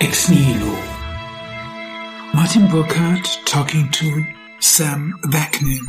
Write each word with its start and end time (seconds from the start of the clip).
Ex 0.00 0.28
Nihilo. 0.28 0.76
Martin 2.34 2.66
Burckhardt 2.68 3.38
talking 3.46 3.88
to 3.92 4.24
Sam 4.58 5.14
Vaknin. 5.26 5.86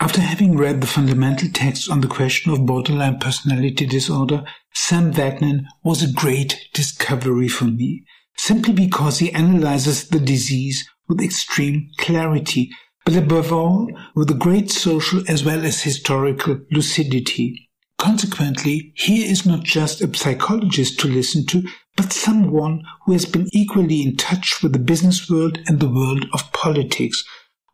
After 0.00 0.20
having 0.20 0.56
read 0.56 0.80
the 0.80 0.86
fundamental 0.88 1.48
text 1.52 1.88
on 1.88 2.00
the 2.00 2.08
question 2.08 2.52
of 2.52 2.66
borderline 2.66 3.18
personality 3.18 3.86
disorder, 3.86 4.42
Sam 4.74 5.12
Vaknin 5.12 5.64
was 5.84 6.02
a 6.02 6.12
great 6.12 6.68
discovery 6.74 7.48
for 7.48 7.66
me, 7.66 8.04
simply 8.36 8.72
because 8.72 9.20
he 9.20 9.32
analyzes 9.32 10.08
the 10.08 10.18
disease 10.18 10.88
with 11.08 11.20
extreme 11.20 11.88
clarity, 11.98 12.70
but 13.04 13.14
above 13.14 13.52
all, 13.52 13.88
with 14.16 14.28
a 14.30 14.34
great 14.34 14.70
social 14.72 15.22
as 15.28 15.44
well 15.44 15.64
as 15.64 15.82
historical 15.82 16.58
lucidity. 16.72 17.69
Consequently, 18.00 18.94
he 18.96 19.30
is 19.30 19.44
not 19.44 19.62
just 19.62 20.00
a 20.00 20.16
psychologist 20.16 20.98
to 20.98 21.06
listen 21.06 21.44
to, 21.44 21.68
but 21.98 22.14
someone 22.14 22.82
who 23.04 23.12
has 23.12 23.26
been 23.26 23.46
equally 23.52 24.00
in 24.00 24.16
touch 24.16 24.62
with 24.62 24.72
the 24.72 24.78
business 24.78 25.28
world 25.28 25.58
and 25.66 25.80
the 25.80 25.90
world 25.90 26.24
of 26.32 26.50
politics, 26.54 27.22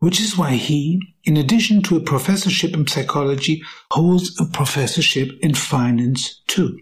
which 0.00 0.20
is 0.20 0.36
why 0.36 0.56
he, 0.56 1.00
in 1.22 1.36
addition 1.36 1.80
to 1.80 1.96
a 1.96 2.00
professorship 2.00 2.74
in 2.74 2.88
psychology, 2.88 3.62
holds 3.92 4.36
a 4.40 4.46
professorship 4.46 5.30
in 5.42 5.54
finance 5.54 6.42
too. 6.48 6.76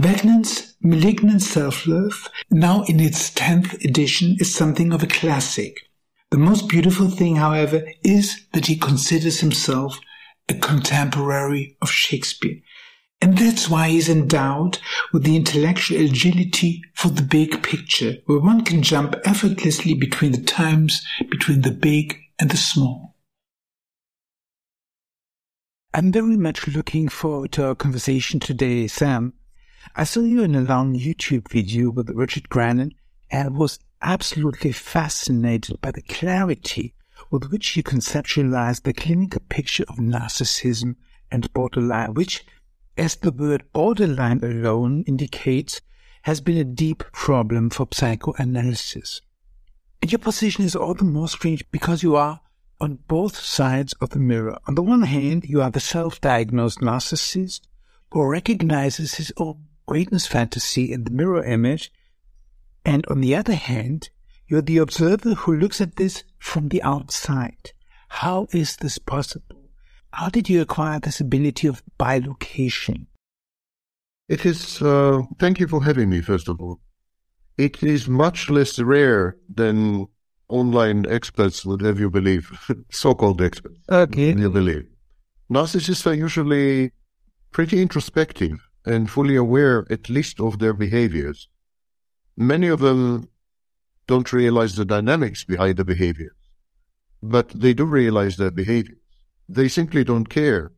Vaknin's 0.00 0.74
Malignant 0.80 1.42
Self-Love, 1.42 2.30
now 2.50 2.82
in 2.84 2.98
its 2.98 3.30
10th 3.32 3.84
edition, 3.84 4.36
is 4.38 4.54
something 4.54 4.90
of 4.90 5.02
a 5.02 5.06
classic. 5.06 5.76
The 6.30 6.38
most 6.38 6.66
beautiful 6.66 7.10
thing, 7.10 7.36
however, 7.36 7.86
is 8.02 8.46
that 8.54 8.68
he 8.68 8.76
considers 8.76 9.40
himself 9.40 10.00
a 10.48 10.54
contemporary 10.54 11.76
of 11.82 11.90
Shakespeare. 11.90 12.60
And 13.20 13.38
that's 13.38 13.68
why 13.68 13.88
he's 13.88 14.08
endowed 14.08 14.78
with 15.12 15.24
the 15.24 15.36
intellectual 15.36 16.04
agility 16.04 16.82
for 16.94 17.08
the 17.08 17.22
big 17.22 17.62
picture, 17.62 18.16
where 18.26 18.40
one 18.40 18.62
can 18.62 18.82
jump 18.82 19.14
effortlessly 19.24 19.94
between 19.94 20.32
the 20.32 20.42
times, 20.42 21.04
between 21.30 21.62
the 21.62 21.70
big 21.70 22.18
and 22.38 22.50
the 22.50 22.56
small. 22.56 23.14
I'm 25.94 26.12
very 26.12 26.36
much 26.36 26.68
looking 26.68 27.08
forward 27.08 27.52
to 27.52 27.68
our 27.68 27.74
conversation 27.74 28.38
today, 28.38 28.86
Sam. 28.86 29.32
I 29.94 30.04
saw 30.04 30.20
you 30.20 30.42
in 30.42 30.54
a 30.54 30.60
long 30.60 30.94
YouTube 30.94 31.48
video 31.48 31.90
with 31.90 32.10
Richard 32.10 32.50
Grannon 32.50 32.92
and 33.30 33.56
was 33.56 33.78
absolutely 34.02 34.72
fascinated 34.72 35.80
by 35.80 35.90
the 35.90 36.02
clarity 36.02 36.92
with 37.30 37.50
which 37.50 37.76
you 37.76 37.82
conceptualize 37.82 38.82
the 38.82 38.92
clinical 38.92 39.40
picture 39.48 39.84
of 39.88 39.96
narcissism 39.96 40.96
and 41.30 41.52
borderline, 41.52 42.14
which 42.14 42.44
as 42.96 43.16
the 43.16 43.32
word 43.32 43.64
borderline 43.72 44.42
alone 44.42 45.04
indicates, 45.06 45.80
has 46.22 46.40
been 46.40 46.56
a 46.56 46.64
deep 46.64 47.04
problem 47.12 47.70
for 47.70 47.86
psychoanalysis. 47.92 49.20
And 50.00 50.10
your 50.10 50.18
position 50.18 50.64
is 50.64 50.74
all 50.74 50.94
the 50.94 51.04
more 51.04 51.28
strange 51.28 51.64
because 51.70 52.02
you 52.02 52.16
are 52.16 52.40
on 52.80 52.98
both 53.08 53.36
sides 53.36 53.92
of 54.00 54.10
the 54.10 54.18
mirror. 54.18 54.58
On 54.66 54.74
the 54.74 54.82
one 54.82 55.02
hand, 55.02 55.44
you 55.44 55.62
are 55.62 55.70
the 55.70 55.80
self-diagnosed 55.80 56.80
narcissist 56.80 57.60
who 58.10 58.24
recognizes 58.26 59.14
his 59.14 59.32
own 59.36 59.66
greatness 59.86 60.26
fantasy 60.26 60.92
in 60.92 61.04
the 61.04 61.10
mirror 61.10 61.44
image. 61.44 61.92
And 62.84 63.06
on 63.08 63.20
the 63.20 63.34
other 63.34 63.54
hand, 63.54 64.10
you're 64.48 64.62
the 64.62 64.78
observer 64.78 65.34
who 65.34 65.56
looks 65.56 65.80
at 65.80 65.96
this 65.96 66.24
from 66.38 66.68
the 66.68 66.82
outside. 66.82 67.72
How 68.08 68.46
is 68.52 68.76
this 68.76 68.98
possible? 68.98 69.70
How 70.12 70.28
did 70.28 70.48
you 70.48 70.62
acquire 70.62 71.00
this 71.00 71.20
ability 71.20 71.66
of 71.66 71.82
bilocation? 71.98 73.06
It 74.28 74.46
is, 74.46 74.80
uh, 74.82 75.22
thank 75.38 75.60
you 75.60 75.68
for 75.68 75.82
having 75.82 76.10
me, 76.10 76.20
first 76.20 76.48
of 76.48 76.60
all. 76.60 76.80
It 77.58 77.82
is 77.82 78.08
much 78.08 78.50
less 78.50 78.78
rare 78.78 79.36
than 79.52 80.06
online 80.48 81.06
experts 81.06 81.64
would 81.64 81.82
have 81.82 81.98
you 81.98 82.10
believe, 82.10 82.50
so-called 82.90 83.42
experts. 83.42 83.78
Okay. 83.88 84.32
You 84.32 84.50
believe. 84.50 84.86
Narcissists 85.50 86.06
are 86.06 86.14
usually 86.14 86.92
pretty 87.52 87.80
introspective 87.80 88.68
and 88.84 89.10
fully 89.10 89.36
aware, 89.36 89.86
at 89.90 90.08
least, 90.08 90.40
of 90.40 90.58
their 90.58 90.72
behaviors. 90.72 91.48
Many 92.36 92.68
of 92.68 92.80
them 92.80 93.28
don't 94.06 94.32
realize 94.32 94.76
the 94.76 94.84
dynamics 94.84 95.44
behind 95.44 95.76
the 95.76 95.84
behaviors, 95.84 96.36
but 97.22 97.48
they 97.48 97.74
do 97.74 97.84
realize 97.84 98.36
their 98.36 98.50
behavior. 98.50 98.96
They 99.48 99.68
simply 99.68 100.04
don't 100.04 100.28
care, 100.28 100.72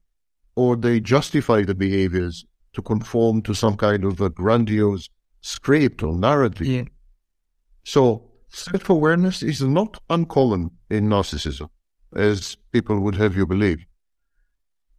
or 0.56 0.76
they 0.76 1.00
justify 1.00 1.62
the 1.62 1.74
behaviors 1.74 2.44
to 2.72 2.82
conform 2.82 3.42
to 3.42 3.54
some 3.54 3.76
kind 3.76 4.04
of 4.04 4.20
a 4.20 4.30
grandiose 4.30 5.08
script 5.40 6.02
or 6.02 6.14
narrative. 6.16 6.66
Yeah. 6.66 6.84
So 7.84 8.30
self-awareness 8.50 9.42
is 9.42 9.62
not 9.62 10.00
uncommon 10.10 10.70
in 10.90 11.08
narcissism, 11.08 11.68
as 12.14 12.56
people 12.72 13.00
would 13.00 13.14
have 13.16 13.36
you 13.36 13.46
believe. 13.46 13.84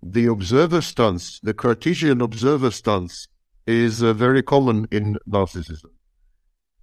The 0.01 0.27
observer 0.27 0.81
stance, 0.81 1.39
the 1.41 1.53
Cartesian 1.53 2.21
observer 2.21 2.71
stance, 2.71 3.27
is 3.67 4.01
uh, 4.01 4.13
very 4.13 4.41
common 4.41 4.87
in 4.91 5.17
narcissism. 5.29 5.91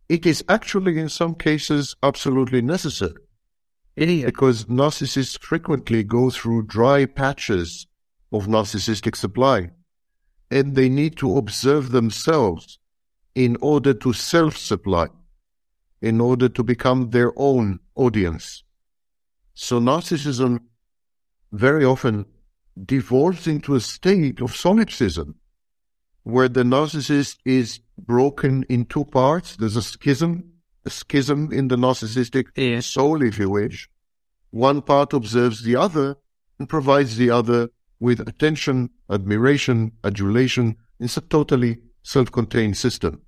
It 0.08 0.24
is 0.24 0.44
actually, 0.48 0.98
in 0.98 1.08
some 1.08 1.34
cases, 1.34 1.96
absolutely 2.02 2.62
necessary 2.62 3.20
Idiot. 3.96 4.26
because 4.26 4.66
narcissists 4.66 5.38
frequently 5.38 6.04
go 6.04 6.30
through 6.30 6.66
dry 6.66 7.06
patches 7.06 7.86
of 8.32 8.46
narcissistic 8.46 9.16
supply 9.16 9.70
and 10.50 10.76
they 10.76 10.88
need 10.88 11.16
to 11.16 11.36
observe 11.36 11.90
themselves 11.90 12.78
in 13.34 13.56
order 13.60 13.92
to 13.94 14.12
self 14.12 14.56
supply, 14.56 15.08
in 16.00 16.20
order 16.20 16.48
to 16.48 16.62
become 16.62 17.10
their 17.10 17.32
own 17.36 17.80
audience. 17.96 18.62
So 19.54 19.80
narcissism 19.80 20.60
very 21.52 21.84
often 21.84 22.26
devolves 22.84 23.46
into 23.46 23.74
a 23.74 23.80
state 23.80 24.40
of 24.40 24.54
solipsism 24.54 25.34
where 26.26 26.48
the 26.48 26.64
narcissist 26.64 27.36
is 27.44 27.78
broken 27.96 28.64
in 28.68 28.84
two 28.84 29.04
parts. 29.04 29.54
There's 29.56 29.76
a 29.76 29.82
schism 29.82 30.52
a 30.84 30.90
schism 30.90 31.52
in 31.52 31.68
the 31.68 31.76
narcissistic 31.76 32.46
Yes. 32.56 32.86
soul, 32.86 33.22
if 33.22 33.38
you 33.38 33.50
wish. 33.50 33.88
One 34.50 34.80
part 34.82 35.12
observes 35.12 35.62
the 35.62 35.76
other 35.76 36.16
and 36.58 36.68
provides 36.68 37.16
the 37.16 37.30
other 37.30 37.70
with 37.98 38.20
attention, 38.20 38.90
admiration, 39.10 39.92
adulation. 40.04 40.76
It's 41.00 41.16
a 41.16 41.20
totally 41.20 41.78
self-contained 42.02 42.76
system. 42.76 43.22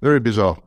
Very 0.00 0.20
bizarre. 0.20 0.58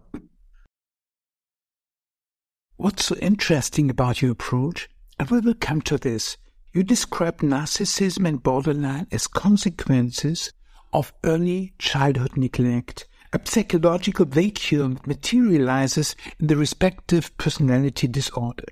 What's 2.75 3.05
so 3.05 3.15
interesting 3.15 3.89
about 3.89 4.21
your 4.21 4.31
approach, 4.31 4.89
and 5.17 5.29
we 5.29 5.39
will 5.39 5.55
come 5.67 5.81
to 5.83 5.97
this, 5.97 6.37
you 6.73 6.83
describe 6.83 7.37
narcissism 7.39 8.27
and 8.27 8.43
borderline 8.43 9.07
as 9.11 9.27
consequences 9.27 10.51
of 10.95 11.13
early 11.25 11.73
childhood 11.77 12.37
neglect, 12.37 13.05
a 13.33 13.39
psychological 13.43 14.25
vacuum 14.25 14.93
that 14.93 15.05
materializes 15.05 16.15
in 16.39 16.47
the 16.47 16.55
respective 16.55 17.37
personality 17.37 18.07
disorder. 18.07 18.63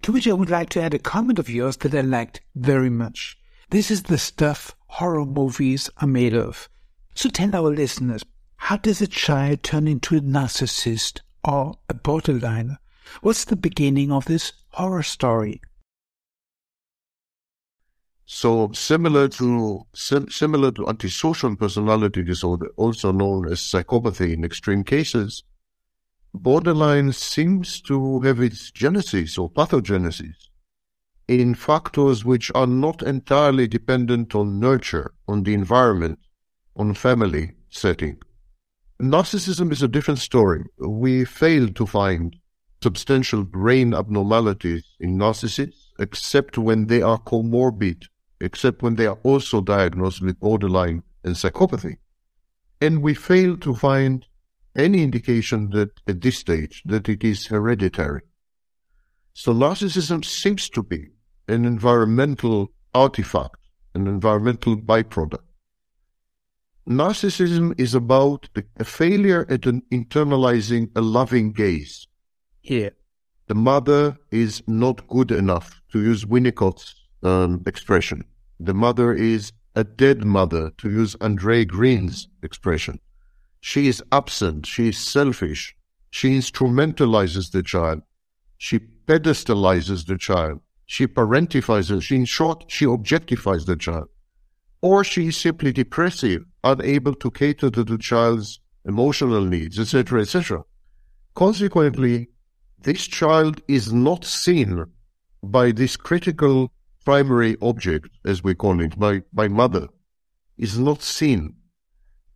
To 0.00 0.12
which 0.12 0.26
I 0.26 0.32
would 0.32 0.48
like 0.48 0.70
to 0.70 0.80
add 0.80 0.94
a 0.94 0.98
comment 0.98 1.38
of 1.38 1.50
yours 1.50 1.76
that 1.78 1.94
I 1.94 2.00
liked 2.00 2.40
very 2.54 2.88
much. 2.88 3.36
This 3.68 3.90
is 3.90 4.04
the 4.04 4.16
stuff 4.16 4.74
horror 4.86 5.26
movies 5.26 5.90
are 5.98 6.08
made 6.08 6.32
of. 6.32 6.70
So 7.14 7.28
tell 7.28 7.54
our 7.54 7.70
listeners, 7.70 8.24
how 8.56 8.78
does 8.78 9.02
a 9.02 9.06
child 9.06 9.62
turn 9.62 9.86
into 9.86 10.16
a 10.16 10.20
narcissist 10.20 11.20
or 11.44 11.74
a 11.90 11.92
borderliner? 11.94 12.78
What's 13.20 13.44
the 13.44 13.56
beginning 13.56 14.10
of 14.10 14.24
this 14.24 14.54
horror 14.70 15.02
story? 15.02 15.60
So 18.24 18.70
similar 18.72 19.28
to 19.28 19.86
sim- 19.94 20.30
similar 20.30 20.70
to 20.72 20.88
antisocial 20.88 21.56
personality 21.56 22.22
disorder, 22.22 22.68
also 22.76 23.12
known 23.12 23.50
as 23.50 23.60
psychopathy 23.60 24.32
in 24.32 24.44
extreme 24.44 24.84
cases, 24.84 25.42
borderline 26.32 27.12
seems 27.12 27.80
to 27.82 28.20
have 28.20 28.40
its 28.40 28.70
genesis 28.70 29.36
or 29.36 29.50
pathogenesis 29.50 30.34
in 31.28 31.54
factors 31.54 32.24
which 32.24 32.50
are 32.54 32.66
not 32.66 33.02
entirely 33.02 33.66
dependent 33.66 34.34
on 34.34 34.58
nurture, 34.58 35.12
on 35.28 35.42
the 35.42 35.54
environment, 35.54 36.18
on 36.76 36.94
family 36.94 37.52
setting. 37.70 38.18
Narcissism 39.00 39.72
is 39.72 39.82
a 39.82 39.88
different 39.88 40.20
story. 40.20 40.64
We 40.78 41.24
fail 41.24 41.68
to 41.68 41.86
find 41.86 42.36
substantial 42.82 43.44
brain 43.44 43.94
abnormalities 43.94 44.84
in 45.00 45.16
narcissists 45.16 45.86
except 45.98 46.58
when 46.58 46.86
they 46.86 47.02
are 47.02 47.18
comorbid, 47.18 48.04
except 48.42 48.82
when 48.82 48.96
they 48.96 49.06
are 49.06 49.18
also 49.22 49.60
diagnosed 49.60 50.20
with 50.20 50.40
borderline 50.40 51.02
and 51.24 51.34
psychopathy. 51.34 51.96
And 52.80 53.00
we 53.00 53.14
fail 53.14 53.56
to 53.58 53.74
find 53.74 54.26
any 54.74 55.02
indication 55.02 55.70
that 55.70 55.90
at 56.08 56.20
this 56.20 56.38
stage 56.38 56.82
that 56.86 57.08
it 57.08 57.22
is 57.22 57.46
hereditary. 57.46 58.22
So 59.34 59.52
narcissism 59.52 60.24
seems 60.24 60.68
to 60.70 60.82
be 60.82 61.08
an 61.48 61.64
environmental 61.64 62.72
artifact, 62.94 63.56
an 63.94 64.06
environmental 64.06 64.76
byproduct. 64.76 65.46
narcissism 66.88 67.78
is 67.78 67.94
about 67.94 68.48
a 68.78 68.84
failure 68.84 69.46
at 69.48 69.66
an 69.66 69.82
internalizing 69.92 70.90
a 70.96 71.00
loving 71.00 71.52
gaze. 71.52 72.08
Here. 72.60 72.92
The 73.46 73.54
mother 73.54 74.16
is 74.30 74.62
not 74.66 75.06
good 75.06 75.30
enough, 75.30 75.80
to 75.92 76.00
use 76.00 76.24
Winnicott's 76.24 76.94
um, 77.22 77.62
expression. 77.66 78.24
The 78.64 78.74
mother 78.74 79.12
is 79.12 79.52
a 79.74 79.82
dead 79.82 80.24
mother, 80.24 80.70
to 80.78 80.88
use 80.88 81.16
Andre 81.20 81.64
Green's 81.64 82.28
expression. 82.44 83.00
She 83.60 83.88
is 83.88 84.00
absent. 84.12 84.66
She 84.66 84.90
is 84.90 84.98
selfish. 84.98 85.74
She 86.10 86.38
instrumentalizes 86.38 87.50
the 87.50 87.64
child. 87.64 88.02
She 88.58 88.78
pedestalizes 88.78 90.06
the 90.06 90.16
child. 90.16 90.60
She 90.86 91.08
parentifies. 91.08 92.00
She, 92.02 92.14
in 92.14 92.24
short, 92.24 92.66
she 92.68 92.84
objectifies 92.84 93.66
the 93.66 93.74
child. 93.74 94.08
Or 94.80 95.02
she 95.02 95.26
is 95.28 95.36
simply 95.36 95.72
depressive, 95.72 96.44
unable 96.62 97.16
to 97.16 97.32
cater 97.32 97.68
to 97.68 97.82
the 97.82 97.98
child's 97.98 98.60
emotional 98.84 99.44
needs, 99.44 99.80
etc., 99.80 100.20
etc. 100.20 100.62
Consequently, 101.34 102.28
this 102.80 103.08
child 103.08 103.60
is 103.66 103.92
not 103.92 104.24
seen 104.24 104.86
by 105.42 105.72
this 105.72 105.96
critical 105.96 106.70
primary 107.04 107.56
object, 107.60 108.08
as 108.24 108.42
we 108.42 108.54
call 108.54 108.80
it, 108.80 108.96
my, 108.96 109.22
my 109.32 109.48
mother, 109.48 109.88
is 110.58 110.78
not 110.78 111.02
seen. 111.02 111.54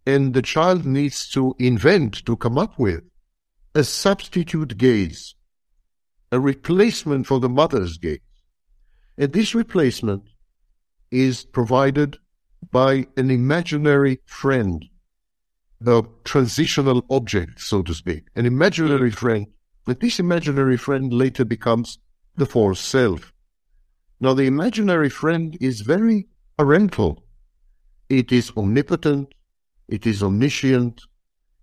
And 0.06 0.34
the 0.34 0.42
child 0.42 0.86
needs 0.86 1.28
to 1.30 1.54
invent, 1.58 2.24
to 2.26 2.36
come 2.36 2.58
up 2.58 2.78
with 2.78 3.02
a 3.74 3.84
substitute 3.84 4.78
gaze, 4.78 5.34
a 6.32 6.40
replacement 6.40 7.26
for 7.26 7.40
the 7.40 7.48
mother's 7.48 7.98
gaze. 7.98 8.20
And 9.18 9.32
this 9.32 9.54
replacement 9.54 10.22
is 11.10 11.44
provided 11.44 12.18
by 12.70 13.06
an 13.16 13.30
imaginary 13.30 14.20
friend, 14.26 14.84
a 15.86 16.02
transitional 16.24 17.04
object, 17.10 17.60
so 17.60 17.82
to 17.82 17.94
speak, 17.94 18.24
an 18.34 18.46
imaginary 18.46 19.10
friend. 19.10 19.46
But 19.84 20.00
this 20.00 20.18
imaginary 20.18 20.76
friend 20.76 21.12
later 21.12 21.44
becomes 21.44 21.98
the 22.36 22.46
false 22.46 22.80
self. 22.80 23.32
Now, 24.18 24.32
the 24.32 24.44
imaginary 24.44 25.10
friend 25.10 25.56
is 25.60 25.82
very 25.82 26.26
parental. 26.56 27.22
It 28.08 28.32
is 28.32 28.50
omnipotent. 28.56 29.34
It 29.88 30.06
is 30.06 30.22
omniscient. 30.22 31.02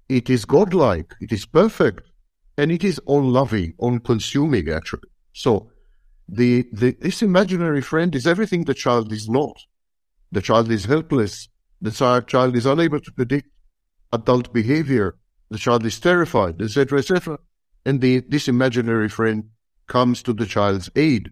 It 0.07 0.29
is 0.29 0.45
godlike. 0.45 1.13
It 1.19 1.31
is 1.31 1.45
perfect. 1.45 2.01
And 2.57 2.71
it 2.71 2.83
is 2.83 3.00
all 3.05 3.23
loving, 3.23 3.73
all 3.79 3.97
consuming, 4.00 4.69
actually. 4.69 5.09
So, 5.33 5.71
the, 6.29 6.65
the, 6.71 6.95
this 7.01 7.21
imaginary 7.21 7.81
friend 7.81 8.15
is 8.15 8.27
everything 8.27 8.63
the 8.63 8.75
child 8.75 9.11
is 9.11 9.27
not. 9.27 9.57
The 10.31 10.41
child 10.41 10.71
is 10.71 10.85
helpless. 10.85 11.50
The 11.81 11.91
child 12.27 12.55
is 12.55 12.65
unable 12.65 13.00
to 13.00 13.11
predict 13.11 13.50
adult 14.13 14.53
behavior. 14.53 15.17
The 15.50 15.57
child 15.57 15.85
is 15.85 16.00
terrified, 16.00 16.61
etc., 16.61 17.00
etc. 17.00 17.39
And 17.85 18.00
the, 18.00 18.21
this 18.29 18.47
imaginary 18.47 19.09
friend 19.09 19.50
comes 19.88 20.23
to 20.23 20.33
the 20.33 20.45
child's 20.45 20.89
aid 20.95 21.31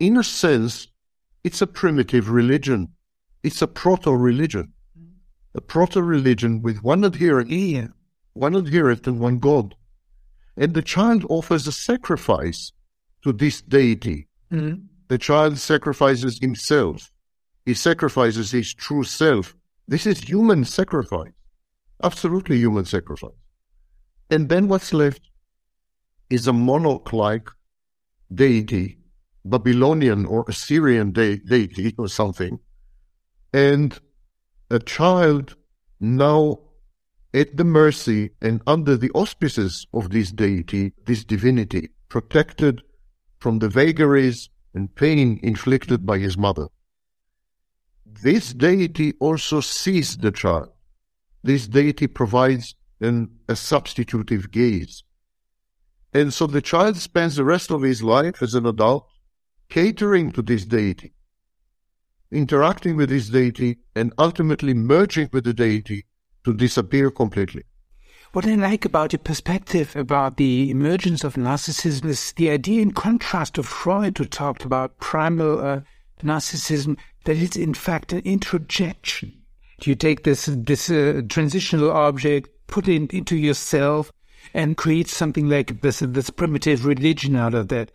in 0.00 0.16
a 0.16 0.24
sense, 0.24 0.88
it's 1.44 1.62
a 1.62 1.66
primitive 1.66 2.30
religion. 2.30 2.92
It's 3.42 3.62
a 3.62 3.66
proto 3.66 4.12
religion. 4.12 4.72
A 5.54 5.60
proto 5.60 6.02
religion 6.02 6.62
with 6.62 6.82
one 6.82 7.04
adherent, 7.04 7.50
yeah. 7.50 7.88
one 8.34 8.54
adherent 8.54 9.06
and 9.06 9.18
one 9.18 9.38
God. 9.38 9.74
And 10.56 10.74
the 10.74 10.82
child 10.82 11.24
offers 11.28 11.66
a 11.66 11.72
sacrifice 11.72 12.72
to 13.22 13.32
this 13.32 13.62
deity. 13.62 14.28
Mm-hmm. 14.52 14.82
The 15.08 15.18
child 15.18 15.58
sacrifices 15.58 16.38
himself. 16.38 17.10
He 17.64 17.74
sacrifices 17.74 18.50
his 18.50 18.74
true 18.74 19.04
self. 19.04 19.56
This 19.86 20.06
is 20.06 20.20
human 20.20 20.64
sacrifice. 20.64 21.32
Absolutely 22.02 22.58
human 22.58 22.84
sacrifice. 22.84 23.30
And 24.30 24.48
then 24.48 24.68
what's 24.68 24.92
left 24.92 25.22
is 26.30 26.46
a 26.46 26.52
monarch 26.52 27.12
like 27.12 27.48
deity 28.32 28.97
Babylonian 29.48 30.26
or 30.26 30.44
Assyrian 30.48 31.12
de- 31.12 31.38
deity 31.38 31.94
or 31.98 32.08
something, 32.08 32.58
and 33.52 33.98
a 34.70 34.78
child 34.78 35.56
now 36.00 36.60
at 37.34 37.56
the 37.56 37.64
mercy 37.64 38.30
and 38.40 38.62
under 38.66 38.96
the 38.96 39.10
auspices 39.10 39.86
of 39.92 40.10
this 40.10 40.32
deity, 40.32 40.92
this 41.06 41.24
divinity, 41.24 41.90
protected 42.08 42.82
from 43.38 43.58
the 43.58 43.68
vagaries 43.68 44.48
and 44.74 44.94
pain 44.94 45.38
inflicted 45.42 46.04
by 46.04 46.18
his 46.18 46.36
mother. 46.36 46.68
This 48.06 48.52
deity 48.52 49.14
also 49.20 49.60
sees 49.60 50.16
the 50.16 50.32
child. 50.32 50.70
This 51.42 51.68
deity 51.68 52.06
provides 52.06 52.74
an, 53.00 53.30
a 53.48 53.54
substitutive 53.54 54.50
gaze. 54.50 55.04
And 56.12 56.32
so 56.32 56.46
the 56.46 56.62
child 56.62 56.96
spends 56.96 57.36
the 57.36 57.44
rest 57.44 57.70
of 57.70 57.82
his 57.82 58.02
life 58.02 58.42
as 58.42 58.54
an 58.54 58.66
adult 58.66 59.06
catering 59.68 60.32
to 60.32 60.42
this 60.42 60.64
deity, 60.64 61.12
interacting 62.30 62.96
with 62.96 63.10
this 63.10 63.28
deity, 63.28 63.78
and 63.94 64.12
ultimately 64.18 64.74
merging 64.74 65.28
with 65.32 65.44
the 65.44 65.54
deity 65.54 66.04
to 66.44 66.52
disappear 66.52 67.10
completely. 67.10 67.62
What 68.32 68.46
I 68.46 68.56
like 68.56 68.84
about 68.84 69.12
your 69.12 69.20
perspective 69.20 69.96
about 69.96 70.36
the 70.36 70.70
emergence 70.70 71.24
of 71.24 71.34
narcissism 71.34 72.04
is 72.06 72.32
the 72.32 72.50
idea, 72.50 72.82
in 72.82 72.92
contrast 72.92 73.54
to 73.54 73.62
Freud, 73.62 74.18
who 74.18 74.26
talked 74.26 74.64
about 74.64 74.98
primal 74.98 75.58
uh, 75.60 75.80
narcissism, 76.22 76.98
that 77.24 77.38
it's 77.38 77.56
in 77.56 77.72
fact 77.72 78.12
an 78.12 78.20
introjection. 78.20 79.32
You 79.82 79.94
take 79.94 80.24
this 80.24 80.46
this 80.46 80.90
uh, 80.90 81.22
transitional 81.28 81.90
object, 81.90 82.50
put 82.66 82.88
it 82.88 83.14
into 83.14 83.36
yourself, 83.36 84.12
and 84.52 84.76
create 84.76 85.08
something 85.08 85.48
like 85.48 85.80
this 85.80 86.00
this 86.00 86.30
primitive 86.30 86.84
religion 86.84 87.34
out 87.36 87.54
of 87.54 87.68
that. 87.68 87.92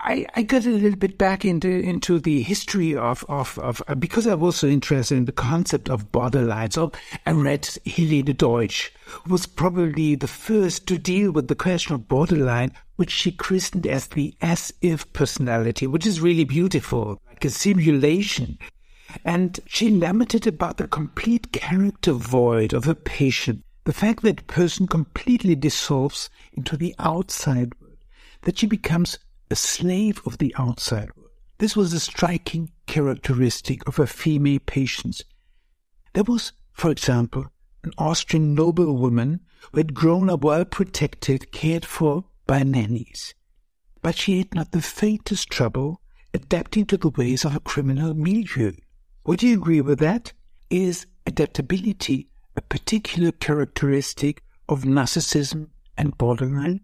I, 0.00 0.26
I 0.34 0.42
got 0.42 0.64
a 0.64 0.70
little 0.70 0.98
bit 0.98 1.18
back 1.18 1.44
into 1.44 1.68
into 1.68 2.20
the 2.20 2.42
history 2.42 2.96
of, 2.96 3.24
of, 3.28 3.58
of 3.58 3.82
uh, 3.88 3.94
because 3.96 4.26
I 4.26 4.34
was 4.34 4.56
so 4.56 4.68
interested 4.68 5.16
in 5.16 5.24
the 5.24 5.32
concept 5.32 5.90
of 5.90 6.12
borderline. 6.12 6.70
So 6.70 6.92
I 7.26 7.32
read 7.32 7.68
Helene 7.84 8.26
Deutsch, 8.36 8.92
who 9.06 9.32
was 9.32 9.46
probably 9.46 10.14
the 10.14 10.28
first 10.28 10.86
to 10.86 10.98
deal 10.98 11.32
with 11.32 11.48
the 11.48 11.56
question 11.56 11.94
of 11.94 12.06
borderline, 12.06 12.72
which 12.96 13.10
she 13.10 13.32
christened 13.32 13.86
as 13.86 14.06
the 14.06 14.34
as 14.40 14.72
if 14.80 15.12
personality, 15.12 15.86
which 15.86 16.06
is 16.06 16.20
really 16.20 16.44
beautiful, 16.44 17.20
like 17.26 17.44
a 17.44 17.50
simulation. 17.50 18.58
And 19.24 19.58
she 19.66 19.90
lamented 19.90 20.46
about 20.46 20.76
the 20.76 20.86
complete 20.86 21.52
character 21.52 22.12
void 22.12 22.72
of 22.72 22.86
a 22.86 22.94
patient, 22.94 23.64
the 23.84 23.92
fact 23.92 24.22
that 24.22 24.46
person 24.46 24.86
completely 24.86 25.56
dissolves 25.56 26.30
into 26.52 26.76
the 26.76 26.94
outside 26.98 27.72
world, 27.80 27.96
that 28.42 28.58
she 28.58 28.66
becomes 28.66 29.18
a 29.50 29.56
slave 29.56 30.20
of 30.26 30.38
the 30.38 30.54
outside 30.58 31.14
world. 31.16 31.30
This 31.58 31.76
was 31.76 31.92
a 31.92 32.00
striking 32.00 32.70
characteristic 32.86 33.86
of 33.88 33.98
a 33.98 34.06
female 34.06 34.60
patient. 34.64 35.22
There 36.12 36.24
was, 36.24 36.52
for 36.72 36.90
example, 36.90 37.46
an 37.82 37.92
Austrian 37.98 38.54
noblewoman 38.54 39.40
who 39.72 39.78
had 39.78 39.94
grown 39.94 40.30
up 40.30 40.44
well 40.44 40.64
protected, 40.64 41.52
cared 41.52 41.84
for 41.84 42.24
by 42.46 42.62
nannies. 42.62 43.34
But 44.02 44.16
she 44.16 44.38
had 44.38 44.54
not 44.54 44.72
the 44.72 44.82
faintest 44.82 45.50
trouble 45.50 46.00
adapting 46.32 46.86
to 46.86 46.96
the 46.96 47.10
ways 47.10 47.44
of 47.44 47.56
a 47.56 47.60
criminal 47.60 48.14
milieu. 48.14 48.72
Would 49.26 49.42
you 49.42 49.54
agree 49.54 49.80
with 49.80 49.98
that? 49.98 50.32
Is 50.70 51.06
adaptability 51.26 52.28
a 52.56 52.62
particular 52.62 53.32
characteristic 53.32 54.42
of 54.68 54.84
narcissism 54.84 55.68
and 55.96 56.16
borderline? 56.18 56.80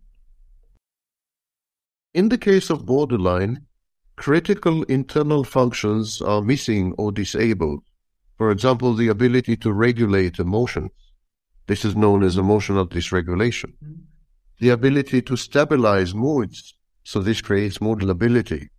In 2.14 2.28
the 2.28 2.38
case 2.38 2.70
of 2.70 2.86
borderline, 2.86 3.66
critical 4.14 4.84
internal 4.84 5.42
functions 5.42 6.22
are 6.22 6.40
missing 6.40 6.94
or 6.96 7.10
disabled. 7.10 7.82
For 8.38 8.52
example, 8.52 8.94
the 8.94 9.08
ability 9.08 9.56
to 9.56 9.72
regulate 9.72 10.38
emotions. 10.38 10.92
This 11.66 11.84
is 11.84 11.96
known 11.96 12.22
as 12.22 12.38
emotional 12.38 12.86
dysregulation. 12.86 13.72
The 14.60 14.68
ability 14.68 15.22
to 15.22 15.36
stabilize 15.36 16.14
moods. 16.14 16.76
So 17.02 17.18
this 17.18 17.40
creates 17.40 17.80
mood 17.80 18.04
lability. 18.04 18.70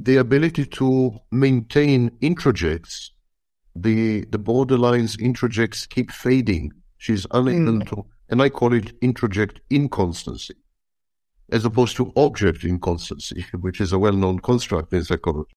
The 0.00 0.16
ability 0.16 0.66
to 0.66 1.20
maintain 1.30 2.10
introjects. 2.20 3.10
The, 3.76 4.24
the 4.24 4.40
borderline's 4.40 5.16
introjects 5.18 5.88
keep 5.88 6.10
fading. 6.10 6.72
She's 6.98 7.28
unable 7.30 7.74
mm. 7.74 7.88
to, 7.90 8.06
and 8.28 8.42
I 8.42 8.48
call 8.48 8.72
it 8.72 9.00
introject 9.00 9.58
inconstancy 9.70 10.56
as 11.50 11.64
opposed 11.64 11.96
to 11.96 12.12
object 12.16 12.64
inconstancy, 12.64 13.46
which 13.60 13.80
is 13.80 13.92
a 13.92 13.98
well-known 13.98 14.38
construct 14.40 14.92
in 14.92 15.04
psychology. 15.04 15.52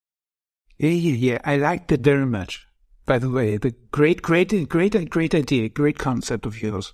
Yeah, 0.77 0.89
yeah, 0.89 1.15
yeah. 1.15 1.37
I 1.43 1.57
like 1.57 1.87
that 1.87 2.01
very 2.01 2.25
much. 2.25 2.65
By 3.05 3.19
the 3.19 3.29
way, 3.29 3.57
the 3.57 3.73
great, 3.91 4.21
great, 4.21 4.69
great, 4.69 5.09
great 5.09 5.35
idea, 5.35 5.69
great 5.69 5.97
concept 5.97 6.45
of 6.45 6.61
yours. 6.61 6.93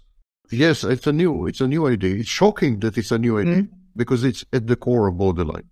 Yes, 0.52 0.84
it's 0.84 1.08
a 1.08 1.12
new, 1.12 1.46
it's 1.48 1.62
a 1.62 1.68
new 1.68 1.88
idea. 1.88 2.16
It's 2.16 2.30
shocking 2.30 2.80
that 2.80 2.98
it's 2.98 3.12
a 3.12 3.18
new 3.18 3.38
idea 3.38 3.64
mm. 3.64 3.70
because 3.96 4.24
it's 4.24 4.46
at 4.54 4.68
the 4.68 4.76
core 4.76 5.08
of 5.08 5.18
borderline. 5.18 5.70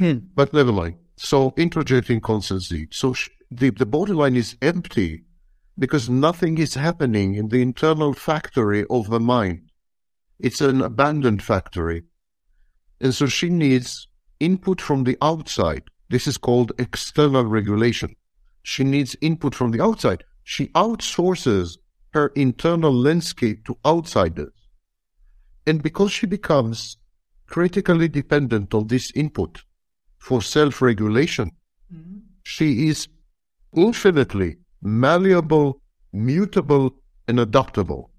Mm. 0.00 0.28
But 0.34 0.52
never 0.52 0.72
mind. 0.72 0.96
So 1.16 1.52
introject 1.52 2.10
inconstancy. 2.10 2.88
So 2.90 3.12
sh- 3.12 3.30
the, 3.50 3.70
the 3.70 3.86
borderline 3.86 4.36
is 4.36 4.56
empty 4.60 5.24
because 5.78 6.08
nothing 6.08 6.58
is 6.58 6.74
happening 6.74 7.34
in 7.34 7.48
the 7.48 7.62
internal 7.62 8.14
factory 8.14 8.84
of 8.90 9.10
the 9.10 9.20
mind. 9.20 9.70
It's 10.38 10.60
an 10.60 10.82
abandoned 10.82 11.42
factory. 11.42 12.04
And 13.00 13.14
so 13.14 13.26
she 13.26 13.48
needs 13.48 14.08
input 14.40 14.80
from 14.80 15.04
the 15.04 15.16
outside. 15.22 15.82
This 16.10 16.26
is 16.26 16.36
called 16.36 16.72
external 16.78 17.44
regulation. 17.44 18.14
She 18.62 18.84
needs 18.84 19.16
input 19.20 19.54
from 19.54 19.70
the 19.70 19.82
outside. 19.82 20.24
She 20.44 20.68
outsources 20.68 21.78
her 22.12 22.28
internal 22.28 22.92
landscape 22.92 23.64
to 23.66 23.76
outsiders. 23.84 24.52
And 25.66 25.82
because 25.82 26.12
she 26.12 26.26
becomes 26.26 26.96
critically 27.46 28.08
dependent 28.08 28.74
on 28.74 28.86
this 28.86 29.10
input 29.14 29.62
for 30.18 30.40
self 30.42 30.80
regulation, 30.80 31.50
mm-hmm. 31.92 32.18
she 32.42 32.88
is 32.88 33.08
infinitely 33.74 34.56
malleable, 34.82 35.80
mutable, 36.12 36.94
and 37.26 37.40
adaptable. 37.40 38.10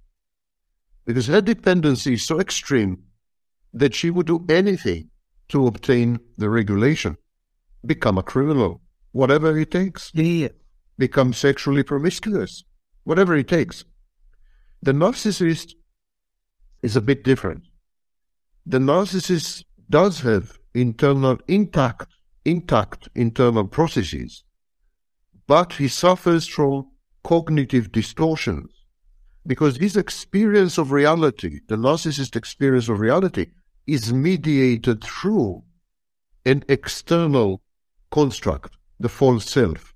Because 1.05 1.27
her 1.27 1.41
dependency 1.41 2.15
is 2.15 2.24
so 2.24 2.39
extreme 2.39 3.03
that 3.75 3.94
she 3.94 4.10
would 4.10 4.25
do 4.25 4.44
anything 4.50 5.10
to 5.50 5.67
obtain 5.67 6.20
the 6.38 6.50
regulation, 6.50 7.17
become 7.86 8.17
a 8.17 8.24
criminal, 8.24 8.82
whatever 9.12 9.55
it 9.60 9.70
takes. 9.70 10.12
Yeah. 10.13 10.48
Become 10.98 11.34
sexually 11.34 11.84
promiscuous, 11.84 12.63
whatever 13.03 13.36
it 13.36 13.50
takes. 13.50 13.84
The 14.82 14.94
narcissist 14.94 15.74
is 16.82 16.96
a 16.96 17.01
bit 17.01 17.24
different. 17.24 17.63
The 18.65 18.79
narcissist 18.79 19.65
does 19.89 20.22
have 20.22 20.58
internal 20.74 21.38
intact, 21.48 22.08
intact 22.46 23.10
internal 23.13 23.67
processes, 23.67 24.44
but 25.48 25.74
he 25.74 25.89
suffers 25.89 26.48
from 26.48 26.89
cognitive 27.24 27.91
distortions 27.91 28.72
because 29.46 29.77
his 29.77 29.98
experience 29.98 30.77
of 30.77 30.91
reality, 30.91 31.60
the 31.67 31.75
narcissist 31.75 32.36
experience 32.36 32.89
of 32.89 33.00
reality, 33.00 33.48
is 33.88 34.13
mediated 34.13 35.04
through 35.04 35.63
an 36.46 36.63
external 36.70 37.62
construct, 38.12 38.77
the 39.00 39.10
false 39.10 39.50
self. 39.50 39.94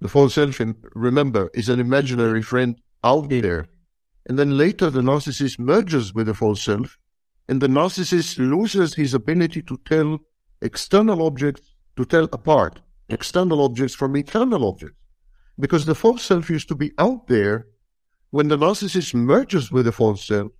The 0.00 0.08
false 0.08 0.34
self, 0.34 0.60
remember, 0.94 1.50
is 1.54 1.68
an 1.68 1.80
imaginary 1.80 2.42
friend 2.42 2.78
out 3.02 3.28
there. 3.28 3.66
And 4.26 4.38
then 4.38 4.56
later 4.56 4.90
the 4.90 5.00
narcissist 5.00 5.58
merges 5.58 6.14
with 6.14 6.26
the 6.26 6.34
false 6.34 6.62
self, 6.62 6.98
and 7.48 7.60
the 7.60 7.66
narcissist 7.66 8.38
loses 8.38 8.94
his 8.94 9.14
ability 9.14 9.62
to 9.62 9.78
tell 9.84 10.18
external 10.62 11.22
objects, 11.26 11.74
to 11.96 12.04
tell 12.04 12.24
apart 12.32 12.80
external 13.08 13.62
objects 13.62 13.94
from 13.94 14.16
internal 14.16 14.66
objects. 14.66 14.96
Because 15.58 15.84
the 15.84 15.94
false 15.94 16.22
self 16.22 16.50
used 16.50 16.68
to 16.68 16.74
be 16.74 16.92
out 16.98 17.26
there. 17.26 17.66
When 18.30 18.48
the 18.48 18.56
narcissist 18.56 19.14
merges 19.14 19.70
with 19.70 19.84
the 19.84 19.92
false 19.92 20.26
self, 20.26 20.50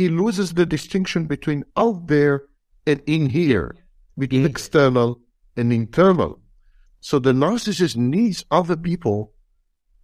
he 0.00 0.08
loses 0.08 0.54
the 0.54 0.64
distinction 0.64 1.26
between 1.26 1.62
out 1.76 2.06
there 2.06 2.44
and 2.86 3.02
in 3.06 3.28
here, 3.28 3.76
between 4.16 4.46
external 4.46 5.20
and 5.58 5.70
internal. 5.74 6.40
So 7.00 7.18
the 7.18 7.34
narcissist 7.34 7.96
needs 7.96 8.46
other 8.50 8.78
people 8.78 9.34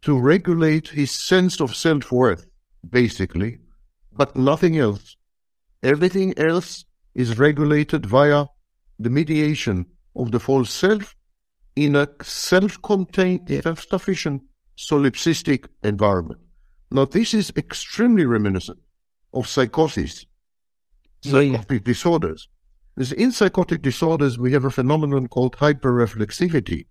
to 0.02 0.18
regulate 0.18 0.88
his 0.88 1.10
sense 1.10 1.62
of 1.62 1.74
self 1.74 2.12
worth, 2.12 2.46
basically, 2.98 3.52
but 4.12 4.36
nothing 4.36 4.76
else. 4.76 5.16
Everything 5.82 6.38
else 6.38 6.84
is 7.14 7.38
regulated 7.38 8.04
via 8.04 8.44
the 8.98 9.08
mediation 9.08 9.86
of 10.14 10.30
the 10.30 10.40
false 10.40 10.70
self 10.70 11.16
in 11.74 11.96
a 11.96 12.06
self 12.22 12.82
contained, 12.82 13.48
self 13.62 13.88
sufficient, 13.88 14.42
solipsistic 14.76 15.68
environment. 15.82 16.40
Now, 16.90 17.06
this 17.06 17.32
is 17.32 17.50
extremely 17.56 18.26
reminiscent 18.26 18.80
of 19.36 19.46
psychosis, 19.46 20.26
oh, 21.26 21.30
psychotic 21.30 21.84
disorders. 21.84 22.48
Because 22.94 23.12
in 23.12 23.30
psychotic 23.30 23.82
disorders, 23.82 24.38
we 24.38 24.52
have 24.52 24.64
a 24.64 24.70
phenomenon 24.70 25.28
called 25.28 25.56
hyperreflexivity, 25.56 26.86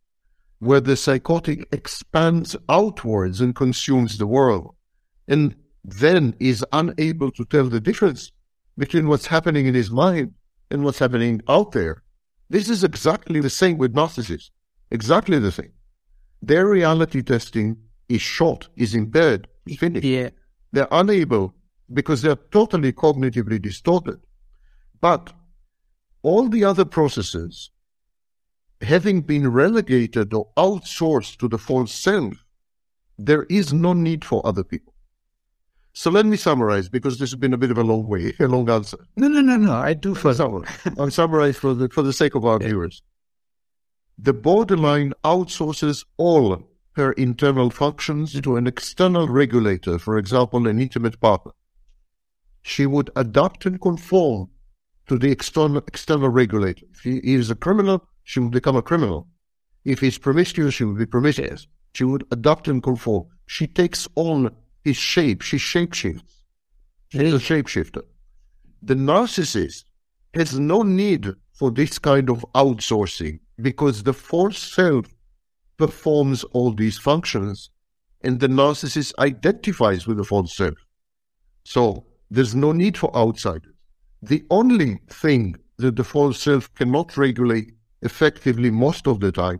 where 0.60 0.80
the 0.80 0.96
psychotic 0.96 1.68
expands 1.72 2.56
outwards 2.70 3.42
and 3.42 3.56
consumes 3.56 4.18
the 4.18 4.28
world, 4.28 4.76
and 5.28 5.56
then 5.84 6.36
is 6.40 6.64
unable 6.72 7.32
to 7.32 7.44
tell 7.46 7.66
the 7.66 7.82
difference 7.82 8.32
between 8.78 9.08
what's 9.08 9.26
happening 9.26 9.66
in 9.66 9.74
his 9.74 9.90
mind 9.90 10.34
and 10.70 10.84
what's 10.84 11.00
happening 11.00 11.42
out 11.50 11.72
there. 11.72 12.04
This 12.50 12.70
is 12.70 12.84
exactly 12.84 13.40
the 13.42 13.50
same 13.50 13.78
with 13.78 13.96
narcissists. 13.96 14.52
Exactly 14.92 15.40
the 15.40 15.52
same. 15.52 15.72
Their 16.42 16.68
reality 16.68 17.24
testing 17.24 17.78
is 18.08 18.22
short, 18.22 18.70
is 18.76 18.94
impaired, 18.94 19.48
is 19.66 19.78
finished. 19.78 20.06
Yeah. 20.06 20.30
They're 20.72 20.88
unable 20.92 21.56
because 21.94 22.22
they're 22.22 22.36
totally 22.36 22.92
cognitively 22.92 23.62
distorted. 23.62 24.20
But 25.02 25.34
all 26.24 26.50
the 26.50 26.64
other 26.64 26.86
processes, 26.86 27.70
having 28.82 29.22
been 29.22 29.52
relegated 29.52 30.34
or 30.34 30.50
outsourced 30.58 31.38
to 31.38 31.48
the 31.48 31.58
false 31.58 31.92
self, 31.92 32.34
there 33.18 33.44
is 33.44 33.72
no 33.72 33.94
need 33.94 34.26
for 34.26 34.46
other 34.46 34.64
people. 34.64 34.94
So 35.94 36.12
let 36.12 36.26
me 36.26 36.36
summarize 36.36 36.90
because 36.90 37.20
this 37.20 37.32
has 37.32 37.40
been 37.40 37.54
a 37.54 37.58
bit 37.58 37.72
of 37.72 37.78
a 37.78 37.84
long 37.84 38.08
way, 38.08 38.34
a 38.40 38.48
long 38.48 38.70
answer. 38.70 38.98
No, 39.16 39.28
no, 39.28 39.42
no, 39.42 39.56
no. 39.56 39.74
I 39.74 39.94
do 39.94 40.14
for 40.14 40.30
I'll 41.00 41.12
summarize 41.12 41.56
for 41.58 41.74
the 41.74 41.88
for 41.90 42.02
the 42.02 42.12
sake 42.12 42.36
of 42.36 42.44
our 42.44 42.60
yeah. 42.62 42.68
viewers. 42.68 43.02
The 44.18 44.34
borderline 44.34 45.14
outsources 45.24 46.06
all 46.18 46.68
her 46.94 47.12
internal 47.14 47.70
functions 47.70 48.40
to 48.42 48.56
an 48.56 48.68
external 48.68 49.28
regulator, 49.28 50.00
for 50.00 50.18
example, 50.18 50.68
an 50.68 50.80
intimate 50.80 51.20
partner 51.20 51.52
she 52.68 52.88
would 52.88 53.12
adapt 53.16 53.68
and 53.68 53.80
conform 53.80 54.50
to 55.06 55.20
the 55.20 55.30
external, 55.30 55.84
external 55.88 56.30
regulator. 56.30 56.84
If 56.94 57.02
he 57.02 57.18
is 57.36 57.52
a 57.52 57.56
criminal, 57.56 58.04
she 58.24 58.40
would 58.40 58.52
become 58.52 58.76
a 58.76 58.82
criminal. 58.82 59.28
If 59.84 60.00
he's 60.00 60.18
promiscuous, 60.18 60.74
she 60.74 60.84
would 60.84 60.98
be 60.98 61.06
promiscuous. 61.06 61.68
She 61.94 62.06
would 62.06 62.26
adapt 62.32 62.68
and 62.68 62.82
conform. 62.82 63.28
She 63.46 63.68
takes 63.68 64.08
on 64.16 64.50
his 64.84 64.98
shape. 64.98 65.44
She 65.44 65.58
shapeshifts. 65.58 66.42
She's 67.10 67.36
a 67.36 67.38
shapeshifter. 67.38 68.02
The 68.82 68.96
narcissist 68.96 69.84
has 70.34 70.60
no 70.60 70.82
need 70.82 71.36
for 71.54 71.70
this 71.70 72.00
kind 72.00 72.32
of 72.32 72.44
outsourcing 72.56 73.42
because 73.62 74.02
the 74.02 74.14
false 74.14 74.58
self 74.58 75.06
performs 75.78 76.44
all 76.46 76.74
these 76.74 76.98
functions 76.98 77.70
and 78.22 78.40
the 78.40 78.48
narcissist 78.48 79.14
identifies 79.20 80.08
with 80.08 80.18
the 80.18 80.24
false 80.24 80.58
self. 80.58 80.80
So 81.64 82.08
there's 82.30 82.56
no 82.56 82.72
need 82.72 82.98
for 82.98 83.16
outsiders. 83.16 83.74
The 84.22 84.44
only 84.50 85.00
thing 85.10 85.56
that 85.78 85.96
the 85.96 86.04
false 86.04 86.42
self 86.42 86.74
cannot 86.76 87.18
regulate 87.18 87.74
effectively 88.02 88.72
most 88.72 89.08
of 89.08 89.20
the 89.20 89.32
time 89.32 89.60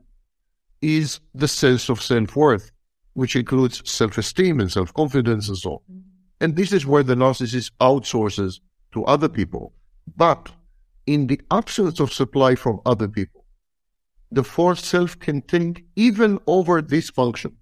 is 0.82 1.20
the 1.34 1.48
sense 1.48 1.90
of 1.90 2.02
self 2.02 2.36
worth, 2.36 2.72
which 3.14 3.36
includes 3.36 3.82
self 3.90 4.18
esteem 4.18 4.60
and 4.60 4.72
self 4.72 4.94
confidence 4.94 5.48
and 5.50 5.58
so 5.58 5.74
on. 5.74 6.04
And 6.42 6.56
this 6.56 6.72
is 6.72 6.86
where 6.86 7.04
the 7.04 7.16
narcissist 7.16 7.72
outsources 7.82 8.60
to 8.94 9.04
other 9.06 9.30
people. 9.30 9.74
But 10.16 10.52
in 11.06 11.28
the 11.28 11.40
absence 11.52 12.00
of 12.00 12.14
supply 12.14 12.56
from 12.56 12.82
other 12.86 13.08
people, 13.08 13.46
the 14.32 14.44
false 14.44 14.84
self 14.84 15.18
can 15.20 15.42
think 15.42 15.84
even 15.96 16.40
over 16.48 16.82
this 16.82 17.10
function. 17.10 17.56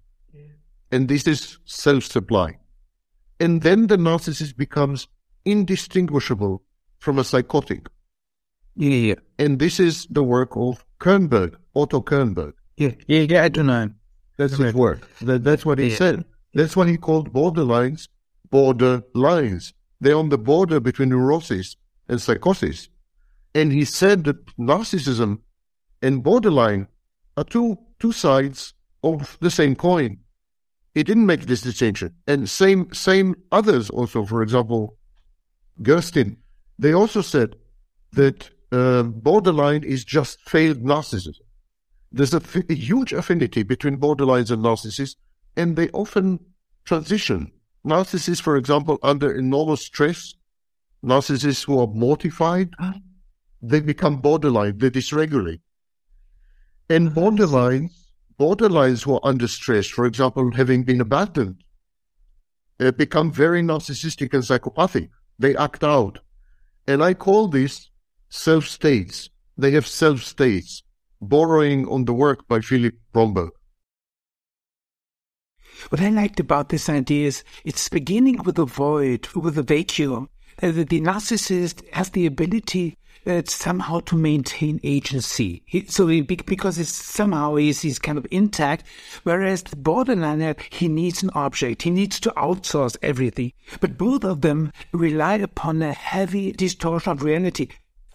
And 0.90 1.08
this 1.08 1.26
is 1.26 1.58
self 1.64 2.04
supply. 2.04 2.58
And 3.40 3.62
then 3.62 3.88
the 3.88 3.96
narcissist 3.96 4.56
becomes 4.56 5.08
indistinguishable 5.44 6.62
from 6.98 7.18
a 7.18 7.24
psychotic. 7.24 7.88
Yeah. 8.76 9.14
And 9.38 9.58
this 9.58 9.78
is 9.78 10.06
the 10.10 10.22
work 10.22 10.56
of 10.56 10.84
Kernberg, 11.00 11.56
Otto 11.74 12.00
Kernberg. 12.00 12.54
Yeah, 12.76 12.92
yeah, 13.06 13.20
yeah, 13.20 13.44
I 13.44 13.48
don't 13.48 13.66
know. 13.66 13.90
That's 14.36 14.56
his 14.56 14.74
work. 14.74 15.08
That, 15.20 15.44
that's 15.44 15.64
what 15.64 15.78
he 15.78 15.90
yeah. 15.90 15.96
said. 15.96 16.24
That's 16.54 16.76
what 16.76 16.88
he 16.88 16.96
called 16.96 17.32
borderlines, 17.32 18.08
border 18.50 19.02
lines. 19.14 19.74
They're 20.00 20.16
on 20.16 20.28
the 20.28 20.38
border 20.38 20.80
between 20.80 21.10
neurosis 21.10 21.76
and 22.08 22.20
psychosis. 22.20 22.88
And 23.54 23.72
he 23.72 23.84
said 23.84 24.24
that 24.24 24.44
narcissism 24.56 25.38
and 26.02 26.22
borderline 26.22 26.88
are 27.36 27.44
two, 27.44 27.78
two 28.00 28.12
sides 28.12 28.74
of 29.02 29.38
the 29.40 29.50
same 29.50 29.76
coin. 29.76 30.18
He 30.94 31.02
didn't 31.02 31.26
make 31.26 31.46
this 31.46 31.60
distinction. 31.60 32.14
And 32.26 32.48
same, 32.48 32.92
same 32.94 33.34
others 33.50 33.90
also, 33.90 34.24
for 34.24 34.42
example, 34.42 34.96
Grotstein, 35.82 36.36
they 36.78 36.92
also 36.94 37.20
said 37.20 37.56
that 38.12 38.50
uh, 38.70 39.02
borderline 39.02 39.82
is 39.82 40.04
just 40.04 40.40
failed 40.48 40.82
narcissism. 40.82 41.40
There's 42.12 42.32
a, 42.32 42.36
f- 42.36 42.70
a 42.70 42.74
huge 42.74 43.12
affinity 43.12 43.64
between 43.64 43.98
borderlines 43.98 44.52
and 44.52 44.64
narcissists, 44.64 45.16
and 45.56 45.74
they 45.76 45.88
often 45.90 46.38
transition. 46.84 47.50
Narcissists, 47.84 48.40
for 48.40 48.56
example, 48.56 48.98
under 49.02 49.34
enormous 49.34 49.84
stress, 49.84 50.34
narcissists 51.04 51.64
who 51.64 51.80
are 51.80 51.88
mortified, 51.88 52.70
they 53.60 53.80
become 53.80 54.18
borderline, 54.18 54.78
they 54.78 54.90
dysregulate. 54.90 55.60
And 56.88 57.12
borderline 57.14 57.90
borderlines 58.38 59.04
who 59.04 59.14
are 59.14 59.20
under 59.22 59.48
stress, 59.48 59.86
for 59.86 60.06
example, 60.06 60.50
having 60.52 60.82
been 60.84 61.00
abandoned, 61.00 61.62
uh, 62.80 62.90
become 62.92 63.30
very 63.30 63.62
narcissistic 63.62 64.34
and 64.34 64.44
psychopathic. 64.44 65.10
They 65.38 65.56
act 65.56 65.84
out. 65.84 66.20
And 66.86 67.02
I 67.02 67.14
call 67.14 67.48
this 67.48 67.90
self 68.28 68.66
states. 68.66 69.30
They 69.56 69.70
have 69.72 69.86
self 69.86 70.22
states, 70.22 70.82
borrowing 71.20 71.88
on 71.88 72.04
the 72.04 72.14
work 72.14 72.46
by 72.48 72.60
Philip 72.60 72.94
Bromberg. 73.12 73.50
What 75.88 76.00
I 76.00 76.08
liked 76.08 76.40
about 76.40 76.68
this 76.68 76.88
idea 76.88 77.26
is 77.28 77.44
it's 77.64 77.88
beginning 77.88 78.42
with 78.44 78.58
a 78.58 78.64
void, 78.64 79.28
with 79.34 79.58
a 79.58 79.62
vacuum. 79.62 80.28
The, 80.58 80.70
the 80.70 81.00
narcissist 81.00 81.82
has 81.92 82.10
the 82.10 82.26
ability 82.26 82.96
uh, 83.26 83.42
somehow 83.46 84.00
to 84.00 84.16
maintain 84.16 84.80
agency. 84.82 85.62
He, 85.66 85.86
so 85.86 86.06
he, 86.06 86.20
because 86.20 86.78
it's 86.78 86.90
somehow 86.90 87.56
he's, 87.56 87.82
he's 87.82 87.98
kind 87.98 88.18
of 88.18 88.26
intact, 88.30 88.84
whereas 89.22 89.62
the 89.62 89.76
borderliner, 89.76 90.60
he 90.70 90.88
needs 90.88 91.22
an 91.22 91.30
object. 91.34 91.82
He 91.82 91.90
needs 91.90 92.20
to 92.20 92.30
outsource 92.32 92.96
everything. 93.02 93.52
But 93.80 93.96
both 93.98 94.24
of 94.24 94.40
them 94.40 94.72
rely 94.92 95.36
upon 95.36 95.82
a 95.82 95.92
heavy 95.92 96.52
distortion 96.52 97.12
of 97.12 97.22
reality. 97.22 97.68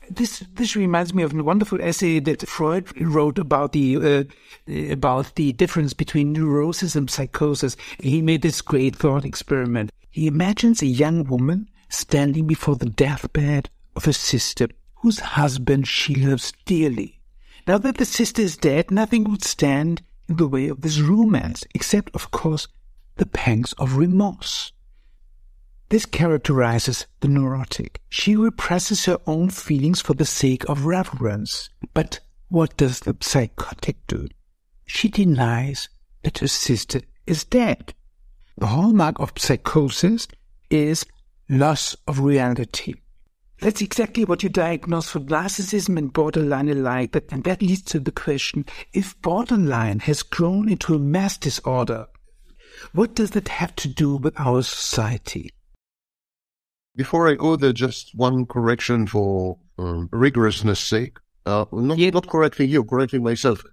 This 0.09 0.39
this 0.53 0.75
reminds 0.75 1.13
me 1.13 1.21
of 1.21 1.35
a 1.35 1.43
wonderful 1.43 1.79
essay 1.81 2.19
that 2.21 2.47
Freud 2.47 2.99
wrote 2.99 3.37
about 3.37 3.73
the 3.73 4.27
uh, 4.67 4.91
about 4.91 5.35
the 5.35 5.53
difference 5.53 5.93
between 5.93 6.33
neurosis 6.33 6.95
and 6.95 7.07
psychosis. 7.07 7.77
He 7.99 8.23
made 8.23 8.41
this 8.41 8.61
great 8.61 8.95
thought 8.95 9.23
experiment. 9.23 9.91
He 10.09 10.25
imagines 10.25 10.81
a 10.81 10.87
young 10.87 11.25
woman 11.25 11.69
standing 11.89 12.47
before 12.47 12.75
the 12.75 12.87
deathbed 12.89 13.69
of 13.95 14.07
a 14.07 14.13
sister 14.13 14.67
whose 15.01 15.19
husband 15.19 15.87
she 15.87 16.15
loves 16.15 16.53
dearly. 16.65 17.19
Now 17.67 17.77
that 17.77 17.97
the 17.97 18.05
sister 18.05 18.41
is 18.41 18.57
dead, 18.57 18.91
nothing 18.91 19.23
would 19.25 19.43
stand 19.43 20.01
in 20.27 20.37
the 20.37 20.47
way 20.47 20.67
of 20.67 20.81
this 20.81 20.99
romance, 20.99 21.63
except, 21.73 22.13
of 22.15 22.31
course, 22.31 22.67
the 23.17 23.25
pangs 23.25 23.73
of 23.73 23.97
remorse. 23.97 24.71
This 25.89 26.05
characterizes 26.05 27.07
the 27.19 27.27
neurotic. 27.27 27.99
She 28.09 28.35
represses 28.35 29.05
her 29.05 29.19
own 29.25 29.49
feelings 29.49 30.01
for 30.01 30.13
the 30.13 30.25
sake 30.25 30.67
of 30.69 30.85
reverence. 30.85 31.69
But 31.93 32.19
what 32.49 32.77
does 32.77 32.99
the 33.01 33.17
psychotic 33.21 34.05
do? 34.07 34.27
She 34.85 35.07
denies 35.07 35.89
that 36.23 36.39
her 36.39 36.47
sister 36.47 37.01
is 37.25 37.43
dead. 37.43 37.93
The 38.57 38.67
hallmark 38.67 39.19
of 39.19 39.33
psychosis 39.37 40.27
is 40.69 41.05
loss 41.47 41.95
of 42.07 42.19
reality. 42.19 42.95
That's 43.61 43.81
exactly 43.81 44.23
what 44.23 44.41
you 44.41 44.49
diagnose 44.49 45.09
for 45.09 45.19
narcissism 45.19 45.97
and 45.97 46.13
borderline 46.13 46.69
alike, 46.69 47.11
but, 47.11 47.25
and 47.29 47.43
that 47.43 47.61
leads 47.61 47.81
to 47.83 47.99
the 47.99 48.11
question, 48.11 48.65
if 48.93 49.21
borderline 49.21 49.99
has 49.99 50.23
grown 50.23 50.69
into 50.69 50.95
a 50.95 50.99
mass 50.99 51.37
disorder, 51.37 52.07
what 52.93 53.15
does 53.15 53.31
that 53.31 53.49
have 53.49 53.75
to 53.77 53.89
do 53.89 54.15
with 54.15 54.39
our 54.39 54.61
society? 54.61 55.51
Before 56.95 57.27
I 57.27 57.35
go 57.35 57.57
there, 57.57 57.73
just 57.73 58.15
one 58.15 58.45
correction 58.45 59.07
for 59.07 59.57
um, 59.77 60.09
rigorousness 60.09 60.77
sake. 60.77 61.17
Uh, 61.45 61.65
not, 61.71 61.97
yeah. 61.97 62.11
not 62.11 62.27
correcting 62.27 62.69
you, 62.69 62.83
correcting 62.83 63.23
myself. 63.23 63.63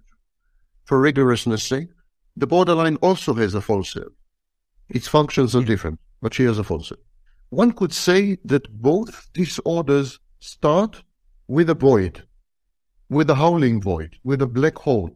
For 0.85 0.99
rigorousness 0.99 1.61
sake, 1.61 1.89
the 2.35 2.47
borderline 2.47 2.97
also 2.97 3.33
has 3.35 3.53
a 3.53 3.61
false 3.61 3.93
self. 3.93 4.13
Its 4.89 5.07
functions 5.07 5.55
are 5.55 5.63
different, 5.63 5.99
but 6.21 6.33
she 6.33 6.43
has 6.43 6.59
a 6.59 6.63
false 6.63 6.89
self. 6.89 6.99
One 7.49 7.71
could 7.71 7.93
say 7.93 8.37
that 8.43 8.81
both 8.81 9.29
disorders 9.33 10.19
start 10.39 11.03
with 11.47 11.69
a 11.69 11.75
void, 11.75 12.23
with 13.09 13.29
a 13.29 13.35
howling 13.35 13.81
void, 13.81 14.17
with 14.23 14.41
a 14.41 14.47
black 14.47 14.77
hole, 14.77 15.11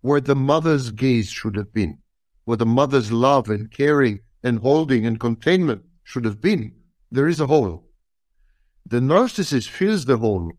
where 0.00 0.20
the 0.20 0.34
mother's 0.34 0.90
gaze 0.90 1.30
should 1.30 1.54
have 1.54 1.72
been, 1.72 1.98
where 2.44 2.56
the 2.56 2.66
mother's 2.66 3.12
love 3.12 3.48
and 3.48 3.70
caring 3.70 4.20
and 4.42 4.58
holding 4.58 5.06
and 5.06 5.20
containment 5.20 5.82
should 6.02 6.24
have 6.24 6.40
been. 6.40 6.74
There 7.12 7.28
is 7.28 7.40
a 7.40 7.46
hole. 7.46 7.84
The 8.84 8.98
narcissist 8.98 9.68
fills 9.68 10.04
the 10.04 10.16
hole 10.16 10.52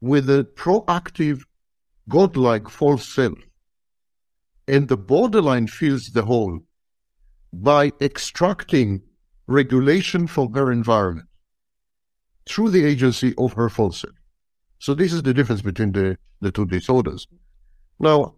with 0.00 0.28
a 0.28 0.44
proactive, 0.56 1.42
godlike 2.08 2.68
false 2.68 3.08
self. 3.08 3.38
And 4.68 4.88
the 4.88 4.96
borderline 4.96 5.68
fills 5.68 6.08
the 6.08 6.24
hole 6.24 6.60
by 7.52 7.92
extracting 8.00 9.02
regulation 9.46 10.26
from 10.26 10.52
her 10.54 10.72
environment 10.72 11.28
through 12.46 12.70
the 12.70 12.84
agency 12.84 13.34
of 13.38 13.52
her 13.54 13.68
falsehood. 13.68 14.14
So 14.78 14.94
this 14.94 15.12
is 15.12 15.22
the 15.22 15.34
difference 15.34 15.62
between 15.62 15.92
the, 15.92 16.18
the 16.40 16.52
two 16.52 16.66
disorders. 16.66 17.26
Now, 17.98 18.34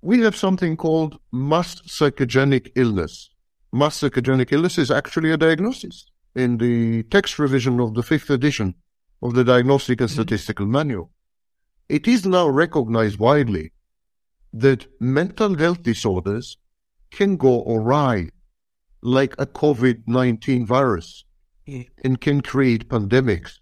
we 0.00 0.20
have 0.20 0.36
something 0.36 0.76
called 0.76 1.18
mass 1.32 1.80
psychogenic 1.82 2.70
illness. 2.76 3.30
Mass 3.72 4.00
psychogenic 4.00 4.52
illness 4.52 4.78
is 4.78 4.90
actually 4.90 5.32
a 5.32 5.36
diagnosis 5.36 6.06
in 6.34 6.58
the 6.58 7.02
text 7.04 7.38
revision 7.38 7.80
of 7.80 7.94
the 7.94 8.02
fifth 8.02 8.30
edition 8.30 8.74
of 9.22 9.34
the 9.34 9.44
Diagnostic 9.44 10.00
and 10.00 10.08
mm-hmm. 10.08 10.22
Statistical 10.22 10.66
Manual. 10.66 11.10
It 11.88 12.06
is 12.06 12.24
now 12.24 12.48
recognized 12.48 13.18
widely 13.18 13.72
that 14.52 14.86
mental 15.00 15.56
health 15.56 15.82
disorders 15.82 16.56
can 17.10 17.36
go 17.36 17.64
awry 17.64 18.28
like 19.02 19.34
a 19.38 19.46
COVID 19.46 20.02
19 20.06 20.66
virus 20.66 21.24
yeah. 21.66 21.84
and 22.04 22.20
can 22.20 22.40
create 22.40 22.88
pandemics. 22.88 23.58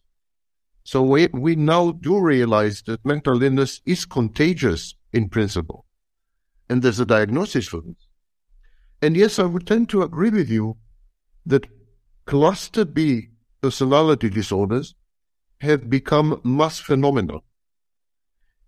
So 0.85 1.03
we, 1.03 1.27
we 1.33 1.57
now 1.57 1.93
do 1.93 2.21
realize 2.21 2.83
that 2.83 3.05
mental 3.05 3.43
illness 3.43 3.81
is 3.85 4.05
contagious 4.05 4.95
in 5.13 5.29
principle. 5.29 5.85
And 6.69 6.81
there's 6.81 7.01
a 7.01 7.07
diagnosis 7.07 7.67
for 7.67 7.81
this. 7.81 8.07
And 9.03 9.17
yes, 9.17 9.39
I 9.39 9.45
would 9.45 9.67
tend 9.67 9.89
to 9.91 10.03
agree 10.03 10.31
with 10.31 10.49
you 10.49 10.77
that 11.45 11.67
cluster 12.25 12.85
B 12.85 13.29
personality 13.61 14.31
disorders 14.31 14.95
have 15.61 15.91
become 15.91 16.41
mass 16.45 16.79
phenomena. 16.79 17.39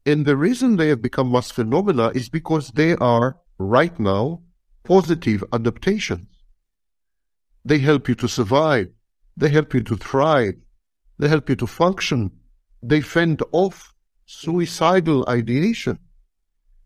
And 0.07 0.25
the 0.25 0.37
reason 0.37 0.77
they 0.77 0.89
have 0.89 1.03
become 1.03 1.31
mass 1.31 1.51
phenomena 1.51 2.09
is 2.15 2.29
because 2.29 2.71
they 2.71 2.95
are 2.97 3.37
right 3.59 3.99
now 4.01 4.43
positive 4.85 5.45
adaptations. 5.53 6.28
They 7.69 7.79
help 7.81 8.09
you 8.09 8.15
to 8.15 8.29
survive. 8.29 8.89
They 9.37 9.51
help 9.51 9.75
you 9.75 9.83
to 9.83 9.97
thrive. 9.97 10.55
They 11.19 11.29
help 11.29 11.51
you 11.51 11.57
to 11.57 11.67
function. 11.67 12.31
They 12.83 13.03
fend 13.03 13.43
off 13.53 13.93
suicidal 14.25 15.29
ideation. 15.29 15.99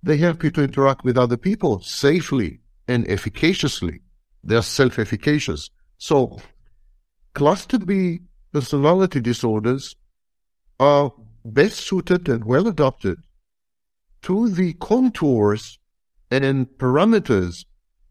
They 0.03 0.17
help 0.17 0.43
you 0.43 0.51
to 0.51 0.63
interact 0.65 1.05
with 1.05 1.17
other 1.17 1.37
people 1.37 1.81
safely 1.83 2.59
and 2.89 3.07
efficaciously. 3.07 4.01
They 4.43 4.57
are 4.57 4.63
self-efficacious. 4.81 5.71
So, 5.99 6.41
cluster 7.35 7.79
B 7.79 8.23
personality 8.53 9.21
disorders 9.21 9.95
are 10.81 11.13
best 11.45 11.79
suited 11.79 12.29
and 12.29 12.45
well 12.45 12.67
adapted 12.67 13.19
to 14.23 14.49
the 14.49 14.73
contours 14.75 15.79
and 16.33 16.67
parameters 16.79 17.67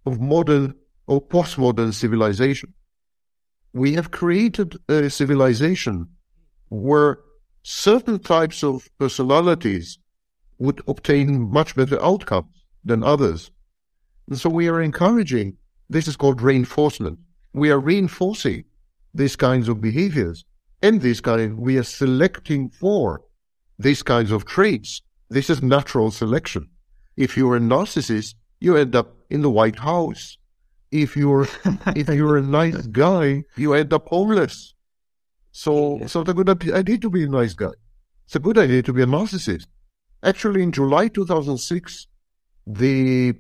of 0.06 0.22
modern 0.22 0.76
or 1.08 1.22
postmodern 1.22 1.94
civilization. 1.94 2.74
We 3.74 3.94
have 3.94 4.12
created 4.12 4.78
a 4.90 5.10
civilization 5.10 6.08
where 6.70 7.20
certain 7.64 8.20
types 8.20 8.64
of 8.64 8.90
personalities 8.98 10.00
would 10.58 10.82
obtain 10.88 11.50
much 11.52 11.76
better 11.76 12.02
outcomes 12.04 12.64
than 12.84 13.04
others. 13.04 13.52
And 14.28 14.40
so 14.40 14.50
we 14.50 14.68
are 14.68 14.82
encouraging, 14.82 15.58
this 15.90 16.08
is 16.08 16.16
called 16.16 16.42
reinforcement. 16.42 17.20
We 17.54 17.72
are 17.72 17.80
reinforcing 17.80 18.66
these 19.14 19.36
kinds 19.36 19.68
of 19.68 19.82
behaviors 19.82 20.46
and 20.82 21.02
these 21.02 21.22
kind, 21.22 21.58
we 21.60 21.78
are 21.78 21.84
selecting 21.84 22.70
for 22.70 23.22
these 23.78 24.02
kinds 24.02 24.32
of 24.32 24.46
traits. 24.46 25.02
This 25.30 25.50
is 25.50 25.62
natural 25.62 26.12
selection. 26.12 26.70
If 27.18 27.38
you're 27.38 27.58
a 27.58 27.60
narcissist, 27.60 28.36
you 28.60 28.78
end 28.78 28.96
up 28.96 29.16
in 29.30 29.42
the 29.42 29.50
White 29.50 29.80
House 29.80 30.38
if 30.92 31.16
you're 31.16 31.48
if 31.96 32.10
you're 32.10 32.38
a 32.38 32.42
nice 32.42 32.88
guy, 32.88 33.44
you 33.56 33.74
end 33.74 33.94
up 33.94 34.08
homeless. 34.08 34.74
So 35.52 36.00
so 36.08 36.22
it's 36.22 36.30
a 36.30 36.34
good 36.34 36.50
idea 36.50 36.98
to 36.98 37.10
be 37.10 37.24
a 37.24 37.28
nice 37.28 37.54
guy. 37.54 37.72
It's 38.26 38.36
a 38.36 38.40
good 38.40 38.58
idea 38.58 38.82
to 38.84 38.94
be 38.94 39.02
a 39.02 39.06
narcissist. 39.06 39.68
Actually, 40.24 40.62
in 40.64 40.72
July 40.72 41.08
2006, 41.08 42.08
the 42.68 43.34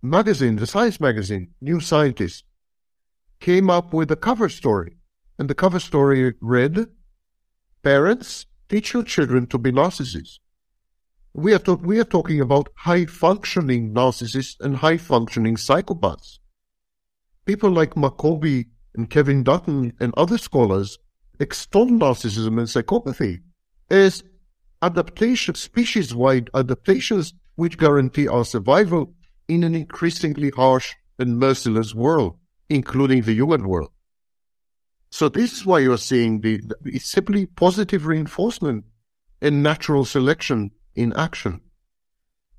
magazine, 0.00 0.56
the 0.56 0.66
science 0.66 1.00
magazine, 1.00 1.48
New 1.60 1.80
Scientist, 1.80 2.44
came 3.40 3.68
up 3.68 3.92
with 3.92 4.10
a 4.10 4.16
cover 4.16 4.48
story. 4.48 4.96
And 5.38 5.48
the 5.48 5.54
cover 5.54 5.80
story 5.80 6.34
read, 6.40 6.86
Parents, 7.82 8.46
teach 8.68 8.92
your 8.92 9.02
children 9.02 9.46
to 9.48 9.58
be 9.58 9.72
narcissists. 9.72 10.38
We 11.32 11.54
are, 11.54 11.58
to- 11.60 11.74
we 11.74 11.98
are 11.98 12.04
talking 12.04 12.40
about 12.40 12.68
high 12.76 13.06
functioning 13.06 13.94
narcissists 13.94 14.60
and 14.60 14.76
high 14.76 14.98
functioning 14.98 15.56
psychopaths 15.56 16.39
people 17.44 17.70
like 17.70 17.94
Maccoby 17.94 18.66
and 18.94 19.10
Kevin 19.10 19.42
Dutton 19.42 19.92
and 20.00 20.12
other 20.16 20.38
scholars 20.38 20.98
extol 21.38 21.86
narcissism 21.86 22.58
and 22.58 22.68
psychopathy 22.68 23.40
as 23.90 24.22
adaptation, 24.82 25.54
species-wide 25.54 26.50
adaptations 26.54 27.34
which 27.56 27.78
guarantee 27.78 28.28
our 28.28 28.44
survival 28.44 29.12
in 29.48 29.64
an 29.64 29.74
increasingly 29.74 30.50
harsh 30.50 30.94
and 31.18 31.38
merciless 31.38 31.94
world, 31.94 32.36
including 32.68 33.22
the 33.22 33.34
human 33.34 33.68
world. 33.68 33.90
So 35.10 35.28
this 35.28 35.52
is 35.52 35.66
why 35.66 35.80
you're 35.80 35.98
seeing 35.98 36.40
the, 36.40 36.60
it's 36.84 37.10
simply 37.10 37.46
positive 37.46 38.06
reinforcement 38.06 38.84
and 39.42 39.62
natural 39.62 40.04
selection 40.04 40.70
in 40.94 41.12
action. 41.14 41.60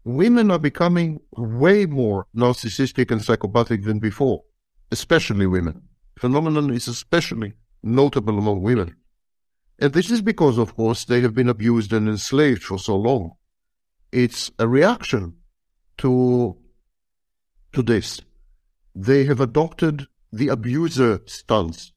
Women 0.04 0.52
are 0.52 0.60
becoming 0.60 1.22
way 1.38 1.86
more 1.86 2.28
narcissistic 2.36 3.12
and 3.12 3.24
psychopathic 3.24 3.84
than 3.84 4.00
before, 4.00 4.44
especially 4.92 5.48
women. 5.48 5.82
Phenomenon 6.20 6.70
is 6.72 6.88
especially 6.88 7.54
notable 7.82 8.38
among 8.38 8.62
women. 8.62 8.96
And 9.80 9.94
this 9.94 10.12
is 10.12 10.22
because, 10.22 10.58
of 10.58 10.76
course, 10.76 11.06
they 11.06 11.22
have 11.22 11.34
been 11.34 11.50
abused 11.50 11.92
and 11.92 12.08
enslaved 12.08 12.64
for 12.64 12.78
so 12.78 12.96
long. 12.96 13.32
It's 14.12 14.52
a 14.60 14.68
reaction 14.68 15.38
to, 15.98 16.58
to 17.74 17.82
this. 17.82 18.22
They 18.94 19.24
have 19.24 19.40
adopted 19.40 20.08
the 20.32 20.50
abuser 20.50 21.22
stance 21.26 21.94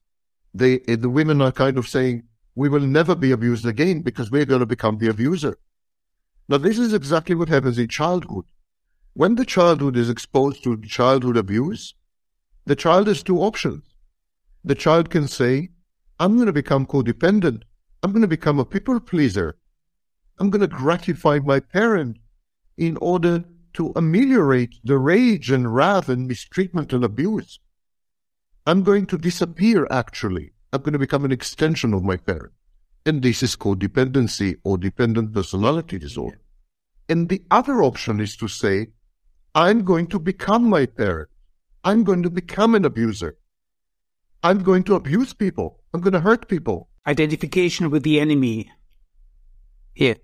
they, 0.54 0.78
the 0.78 1.10
women 1.10 1.42
are 1.42 1.52
kind 1.52 1.76
of 1.76 1.88
saying, 1.88 2.22
we 2.54 2.68
will 2.68 2.80
never 2.80 3.16
be 3.16 3.32
abused 3.32 3.66
again 3.66 4.02
because 4.02 4.30
we're 4.30 4.44
going 4.44 4.60
to 4.60 4.66
become 4.66 4.98
the 4.98 5.08
abuser. 5.08 5.58
Now, 6.48 6.58
this 6.58 6.78
is 6.78 6.94
exactly 6.94 7.34
what 7.34 7.48
happens 7.48 7.78
in 7.78 7.88
childhood. 7.88 8.44
When 9.14 9.34
the 9.34 9.44
childhood 9.44 9.96
is 9.96 10.08
exposed 10.08 10.62
to 10.62 10.80
childhood 10.82 11.36
abuse, 11.36 11.94
the 12.66 12.76
child 12.76 13.06
has 13.08 13.22
two 13.22 13.38
options. 13.38 13.84
The 14.64 14.74
child 14.74 15.10
can 15.10 15.28
say, 15.28 15.70
I'm 16.18 16.36
going 16.36 16.46
to 16.46 16.52
become 16.52 16.86
codependent. 16.86 17.62
I'm 18.02 18.12
going 18.12 18.22
to 18.22 18.28
become 18.28 18.58
a 18.58 18.64
people 18.64 19.00
pleaser. 19.00 19.56
I'm 20.38 20.50
going 20.50 20.60
to 20.60 20.68
gratify 20.68 21.40
my 21.40 21.60
parent 21.60 22.18
in 22.76 22.96
order 22.98 23.44
to 23.74 23.92
ameliorate 23.96 24.76
the 24.84 24.98
rage 24.98 25.50
and 25.50 25.74
wrath 25.74 26.08
and 26.08 26.26
mistreatment 26.26 26.92
and 26.92 27.04
abuse. 27.04 27.60
I'm 28.66 28.82
going 28.82 29.06
to 29.06 29.18
disappear, 29.18 29.86
actually. 29.90 30.52
I'm 30.72 30.80
going 30.80 30.94
to 30.94 30.98
become 30.98 31.24
an 31.24 31.32
extension 31.32 31.92
of 31.92 32.02
my 32.02 32.16
parent. 32.16 32.52
And 33.04 33.22
this 33.22 33.42
is 33.42 33.56
codependency 33.56 34.56
or 34.64 34.78
dependent 34.78 35.34
personality 35.34 35.98
disorder. 35.98 36.40
And 37.08 37.28
the 37.28 37.42
other 37.50 37.82
option 37.82 38.20
is 38.20 38.36
to 38.38 38.48
say, 38.48 38.88
I'm 39.54 39.84
going 39.84 40.06
to 40.08 40.18
become 40.18 40.64
my 40.68 40.86
parent. 40.86 41.28
I'm 41.84 42.02
going 42.02 42.22
to 42.22 42.30
become 42.30 42.74
an 42.74 42.84
abuser. 42.84 43.36
I'm 44.42 44.62
going 44.62 44.84
to 44.84 44.94
abuse 44.94 45.32
people. 45.34 45.80
I'm 45.92 46.00
going 46.00 46.12
to 46.14 46.20
hurt 46.20 46.48
people. 46.48 46.88
Identification 47.06 47.90
with 47.90 48.02
the 48.02 48.18
enemy. 48.18 48.70
Here. 49.92 50.16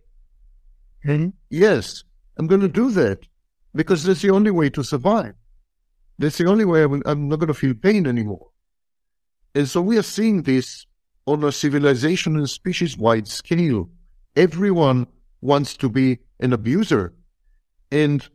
Mm-hmm. 1.07 1.31
Yes, 1.51 2.05
I'm 2.39 2.47
going 2.47 2.61
to 2.63 2.69
do 2.69 2.91
that 2.93 3.21
because 3.75 4.05
that's 4.05 4.23
the 4.23 4.31
only 4.31 4.51
way 4.51 4.71
to 4.71 4.83
survive. 4.83 5.35
That's 6.19 6.39
the 6.39 6.47
only 6.47 6.65
way 6.65 6.83
I'm, 6.83 7.03
I'm 7.07 7.29
not 7.29 7.39
going 7.39 7.49
to 7.49 7.55
feel 7.55 7.75
pain 7.75 8.07
anymore. 8.07 8.49
And 9.55 9.69
so 9.69 9.81
we 9.81 9.99
are 9.99 10.03
seeing 10.03 10.43
this 10.43 10.87
on 11.27 11.45
a 11.45 11.53
civilization 11.53 12.37
and 12.37 12.49
species 12.49 12.97
wide 12.97 13.29
scale. 13.29 13.89
Everyone 14.37 15.07
wants 15.41 15.77
to 15.79 15.89
be 15.89 16.19
an 16.41 16.53
abuser. 16.53 17.15
And 17.91 18.27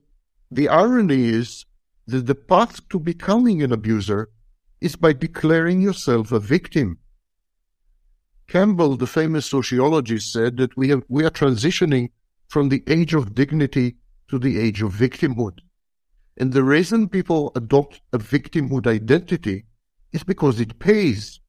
the 0.51 0.69
irony 0.69 1.25
is 1.25 1.65
that 2.07 2.25
the 2.25 2.35
path 2.35 2.87
to 2.89 2.99
becoming 2.99 3.63
an 3.63 3.71
abuser 3.71 4.29
is 4.81 4.95
by 4.95 5.13
declaring 5.13 5.81
yourself 5.81 6.31
a 6.31 6.39
victim. 6.39 6.99
Campbell, 8.47 8.95
the 8.95 9.07
famous 9.07 9.45
sociologist, 9.47 10.31
said 10.31 10.57
that 10.57 10.77
we, 10.77 10.89
have, 10.89 11.03
we 11.09 11.25
are 11.25 11.31
transitioning 11.31 12.11
from 12.47 12.69
the 12.69 12.83
age 12.87 13.13
of 13.13 13.33
dignity 13.33 13.95
to 14.27 14.37
the 14.37 14.59
age 14.59 14.81
of 14.81 14.93
victimhood. 14.93 15.59
And 16.37 16.53
the 16.53 16.63
reason 16.63 17.09
people 17.09 17.51
adopt 17.55 18.01
a 18.13 18.19
victimhood 18.19 18.85
identity 18.85 19.65
is 20.11 20.23
because 20.23 20.59
it 20.59 20.79
pays. 20.79 21.39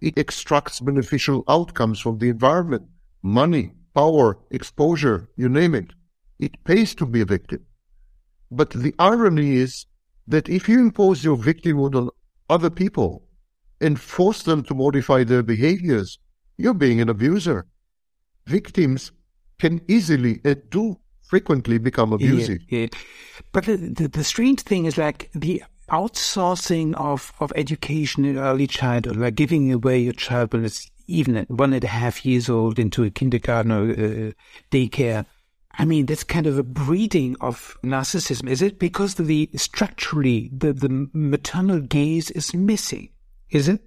It 0.00 0.18
extracts 0.18 0.80
beneficial 0.80 1.44
outcomes 1.48 2.00
from 2.00 2.18
the 2.18 2.30
environment, 2.30 2.84
money, 3.22 3.72
power, 3.94 4.38
exposure, 4.50 5.28
you 5.36 5.48
name 5.48 5.74
it. 5.74 5.92
It 6.38 6.62
pays 6.64 6.94
to 6.96 7.06
be 7.06 7.20
a 7.20 7.24
victim. 7.24 7.64
But 8.50 8.70
the 8.70 8.94
irony 8.98 9.56
is 9.56 9.86
that 10.26 10.48
if 10.48 10.68
you 10.68 10.80
impose 10.80 11.24
your 11.24 11.36
victimhood 11.36 11.94
on 11.94 12.10
other 12.48 12.70
people 12.70 13.26
and 13.80 14.00
force 14.00 14.42
them 14.42 14.62
to 14.64 14.74
modify 14.74 15.24
their 15.24 15.42
behaviors, 15.42 16.18
you're 16.56 16.74
being 16.74 17.00
an 17.00 17.08
abuser. 17.08 17.66
Victims 18.46 19.12
can 19.58 19.80
easily 19.88 20.40
and 20.44 20.62
do 20.70 20.98
frequently 21.22 21.78
become 21.78 22.12
abusive. 22.12 22.60
Yeah, 22.68 22.80
yeah. 22.80 22.86
But 23.52 23.64
the, 23.64 23.76
the, 23.76 24.08
the, 24.08 24.24
strange 24.24 24.60
thing 24.60 24.84
is 24.84 24.98
like 24.98 25.30
the 25.34 25.62
outsourcing 25.90 26.94
of, 26.94 27.32
of 27.40 27.52
education 27.56 28.24
in 28.24 28.38
early 28.38 28.66
childhood, 28.66 29.16
like 29.16 29.34
giving 29.34 29.72
away 29.72 29.98
your 29.98 30.12
child 30.12 30.52
when 30.52 30.64
it's 30.64 30.90
even 31.06 31.36
at 31.36 31.50
one 31.50 31.72
and 31.72 31.84
a 31.84 31.88
half 31.88 32.24
years 32.24 32.48
old 32.48 32.78
into 32.78 33.04
a 33.04 33.10
kindergarten 33.10 33.72
or 33.72 33.90
uh, 33.90 34.32
daycare. 34.70 35.26
I 35.78 35.84
mean, 35.84 36.06
that's 36.06 36.24
kind 36.24 36.46
of 36.46 36.58
a 36.58 36.62
breeding 36.62 37.36
of 37.40 37.76
narcissism. 37.82 38.48
Is 38.48 38.62
it 38.62 38.78
because 38.78 39.14
the 39.14 39.50
structurally 39.56 40.50
the, 40.56 40.72
the 40.72 41.08
maternal 41.12 41.80
gaze 41.80 42.30
is 42.30 42.54
missing? 42.54 43.10
Is 43.50 43.68
it? 43.68 43.82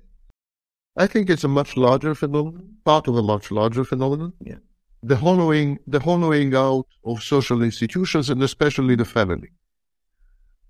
I 0.98 1.08
think 1.08 1.30
it's 1.30 1.44
a 1.44 1.48
much 1.48 1.78
larger 1.78 2.16
phenomenon, 2.16 2.78
part 2.84 3.08
of 3.08 3.16
a 3.16 3.24
much 3.24 3.52
larger 3.52 3.84
phenomenon. 3.84 4.34
Yeah 4.44 4.56
the 5.04 5.16
hollowing, 5.16 5.80
the 5.88 6.00
hollowing 6.00 6.56
out 6.56 6.88
of 7.06 7.24
social 7.24 7.62
institutions 7.62 8.30
and 8.30 8.42
especially 8.42 8.96
the 8.96 9.06
family. 9.06 9.50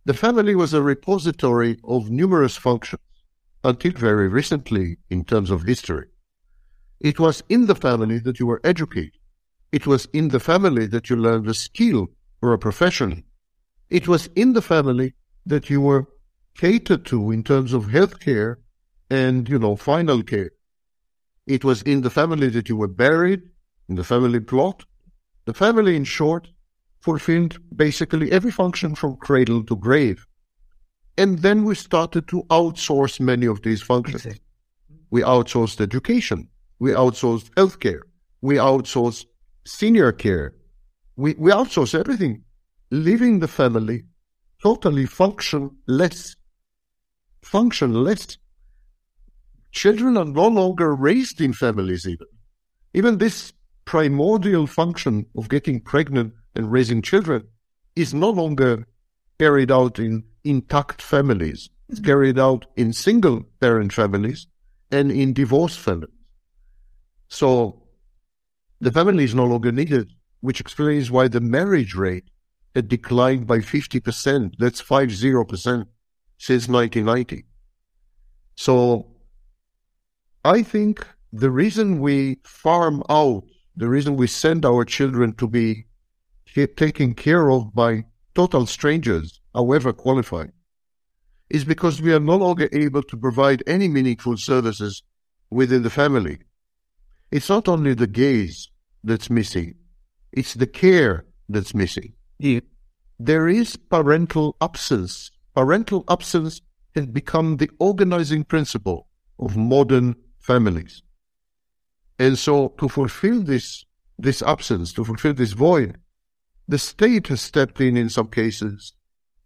The 0.05 0.13
family 0.13 0.55
was 0.55 0.73
a 0.73 0.81
repository 0.81 1.79
of 1.83 2.09
numerous 2.09 2.55
functions 2.55 3.01
until 3.63 3.91
very 3.93 4.27
recently 4.27 4.97
in 5.09 5.23
terms 5.25 5.49
of 5.49 5.63
history. 5.63 6.07
It 6.99 7.19
was 7.19 7.43
in 7.49 7.67
the 7.67 7.75
family 7.75 8.19
that 8.19 8.39
you 8.39 8.47
were 8.47 8.61
educated. 8.63 9.16
It 9.77 9.85
was 9.85 10.07
in 10.11 10.29
the 10.29 10.39
family 10.39 10.87
that 10.87 11.07
you 11.07 11.15
learned 11.15 11.47
a 11.47 11.53
skill 11.53 12.07
or 12.41 12.49
a 12.51 12.57
profession. 12.67 13.11
It 13.91 14.07
was 14.07 14.23
in 14.35 14.53
the 14.53 14.61
family 14.73 15.09
that 15.45 15.69
you 15.69 15.79
were 15.81 16.03
catered 16.63 17.05
to 17.11 17.19
in 17.29 17.43
terms 17.43 17.73
of 17.73 17.91
health 17.97 18.19
care 18.19 18.57
and, 19.11 19.47
you 19.47 19.59
know, 19.59 19.75
final 19.75 20.23
care. 20.23 20.49
It 21.45 21.63
was 21.63 21.83
in 21.83 22.01
the 22.01 22.09
family 22.09 22.49
that 22.55 22.67
you 22.69 22.75
were 22.75 22.93
buried 23.05 23.43
in 23.87 23.93
the 23.99 24.03
family 24.03 24.39
plot. 24.39 24.83
The 25.45 25.53
family, 25.53 25.95
in 25.95 26.05
short, 26.05 26.47
fulfilled 26.99 27.53
basically 27.85 28.31
every 28.31 28.53
function 28.61 28.95
from 28.95 29.17
cradle 29.27 29.63
to 29.65 29.75
grave. 29.75 30.25
And 31.19 31.37
then 31.45 31.63
we 31.67 31.75
started 31.75 32.27
to 32.29 32.41
outsource 32.49 33.19
many 33.19 33.45
of 33.45 33.61
these 33.61 33.83
functions. 33.83 34.25
Exactly. 34.25 34.43
We 35.11 35.21
outsourced 35.21 35.79
education. 35.81 36.49
We 36.79 36.89
outsourced 37.03 37.51
healthcare. 37.59 38.01
We 38.41 38.55
outsourced 38.55 39.27
senior 39.67 40.11
care. 40.11 40.53
We, 41.15 41.35
we 41.35 41.51
outsource 41.51 41.97
everything, 41.97 42.43
leaving 42.89 43.39
the 43.39 43.47
family 43.47 44.03
totally 44.61 45.05
functionless. 45.05 46.35
Functionless. 47.43 48.37
Children 49.71 50.17
are 50.17 50.25
no 50.25 50.47
longer 50.47 50.95
raised 50.95 51.41
in 51.41 51.53
families 51.53 52.07
even. 52.07 52.27
Even 52.93 53.17
this 53.17 53.53
primordial 53.85 54.67
function 54.67 55.25
of 55.37 55.49
getting 55.49 55.79
pregnant 55.79 56.33
and 56.55 56.71
raising 56.71 57.01
children 57.01 57.47
is 57.95 58.13
no 58.13 58.29
longer 58.29 58.87
carried 59.39 59.71
out 59.71 59.99
in 59.99 60.23
intact 60.43 61.01
families. 61.01 61.69
It's 61.89 61.99
carried 61.99 62.39
out 62.39 62.65
in 62.75 62.91
single 62.91 63.43
parent 63.59 63.93
families 63.93 64.47
and 64.91 65.11
in 65.11 65.33
divorced 65.33 65.79
families. 65.79 66.15
So 67.29 67.86
the 68.79 68.91
family 68.91 69.23
is 69.23 69.35
no 69.35 69.45
longer 69.45 69.71
needed, 69.71 70.11
which 70.41 70.59
explains 70.59 71.09
why 71.09 71.27
the 71.27 71.41
marriage 71.41 71.95
rate 71.95 72.29
had 72.75 72.87
declined 72.87 73.47
by 73.47 73.59
50%. 73.59 74.55
That's 74.57 74.81
50% 74.81 75.85
since 76.37 76.67
1990. 76.67 77.45
So 78.55 79.07
I 80.45 80.61
think 80.61 81.05
the 81.33 81.51
reason 81.51 81.99
we 81.99 82.39
farm 82.43 83.03
out 83.09 83.43
the 83.77 83.87
reason 83.87 84.17
we 84.17 84.25
send 84.25 84.65
our 84.65 84.83
children 84.83 85.33
to 85.33 85.47
be 85.47 85.85
taken 86.75 87.13
care 87.13 87.51
of 87.51 87.75
by 87.75 88.03
total 88.33 88.65
strangers, 88.65 89.39
however 89.53 89.93
qualified, 89.93 90.51
is 91.51 91.63
because 91.63 92.01
we 92.01 92.11
are 92.11 92.19
no 92.19 92.35
longer 92.35 92.67
able 92.71 93.03
to 93.03 93.15
provide 93.15 93.61
any 93.67 93.87
meaningful 93.87 94.35
services 94.35 95.03
within 95.51 95.83
the 95.83 95.91
family. 95.91 96.39
It's 97.31 97.49
not 97.49 97.67
only 97.67 97.93
the 97.93 98.07
gaze 98.07 98.69
that's 99.03 99.29
missing, 99.29 99.75
it's 100.31 100.53
the 100.53 100.67
care 100.67 101.25
that's 101.49 101.73
missing. 101.73 102.13
Yeah. 102.39 102.61
There 103.19 103.47
is 103.47 103.75
parental 103.75 104.55
absence. 104.61 105.31
Parental 105.55 106.03
absence 106.09 106.61
has 106.95 107.07
become 107.07 107.57
the 107.57 107.69
organizing 107.79 108.43
principle 108.43 109.07
of 109.39 109.57
modern 109.57 110.15
families. 110.39 111.01
And 112.19 112.37
so 112.37 112.69
to 112.79 112.87
fulfill 112.87 113.41
this, 113.41 113.85
this 114.17 114.41
absence, 114.41 114.93
to 114.93 115.03
fulfill 115.03 115.33
this 115.33 115.53
void, 115.53 115.97
The 116.67 116.77
state 116.77 117.27
has 117.27 117.41
stepped 117.41 117.79
in 117.79 117.95
in 117.95 118.09
some 118.09 118.27
cases. 118.27 118.93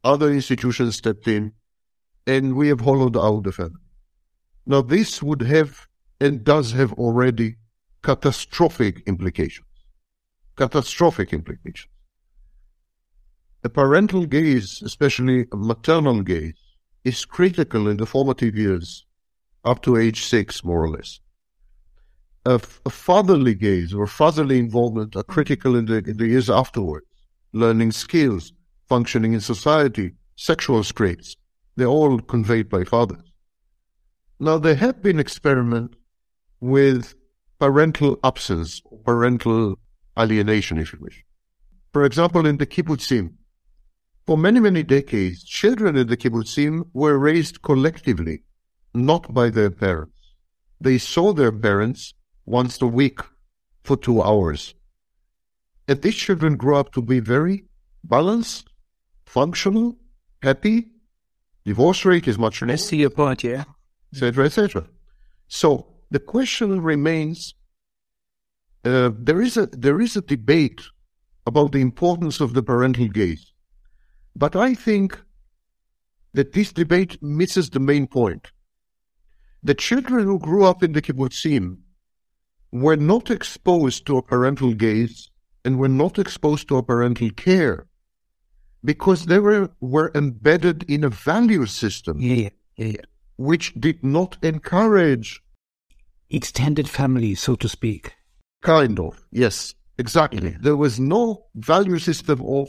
Other 0.03 0.31
institutions 0.31 0.95
stepped 0.95 1.27
in 1.27 1.53
and 2.25 2.55
we 2.55 2.67
have 2.69 2.81
hollowed 2.81 3.15
out 3.15 3.43
the 3.43 3.51
family. 3.51 3.75
Now 4.65 4.81
this 4.81 5.21
would 5.21 5.41
have 5.41 5.87
and 6.19 6.43
does 6.43 6.71
have 6.71 6.93
already 6.93 7.57
catastrophic 8.03 9.03
implications. 9.07 9.67
Catastrophic 10.55 11.33
implications. 11.33 11.91
The 13.61 13.69
parental 13.69 14.25
gaze, 14.25 14.81
especially 14.83 15.45
maternal 15.53 16.21
gaze, 16.23 16.59
is 17.03 17.25
critical 17.25 17.87
in 17.87 17.97
the 17.97 18.05
formative 18.05 18.55
years 18.55 19.05
up 19.63 19.81
to 19.83 19.97
age 19.97 20.23
six, 20.25 20.63
more 20.63 20.83
or 20.83 20.89
less. 20.89 21.19
A, 22.45 22.59
a 22.85 22.89
fatherly 22.89 23.53
gaze 23.53 23.93
or 23.93 24.07
fatherly 24.07 24.57
involvement 24.57 25.15
are 25.15 25.23
critical 25.23 25.75
in 25.75 25.85
the, 25.85 25.97
in 25.97 26.17
the 26.17 26.27
years 26.27 26.49
afterwards. 26.49 27.05
Learning 27.53 27.91
skills, 27.91 28.53
functioning 28.89 29.33
in 29.33 29.41
society, 29.41 30.13
sexual 30.35 30.83
traits, 30.83 31.35
they're 31.75 31.85
all 31.85 32.19
conveyed 32.19 32.67
by 32.69 32.83
fathers. 32.83 33.31
Now, 34.39 34.57
there 34.57 34.75
have 34.75 35.03
been 35.03 35.19
experiments 35.19 35.95
with 36.59 37.13
parental 37.61 38.19
absence, 38.23 38.81
or 38.85 38.97
parental 39.05 39.77
alienation, 40.19 40.79
if 40.79 40.91
you 40.91 40.99
wish. 40.99 41.23
For 41.93 42.05
example, 42.05 42.47
in 42.47 42.57
the 42.57 42.65
kibbutzim, 42.65 43.33
for 44.25 44.35
many, 44.35 44.59
many 44.59 44.81
decades, 44.81 45.43
children 45.43 45.95
in 45.95 46.07
the 46.07 46.17
kibbutzim 46.17 46.85
were 46.93 47.19
raised 47.19 47.61
collectively, 47.61 48.41
not 48.95 49.31
by 49.31 49.51
their 49.51 49.69
parents. 49.69 50.33
They 50.79 50.97
saw 50.97 51.33
their 51.33 51.51
parents 51.51 52.15
once 52.47 52.81
a 52.81 52.87
week 52.87 53.19
for 53.83 53.95
two 53.95 54.23
hours. 54.23 54.73
And 55.87 56.01
these 56.01 56.15
children 56.15 56.57
grew 56.57 56.77
up 56.77 56.91
to 56.93 57.01
be 57.03 57.19
very 57.19 57.65
balanced, 58.03 58.69
functional, 59.27 59.97
happy. 60.41 60.87
Divorce 61.63 62.05
rate 62.05 62.27
is 62.27 62.39
much 62.39 62.63
less. 62.63 62.81
I 62.81 62.85
see 62.87 62.97
your 62.97 63.11
point, 63.11 63.43
yeah. 63.43 63.65
Etc., 64.11 64.45
etc. 64.45 64.87
So 65.47 65.91
the 66.11 66.19
question 66.19 66.81
remains: 66.81 67.55
uh, 68.85 69.11
there 69.17 69.41
is 69.41 69.57
a 69.57 69.65
there 69.67 69.99
is 70.01 70.15
a 70.15 70.21
debate 70.21 70.81
about 71.47 71.71
the 71.71 71.81
importance 71.81 72.39
of 72.39 72.53
the 72.53 72.61
parental 72.61 73.07
gaze, 73.07 73.53
but 74.35 74.55
I 74.55 74.75
think 74.75 75.19
that 76.33 76.53
this 76.53 76.71
debate 76.71 77.21
misses 77.21 77.69
the 77.69 77.79
main 77.79 78.07
point. 78.07 78.51
The 79.63 79.75
children 79.75 80.25
who 80.25 80.39
grew 80.39 80.65
up 80.65 80.83
in 80.83 80.93
the 80.93 81.01
kibbutzim 81.01 81.77
were 82.71 82.95
not 82.95 83.29
exposed 83.29 84.05
to 84.05 84.17
a 84.17 84.21
parental 84.23 84.73
gaze 84.73 85.29
and 85.63 85.77
were 85.77 85.89
not 85.89 86.17
exposed 86.17 86.67
to 86.69 86.77
a 86.77 86.83
parental 86.83 87.29
care 87.31 87.85
because 88.83 89.25
they 89.25 89.39
were, 89.39 89.69
were 89.79 90.11
embedded 90.15 90.83
in 90.89 91.03
a 91.03 91.09
value 91.09 91.65
system 91.65 92.19
Yeah, 92.19 92.49
yeah, 92.77 92.85
yeah. 92.85 93.01
which 93.37 93.73
did 93.75 94.03
not 94.03 94.37
encourage 94.41 95.41
Extended 96.33 96.87
family, 96.89 97.35
so 97.35 97.55
to 97.55 97.67
speak. 97.77 98.13
kind 98.63 98.99
of 98.99 99.13
yes 99.31 99.73
exactly 99.97 100.49
Yeah. 100.51 100.57
there 100.67 100.77
was 100.85 100.99
no 100.99 101.21
value 101.55 101.99
system 102.09 102.39
of 102.57 102.65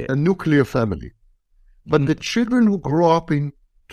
Yeah. 0.00 0.06
a 0.14 0.16
nuclear 0.28 0.64
family 0.76 1.10
but 1.92 2.00
mm. 2.00 2.06
the 2.10 2.14
children 2.30 2.62
who 2.68 2.78
grew 2.78 3.06
up 3.18 3.30
in 3.38 3.44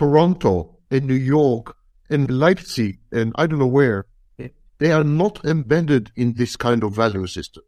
toronto 0.01 0.53
in 0.95 1.01
new 1.11 1.21
york 1.37 1.65
in 2.15 2.21
leipzig 2.43 2.93
and 3.19 3.27
i 3.41 3.43
don't 3.47 3.61
know 3.63 3.73
where 3.81 3.99
Yeah. 4.41 4.51
they 4.81 4.91
are 4.97 5.07
not 5.21 5.35
embedded 5.53 6.05
in 6.15 6.27
this 6.41 6.53
kind 6.65 6.81
of 6.83 6.91
value 7.03 7.27
system 7.37 7.63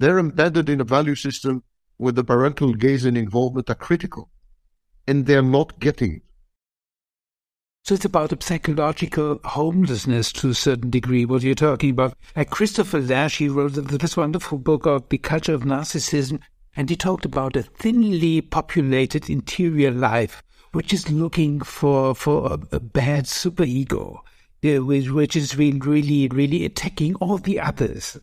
they're 0.00 0.20
embedded 0.26 0.66
in 0.74 0.80
a 0.80 0.88
value 0.96 1.18
system 1.26 1.54
where 2.02 2.16
the 2.18 2.24
parental 2.32 2.72
gaze 2.84 3.04
and 3.08 3.16
involvement 3.26 3.68
are 3.72 3.80
critical 3.88 4.24
and 5.08 5.26
they're 5.26 5.50
not 5.58 5.68
getting 5.86 6.12
it 6.18 6.22
So 7.82 7.94
it's 7.94 8.04
about 8.04 8.32
a 8.32 8.38
psychological 8.40 9.40
homelessness 9.42 10.32
to 10.34 10.50
a 10.50 10.54
certain 10.54 10.90
degree, 10.90 11.24
what 11.24 11.42
you're 11.42 11.54
talking 11.54 11.90
about. 11.90 12.14
Like 12.36 12.50
Christopher 12.50 13.00
Lasch, 13.00 13.38
he 13.38 13.48
wrote 13.48 13.72
this 13.72 14.16
wonderful 14.16 14.58
book 14.58 14.86
of 14.86 15.08
The 15.08 15.18
Culture 15.18 15.54
of 15.54 15.62
Narcissism, 15.62 16.40
and 16.76 16.90
he 16.90 16.94
talked 16.94 17.24
about 17.24 17.56
a 17.56 17.62
thinly 17.62 18.42
populated 18.42 19.30
interior 19.30 19.90
life, 19.90 20.42
which 20.72 20.92
is 20.92 21.10
looking 21.10 21.60
for, 21.60 22.14
for 22.14 22.52
a, 22.52 22.76
a 22.76 22.80
bad 22.80 23.24
superego, 23.24 24.18
uh, 24.62 24.84
which, 24.84 25.34
is 25.34 25.56
really, 25.56 25.80
really, 25.80 26.28
really 26.28 26.64
attacking 26.66 27.14
all 27.16 27.38
the 27.38 27.58
others. 27.58 28.18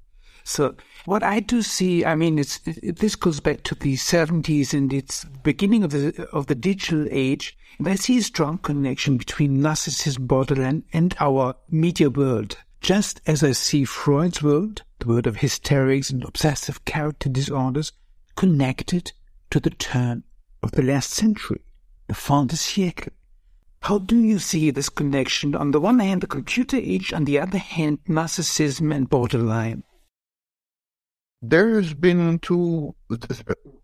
So 0.48 0.76
what 1.04 1.24
I 1.24 1.42
do 1.42 1.62
see, 1.62 2.06
I 2.06 2.16
mean, 2.16 2.40
it's 2.40 2.62
it, 2.66 3.00
this 3.00 3.18
goes 3.18 3.42
back 3.42 3.64
to 3.64 3.76
the 3.76 3.96
70s 3.96 4.74
and 4.74 4.94
it's 4.94 5.26
beginning 5.44 5.84
of 5.84 5.92
the 5.92 6.26
of 6.32 6.48
the 6.48 6.56
digital 6.56 7.06
age. 7.12 7.58
I 7.86 7.94
see 7.96 8.18
a 8.18 8.24
strong 8.24 8.58
connection 8.58 9.18
between 9.18 9.60
narcissism, 9.60 10.28
borderline, 10.28 10.84
and 10.94 11.16
our 11.20 11.56
media 11.70 12.10
world. 12.10 12.58
Just 12.82 13.22
as 13.28 13.44
I 13.44 13.52
see 13.52 13.86
Freud's 13.86 14.42
world, 14.42 14.82
the 15.00 15.08
world 15.08 15.28
of 15.28 15.38
hysterics 15.38 16.10
and 16.10 16.24
obsessive 16.24 16.86
character 16.86 17.30
disorders, 17.30 17.92
connected 18.36 19.14
to 19.52 19.60
the 19.60 19.70
turn 19.70 20.24
of 20.64 20.72
the 20.72 20.82
last 20.82 21.12
century, 21.12 21.62
the 22.08 22.16
fin 22.16 22.48
de 22.48 22.56
siècle. 22.56 23.10
How 23.82 24.00
do 24.00 24.18
you 24.18 24.40
see 24.40 24.72
this 24.72 24.90
connection? 24.90 25.54
On 25.54 25.70
the 25.70 25.80
one 25.80 26.00
hand, 26.00 26.22
the 26.22 26.28
computer 26.28 26.78
age, 26.78 27.14
on 27.14 27.26
the 27.26 27.40
other 27.40 27.60
hand, 27.60 28.00
narcissism 28.10 28.94
and 28.94 29.08
borderline. 29.08 29.84
there's 31.42 31.94
been 31.94 32.40
two 32.40 32.96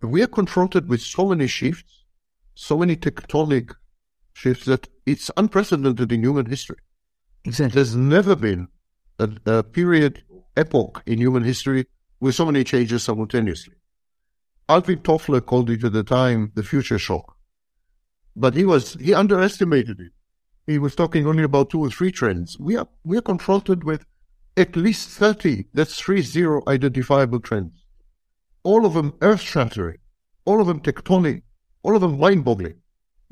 we 0.01 0.23
are 0.23 0.27
confronted 0.39 0.89
with 0.89 1.01
so 1.01 1.29
many 1.29 1.45
shifts 1.45 2.03
so 2.55 2.77
many 2.77 2.95
tectonic 2.95 3.75
shifts 4.33 4.65
that 4.65 4.87
it's 5.05 5.31
unprecedented 5.37 6.11
in 6.11 6.23
human 6.23 6.45
history. 6.45 6.77
Exactly. 7.45 7.75
there's 7.75 7.95
never 7.95 8.35
been 8.35 8.67
a, 9.19 9.29
a 9.45 9.63
period 9.63 10.23
epoch 10.55 11.03
in 11.05 11.19
human 11.19 11.43
history 11.43 11.85
with 12.19 12.35
so 12.35 12.45
many 12.45 12.63
changes 12.63 13.03
simultaneously. 13.03 13.75
Alvin 14.69 14.99
toffler 14.99 15.45
called 15.45 15.69
it 15.69 15.83
at 15.83 15.93
the 15.93 16.03
time 16.03 16.51
the 16.55 16.63
future 16.63 16.97
shock. 16.97 17.35
But 18.35 18.55
he 18.55 18.65
was 18.65 18.93
he 18.95 19.13
underestimated 19.13 19.99
it. 19.99 20.11
He 20.65 20.79
was 20.79 20.95
talking 20.95 21.27
only 21.27 21.43
about 21.43 21.69
two 21.69 21.81
or 21.81 21.89
three 21.89 22.11
trends. 22.11 22.57
We 22.59 22.77
are 22.77 22.87
we 23.03 23.17
are 23.17 23.21
confronted 23.21 23.83
with 23.83 24.05
at 24.55 24.75
least 24.75 25.09
30, 25.09 25.65
that's 25.73 25.99
three 25.99 26.21
zero 26.21 26.61
identifiable 26.67 27.39
trends. 27.39 27.85
All 28.63 28.85
of 28.85 28.93
them 28.93 29.13
earth 29.21 29.41
shattering, 29.41 29.97
all 30.45 30.61
of 30.61 30.67
them 30.67 30.79
tectonic, 30.79 31.41
all 31.81 31.95
of 31.95 32.01
them 32.01 32.19
mind 32.19 32.45
boggling, 32.45 32.75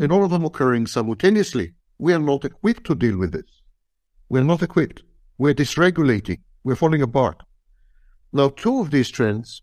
and 0.02 0.12
all 0.12 0.24
of 0.26 0.32
them 0.32 0.44
occurring 0.44 0.88
simultaneously. 0.88 1.74
We 2.00 2.14
are 2.14 2.20
not 2.20 2.44
equipped 2.44 2.86
to 2.88 2.96
deal 2.96 3.18
with 3.18 3.32
this. 3.34 3.62
We're 4.30 4.44
not 4.44 4.64
equipped. 4.64 5.04
We're 5.38 5.54
dysregulating. 5.54 6.40
We're 6.64 6.76
falling 6.76 7.02
apart. 7.02 7.44
Now, 8.34 8.50
two 8.50 8.80
of 8.80 8.92
these 8.92 9.10
trends, 9.10 9.62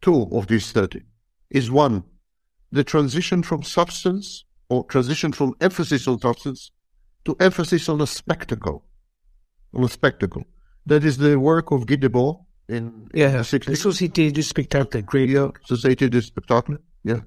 two 0.00 0.28
of 0.32 0.46
these 0.48 0.72
30, 0.72 1.00
is 1.50 1.70
one, 1.70 2.04
the 2.70 2.84
transition 2.84 3.42
from 3.42 3.62
substance 3.62 4.44
or 4.68 4.84
transition 4.84 5.32
from 5.32 5.54
emphasis 5.60 6.06
on 6.08 6.18
substance 6.20 6.70
to 7.24 7.36
emphasis 7.40 7.88
on 7.88 8.00
a 8.00 8.06
spectacle. 8.06 8.84
On 9.74 9.84
a 9.84 9.88
spectacle. 9.88 10.44
That 10.86 11.04
is 11.04 11.16
the 11.18 11.38
work 11.38 11.70
of 11.70 11.86
Guy 11.86 11.96
Debord 11.96 12.44
in 12.68 13.08
Yeah, 13.14 13.28
the 13.30 13.38
the 13.38 13.58
60s. 13.58 13.76
Société 13.86 14.32
du 14.32 14.42
Spectacle, 14.42 15.02
great. 15.02 15.30
Yeah, 15.30 15.48
Society 15.64 16.08
du 16.08 16.20
Spectacle. 16.20 16.76
Yeah. 17.04 17.20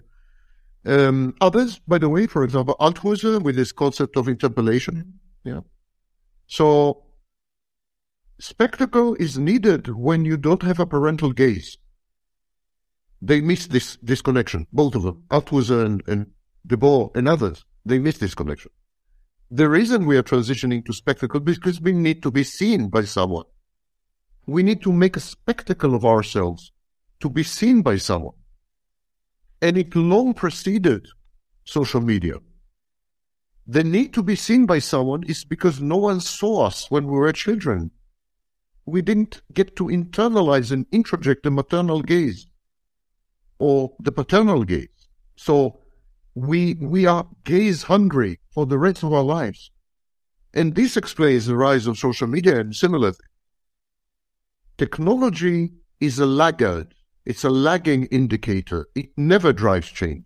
Um, 0.85 1.35
others, 1.41 1.79
by 1.87 1.97
the 1.97 2.09
way, 2.09 2.27
for 2.27 2.43
example, 2.43 2.75
Althusser 2.79 3.41
with 3.41 3.57
his 3.57 3.71
concept 3.71 4.17
of 4.17 4.27
interpolation. 4.27 5.19
Yeah. 5.43 5.61
So, 6.47 7.03
spectacle 8.39 9.15
is 9.15 9.37
needed 9.37 9.87
when 9.89 10.25
you 10.25 10.37
don't 10.37 10.61
have 10.61 10.79
a 10.79 10.85
parental 10.85 11.33
gaze. 11.33 11.77
They 13.21 13.41
miss 13.41 13.65
this, 13.67 13.97
this 14.03 14.21
connection, 14.21 14.67
both 14.71 14.93
of 14.93 15.01
them, 15.03 15.23
Althusser 15.29 15.83
and, 15.83 16.03
and 16.07 16.27
Debord 16.67 17.15
and 17.15 17.27
others. 17.27 17.65
They 17.85 17.97
miss 17.97 18.19
this 18.19 18.35
connection. 18.35 18.71
The 19.49 19.69
reason 19.69 20.05
we 20.05 20.17
are 20.17 20.23
transitioning 20.23 20.85
to 20.85 20.93
spectacle 20.93 21.39
is 21.49 21.57
because 21.57 21.81
we 21.81 21.93
need 21.93 22.21
to 22.23 22.31
be 22.31 22.43
seen 22.43 22.89
by 22.89 23.05
someone. 23.05 23.45
We 24.45 24.61
need 24.61 24.83
to 24.83 24.91
make 24.91 25.17
a 25.17 25.19
spectacle 25.19 25.95
of 25.95 26.05
ourselves 26.05 26.71
to 27.21 27.29
be 27.29 27.43
seen 27.43 27.81
by 27.81 27.97
someone. 27.97 28.35
And 29.61 29.77
it 29.77 29.95
long 29.95 30.33
preceded 30.33 31.07
social 31.63 32.01
media. 32.01 32.35
The 33.67 33.83
need 33.83 34.13
to 34.13 34.21
be 34.21 34.35
seen 34.35 34.65
by 34.65 34.79
someone 34.79 35.23
is 35.23 35.43
because 35.43 35.81
no 35.81 35.97
one 35.97 36.21
saw 36.21 36.67
us 36.67 36.91
when 36.91 37.07
we 37.07 37.13
were 37.13 37.31
children. 37.33 37.91
We 38.85 39.01
didn't 39.01 39.41
get 39.53 39.75
to 39.77 39.85
internalize 39.85 40.71
and 40.71 40.89
introject 40.91 41.43
the 41.43 41.51
maternal 41.51 42.01
gaze 42.01 42.45
or 43.57 43.93
the 43.99 44.11
paternal 44.11 44.63
gaze. 44.63 45.07
So 45.35 45.79
we, 46.35 46.75
we 46.75 47.07
are 47.07 47.27
gaze 47.43 47.83
hungry 47.83 48.39
for 48.51 48.67
the 48.67 48.77
rest 48.77 49.01
of 49.01 49.13
our 49.13 49.23
lives. 49.23 49.71
And 50.53 50.75
this 50.75 50.95
explains 50.95 51.47
the 51.47 51.55
rise 51.55 51.87
of 51.87 51.97
social 51.97 52.27
media 52.27 52.59
and 52.59 52.75
similar 52.75 53.11
things. 53.11 53.29
Technology 54.77 55.71
is 55.99 56.19
a 56.19 56.25
laggard 56.25 56.93
It's 57.25 57.43
a 57.43 57.49
lagging 57.49 58.05
indicator. 58.05 58.87
It 58.95 59.09
never 59.17 59.51
drives 59.51 59.87
change. 59.87 60.25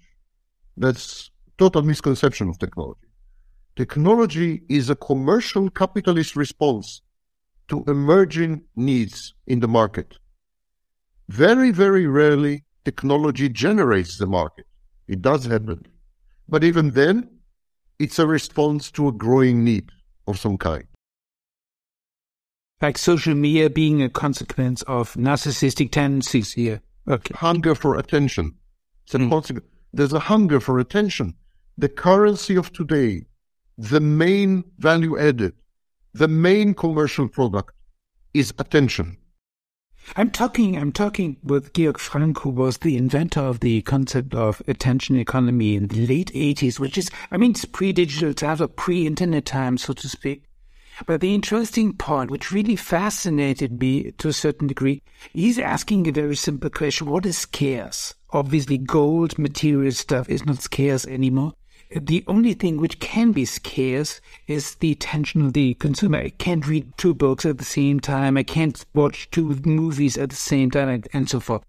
That's 0.75 1.31
total 1.57 1.81
misconception 1.81 2.49
of 2.49 2.59
technology. 2.59 3.07
Technology 3.75 4.63
is 4.69 4.89
a 4.89 4.95
commercial 4.95 5.69
capitalist 5.69 6.35
response 6.35 7.01
to 7.69 7.83
emerging 7.87 8.63
needs 8.75 9.33
in 9.47 9.61
the 9.61 9.67
market. 9.67 10.17
Very, 11.29 11.71
very 11.71 12.07
rarely 12.07 12.65
technology 12.83 13.47
generates 13.47 14.17
the 14.17 14.25
market. 14.25 14.65
It 15.07 15.21
does 15.21 15.45
happen. 15.45 15.85
But 16.47 16.63
even 16.63 16.91
then, 16.91 17.29
it's 17.99 18.19
a 18.19 18.27
response 18.27 18.91
to 18.91 19.07
a 19.07 19.11
growing 19.11 19.63
need 19.63 19.89
of 20.27 20.39
some 20.39 20.57
kind. 20.57 20.85
Like 22.81 22.97
social 22.97 23.35
media 23.35 23.69
being 23.69 24.01
a 24.01 24.09
consequence 24.09 24.81
of 24.83 25.13
narcissistic 25.13 25.91
tendencies 25.91 26.53
here. 26.53 26.81
Okay. 27.09 27.33
Hunger 27.35 27.73
for 27.75 27.97
attention. 27.97 28.55
It's 29.05 29.15
a 29.15 29.17
mm. 29.17 29.29
consequence. 29.29 29.65
There's 29.91 30.13
a 30.13 30.19
hunger 30.19 30.59
for 30.59 30.79
attention. 30.79 31.33
The 31.77 31.89
currency 31.89 32.55
of 32.55 32.71
today, 32.71 33.25
the 33.77 33.99
main 33.99 34.63
value 34.77 35.17
added, 35.17 35.53
the 36.13 36.27
main 36.27 36.73
commercial 36.73 37.27
product 37.27 37.73
is 38.33 38.53
attention. 38.59 39.17
I'm 40.15 40.31
talking, 40.31 40.77
I'm 40.77 40.91
talking 40.91 41.37
with 41.43 41.73
Georg 41.73 41.97
Franck, 41.97 42.39
who 42.39 42.49
was 42.49 42.79
the 42.79 42.97
inventor 42.97 43.41
of 43.41 43.59
the 43.59 43.81
concept 43.83 44.33
of 44.33 44.61
attention 44.67 45.17
economy 45.17 45.75
in 45.75 45.87
the 45.87 46.05
late 46.07 46.31
80s, 46.33 46.79
which 46.79 46.97
is, 46.97 47.09
I 47.31 47.37
mean, 47.37 47.51
it's 47.51 47.65
pre-digital 47.65 48.33
times 48.33 48.61
or 48.61 48.67
pre-internet 48.67 49.45
times, 49.45 49.83
so 49.83 49.93
to 49.93 50.09
speak. 50.09 50.48
But 51.05 51.21
the 51.21 51.33
interesting 51.33 51.93
part, 51.93 52.29
which 52.29 52.51
really 52.51 52.75
fascinated 52.75 53.79
me 53.79 54.11
to 54.11 54.27
a 54.27 54.33
certain 54.33 54.67
degree, 54.67 55.01
he's 55.33 55.59
asking 55.59 56.07
a 56.07 56.11
very 56.11 56.35
simple 56.35 56.69
question. 56.69 57.07
What 57.07 57.25
is 57.25 57.37
scarce? 57.37 58.15
Obviously, 58.31 58.77
gold, 58.77 59.39
material 59.39 59.91
stuff 59.91 60.29
is 60.29 60.45
not 60.45 60.61
scarce 60.61 61.05
anymore. 61.05 61.53
The 61.95 62.23
only 62.27 62.53
thing 62.53 62.77
which 62.77 62.99
can 62.99 63.31
be 63.31 63.45
scarce 63.45 64.21
is 64.45 64.75
the 64.75 64.91
attention 64.91 65.43
of 65.43 65.53
the 65.53 65.73
consumer. 65.75 66.19
I 66.19 66.29
can't 66.29 66.67
read 66.67 66.93
two 66.97 67.15
books 67.15 67.45
at 67.45 67.57
the 67.57 67.65
same 67.65 67.99
time. 67.99 68.37
I 68.37 68.43
can't 68.43 68.85
watch 68.93 69.31
two 69.31 69.55
movies 69.65 70.15
at 70.15 70.29
the 70.29 70.35
same 70.35 70.69
time, 70.69 71.03
and, 71.13 71.27
so 71.27 71.39
forth. 71.39 71.63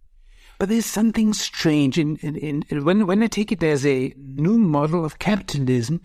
But 0.58 0.68
there's 0.68 0.84
something 0.84 1.32
strange 1.32 1.98
in, 1.98 2.16
in, 2.16 2.64
in, 2.68 2.84
when 2.84 3.06
when 3.06 3.22
I 3.22 3.28
take 3.28 3.50
it 3.50 3.62
as 3.62 3.86
a 3.86 4.12
new 4.18 4.58
model 4.58 5.06
of 5.06 5.18
capitalism. 5.18 6.02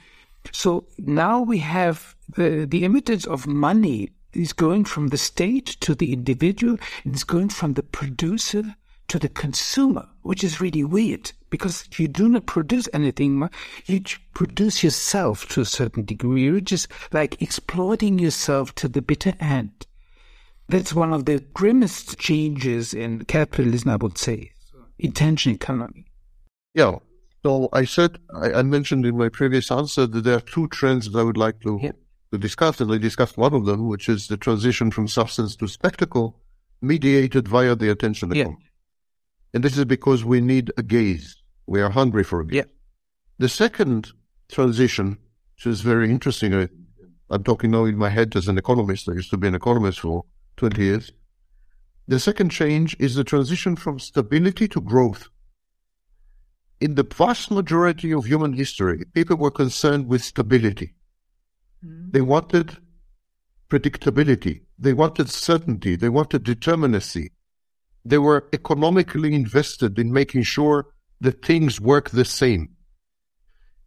So 0.53 0.85
now 0.97 1.41
we 1.41 1.57
have 1.57 2.14
the 2.29 2.65
the 2.65 2.83
emittance 2.83 3.25
of 3.25 3.47
money 3.47 4.11
is 4.33 4.53
going 4.53 4.85
from 4.85 5.07
the 5.07 5.17
state 5.17 5.65
to 5.81 5.95
the 5.95 6.13
individual, 6.13 6.77
and 7.03 7.13
it's 7.13 7.23
going 7.23 7.49
from 7.49 7.73
the 7.73 7.83
producer 7.83 8.75
to 9.07 9.19
the 9.19 9.29
consumer, 9.29 10.07
which 10.23 10.43
is 10.43 10.59
really 10.59 10.83
weird 10.83 11.31
because 11.49 11.87
you 11.97 12.07
do 12.07 12.27
not 12.27 12.45
produce 12.45 12.89
anything. 12.93 13.47
You 13.85 14.01
produce 14.33 14.83
yourself 14.83 15.47
to 15.49 15.61
a 15.61 15.65
certain 15.65 16.03
degree. 16.05 16.43
You're 16.43 16.59
just 16.59 16.87
like 17.11 17.41
exploiting 17.41 18.19
yourself 18.19 18.75
to 18.75 18.87
the 18.87 19.01
bitter 19.01 19.33
end. 19.39 19.87
That's 20.67 20.93
one 20.93 21.13
of 21.13 21.25
the 21.25 21.39
grimmest 21.53 22.17
changes 22.17 22.93
in 22.93 23.25
capitalism, 23.25 23.91
I 23.91 23.95
would 23.97 24.17
say. 24.17 24.51
Attention 25.01 25.53
economy. 25.53 26.05
Yeah. 26.73 26.97
So 27.43 27.69
I 27.71 27.85
said, 27.85 28.17
I, 28.33 28.53
I, 28.53 28.63
mentioned 28.63 29.05
in 29.05 29.15
my 29.15 29.29
previous 29.29 29.69
answer 29.69 30.07
that 30.07 30.23
there 30.23 30.37
are 30.37 30.41
two 30.41 30.67
trends 30.69 31.11
that 31.11 31.19
I 31.19 31.21
would 31.21 31.37
like 31.37 31.61
to, 31.61 31.79
to 32.31 32.37
discuss, 32.37 32.81
and 32.81 32.91
I 32.91 32.97
discussed 32.97 33.37
one 33.37 33.53
of 33.53 33.65
them, 33.65 33.87
which 33.87 34.09
is 34.09 34.27
the 34.27 34.37
transition 34.37 34.91
from 34.91 35.07
substance 35.07 35.55
to 35.57 35.67
spectacle 35.67 36.39
mediated 36.81 37.47
via 37.47 37.75
the 37.75 37.89
attention 37.89 38.31
economy. 38.31 38.57
Yeah. 38.59 38.69
And 39.53 39.63
this 39.63 39.77
is 39.77 39.85
because 39.85 40.25
we 40.25 40.41
need 40.41 40.71
a 40.77 40.83
gaze. 40.83 41.37
We 41.67 41.81
are 41.81 41.89
hungry 41.89 42.23
for 42.23 42.41
a 42.41 42.45
gaze. 42.45 42.55
Yeah. 42.55 42.63
The 43.39 43.49
second 43.49 44.11
transition, 44.49 45.17
which 45.55 45.67
is 45.67 45.81
very 45.81 46.09
interesting, 46.09 46.53
I, 46.53 46.67
I'm 47.29 47.43
talking 47.43 47.71
now 47.71 47.85
in 47.85 47.97
my 47.97 48.09
head 48.09 48.35
as 48.35 48.47
an 48.47 48.57
economist. 48.57 49.09
I 49.09 49.13
used 49.13 49.31
to 49.31 49.37
be 49.37 49.47
an 49.47 49.55
economist 49.55 49.99
for 49.99 50.25
20 50.57 50.81
years. 50.81 51.11
The 52.07 52.19
second 52.19 52.49
change 52.49 52.95
is 52.99 53.15
the 53.15 53.23
transition 53.23 53.75
from 53.75 53.99
stability 53.99 54.67
to 54.69 54.81
growth. 54.81 55.29
In 56.81 56.95
the 56.95 57.03
vast 57.03 57.49
majority 57.51 58.13
of 58.13 58.25
human 58.25 58.53
history, 58.53 59.03
people 59.13 59.37
were 59.37 59.51
concerned 59.51 60.07
with 60.07 60.23
stability. 60.23 60.94
They 62.11 62.21
wanted 62.21 62.77
predictability. 63.69 64.61
They 64.77 64.93
wanted 64.93 65.29
certainty. 65.29 65.95
They 65.95 66.09
wanted 66.09 66.43
determinacy 66.43 67.29
they 68.05 68.19
were 68.19 68.47
economically 68.53 69.33
invested 69.33 69.97
in 69.97 70.13
making 70.13 70.43
sure 70.43 70.85
that 71.19 71.43
things 71.43 71.81
work 71.81 72.11
the 72.11 72.23
same. 72.23 72.69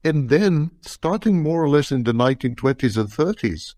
And 0.03 0.29
then, 0.29 0.73
starting 0.81 1.43
more 1.43 1.63
or 1.63 1.69
less 1.69 1.93
in 1.93 2.03
the 2.03 2.13
1920s 2.13 2.97
and 2.97 3.09
30s, 3.09 3.75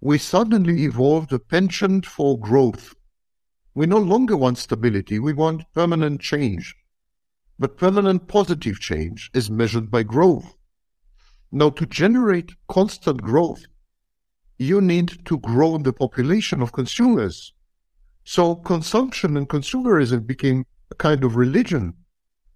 we 0.00 0.16
suddenly 0.16 0.84
evolved 0.84 1.32
a 1.32 1.38
penchant 1.38 2.06
for 2.06 2.38
growth. 2.38 2.94
We 3.74 3.86
no 3.86 3.98
longer 3.98 4.36
want 4.36 4.56
stability, 4.56 5.18
we 5.18 5.34
want 5.34 5.70
permanent 5.74 6.22
change. 6.22 6.74
But 7.58 7.76
permanent 7.76 8.28
positive 8.28 8.80
change 8.80 9.30
is 9.34 9.50
measured 9.50 9.90
by 9.90 10.04
growth. 10.04 10.56
Now, 11.52 11.70
to 11.70 11.86
generate 11.86 12.52
constant 12.68 13.22
growth, 13.22 13.64
you 14.58 14.80
need 14.80 15.24
to 15.24 15.38
grow 15.38 15.78
the 15.78 15.92
population 15.92 16.62
of 16.62 16.72
consumers. 16.72 17.52
So 18.24 18.54
consumption 18.54 19.36
and 19.36 19.48
consumerism 19.48 20.26
became 20.26 20.66
a 20.90 20.94
kind 20.94 21.24
of 21.24 21.36
religion 21.36 21.94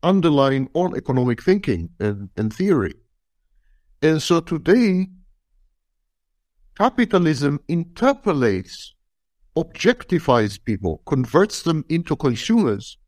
underlying 0.03 0.69
all 0.75 0.95
economic 0.95 1.43
thinking 1.43 1.89
and, 1.99 2.29
and 2.37 2.53
theory. 2.53 2.95
And 4.03 4.21
so 4.21 4.41
today, 4.41 5.09
capitalism 6.77 7.59
interpolates, 7.69 8.95
objectifies 9.57 10.63
people, 10.63 11.01
converts 11.07 11.63
them 11.63 11.85
into 11.89 12.15
consumers, 12.17 12.99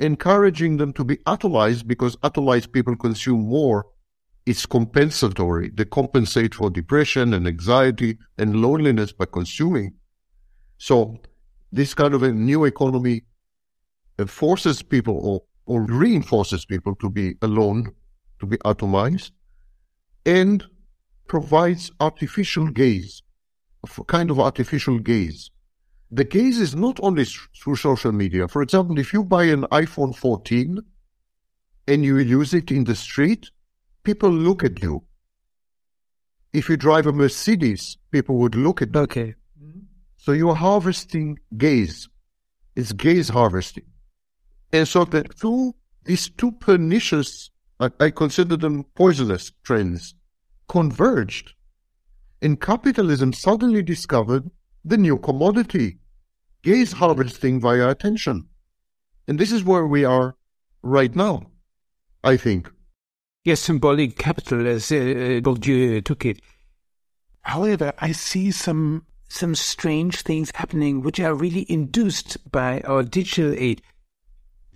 encouraging 0.00 0.76
them 0.76 0.92
to 0.94 1.04
be 1.04 1.18
atomized 1.18 1.86
because 1.86 2.16
atomized 2.16 2.72
people 2.72 2.96
consume 2.96 3.42
more. 3.42 3.86
It's 4.46 4.66
compensatory. 4.66 5.70
They 5.70 5.86
compensate 5.86 6.54
for 6.54 6.70
depression 6.70 7.32
and 7.32 7.46
anxiety 7.46 8.18
and 8.36 8.56
loneliness 8.60 9.12
by 9.12 9.24
consuming. 9.26 9.94
So 10.76 11.18
this 11.72 11.94
kind 11.94 12.14
of 12.14 12.22
a 12.22 12.32
new 12.32 12.64
economy 12.64 13.22
forces 14.26 14.82
people 14.82 15.18
or, 15.22 15.42
or 15.66 15.82
reinforces 15.82 16.66
people 16.66 16.94
to 16.96 17.10
be 17.10 17.36
alone, 17.42 17.90
to 18.40 18.46
be 18.46 18.58
atomized, 18.58 19.30
and 20.26 20.64
provides 21.26 21.90
artificial 22.00 22.68
gaze, 22.68 23.22
a 23.82 24.04
kind 24.04 24.30
of 24.30 24.38
artificial 24.38 24.98
gaze. 24.98 25.50
The 26.10 26.24
gaze 26.24 26.58
is 26.58 26.76
not 26.76 27.00
only 27.02 27.24
through 27.24 27.76
social 27.76 28.12
media. 28.12 28.46
For 28.46 28.62
example, 28.62 28.98
if 28.98 29.12
you 29.12 29.24
buy 29.24 29.44
an 29.44 29.62
iPhone 29.72 30.14
14 30.14 30.78
and 31.88 32.04
you 32.04 32.18
use 32.18 32.54
it 32.54 32.70
in 32.70 32.84
the 32.84 32.94
street, 32.94 33.50
people 34.04 34.30
look 34.30 34.62
at 34.62 34.82
you. 34.82 35.02
If 36.52 36.68
you 36.68 36.76
drive 36.76 37.06
a 37.06 37.12
Mercedes, 37.12 37.98
people 38.12 38.36
would 38.36 38.54
look 38.54 38.80
at 38.80 38.94
you. 38.94 39.00
Okay. 39.00 39.34
So 40.16 40.32
you 40.32 40.50
are 40.50 40.56
harvesting 40.56 41.38
gaze. 41.56 42.08
It's 42.76 42.92
gaze 42.92 43.28
harvesting. 43.28 43.84
And 44.72 44.86
so 44.86 45.04
the 45.04 45.24
two, 45.24 45.74
these 46.04 46.30
two 46.30 46.52
pernicious, 46.52 47.50
I, 47.80 47.90
I 48.00 48.10
consider 48.10 48.56
them 48.56 48.84
poisonous 48.94 49.52
trends, 49.64 50.14
converged. 50.68 51.54
And 52.40 52.60
capitalism 52.60 53.32
suddenly 53.32 53.82
discovered 53.82 54.50
the 54.84 54.96
new 54.96 55.18
commodity, 55.18 55.98
gaze 56.62 56.92
harvesting 56.92 57.60
via 57.60 57.88
attention. 57.88 58.48
And 59.26 59.38
this 59.38 59.52
is 59.52 59.64
where 59.64 59.86
we 59.86 60.04
are 60.04 60.36
right 60.82 61.14
now, 61.14 61.50
I 62.22 62.36
think. 62.36 62.70
Yes, 63.44 63.60
symbolic 63.60 64.16
capital, 64.16 64.66
as 64.66 64.90
uh, 64.90 65.40
Bourdieu 65.44 66.02
took 66.02 66.24
it. 66.24 66.40
However, 67.42 67.92
I 67.98 68.12
see 68.12 68.50
some 68.50 69.04
some 69.28 69.54
strange 69.54 70.22
things 70.22 70.50
happening 70.54 71.02
which 71.02 71.20
are 71.20 71.34
really 71.34 71.66
induced 71.70 72.50
by 72.50 72.80
our 72.82 73.02
digital 73.02 73.52
age. 73.58 73.82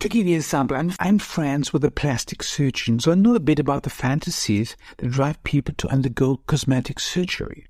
To 0.01 0.09
give 0.11 0.27
you 0.27 0.35
an 0.35 0.41
example, 0.41 0.77
I'm, 0.77 0.93
I'm 1.01 1.19
friends 1.19 1.73
with 1.73 1.83
a 1.83 1.91
plastic 1.91 2.43
surgeon, 2.43 3.01
so 3.01 3.13
I 3.13 3.15
know 3.15 3.35
a 3.35 3.41
bit 3.41 3.59
about 3.59 3.85
the 3.85 3.91
fantasies 3.91 4.77
that 4.99 5.13
drive 5.13 5.43
people 5.45 5.75
to 5.79 5.89
undergo 5.89 6.37
cosmetic 6.47 7.01
surgery. 7.01 7.67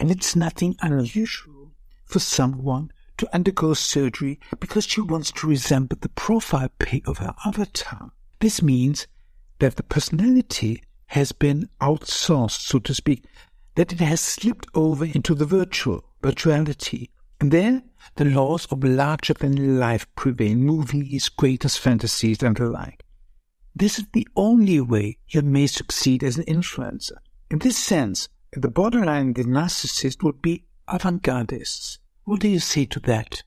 And 0.00 0.10
it's 0.10 0.34
nothing 0.34 0.74
unusual 0.80 1.70
for 2.04 2.18
someone 2.18 2.90
to 3.18 3.32
undergo 3.32 3.74
surgery 3.74 4.40
because 4.58 4.86
she 4.86 5.02
wants 5.02 5.30
to 5.32 5.46
resemble 5.46 5.98
the 6.00 6.08
profile 6.08 6.70
pic 6.80 7.06
of 7.06 7.18
her 7.18 7.34
avatar. 7.46 8.10
This 8.40 8.60
means 8.60 9.06
that 9.62 9.76
the 9.76 9.82
personality 9.84 10.82
has 11.06 11.30
been 11.30 11.68
outsourced, 11.80 12.62
so 12.62 12.80
to 12.80 12.92
speak, 12.92 13.24
that 13.76 13.92
it 13.92 14.00
has 14.00 14.20
slipped 14.20 14.66
over 14.74 15.04
into 15.04 15.36
the 15.36 15.44
virtual 15.44 16.02
virtuality. 16.20 17.10
And 17.40 17.52
there, 17.52 17.80
the 18.16 18.24
laws 18.24 18.66
of 18.72 18.82
larger 18.82 19.34
than 19.34 19.78
life 19.78 20.04
prevail, 20.16 20.56
movies, 20.56 21.28
greatest 21.28 21.78
fantasies, 21.78 22.42
and 22.42 22.56
the 22.56 22.64
like. 22.64 23.04
This 23.72 24.00
is 24.00 24.06
the 24.12 24.26
only 24.34 24.80
way 24.80 25.18
you 25.28 25.42
may 25.42 25.68
succeed 25.68 26.24
as 26.24 26.38
an 26.38 26.44
influencer. 26.46 27.18
In 27.48 27.60
this 27.60 27.78
sense, 27.78 28.28
the 28.52 28.68
borderline 28.68 29.34
the 29.34 29.44
narcissist 29.44 30.24
would 30.24 30.42
be 30.42 30.64
avant-gardists. 30.88 32.00
What 32.24 32.40
do 32.40 32.48
you 32.48 32.58
say 32.58 32.84
to 32.86 32.98
that? 33.00 33.44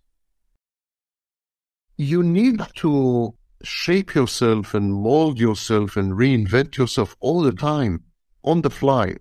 You 1.97 2.23
need 2.23 2.61
to 2.75 3.35
shape 3.63 4.13
yourself 4.15 4.73
and 4.73 4.93
mold 4.93 5.39
yourself 5.39 5.97
and 5.97 6.13
reinvent 6.13 6.77
yourself 6.77 7.15
all 7.19 7.41
the 7.41 7.51
time 7.51 8.03
on 8.43 8.61
the 8.61 8.69
fly 8.69 9.15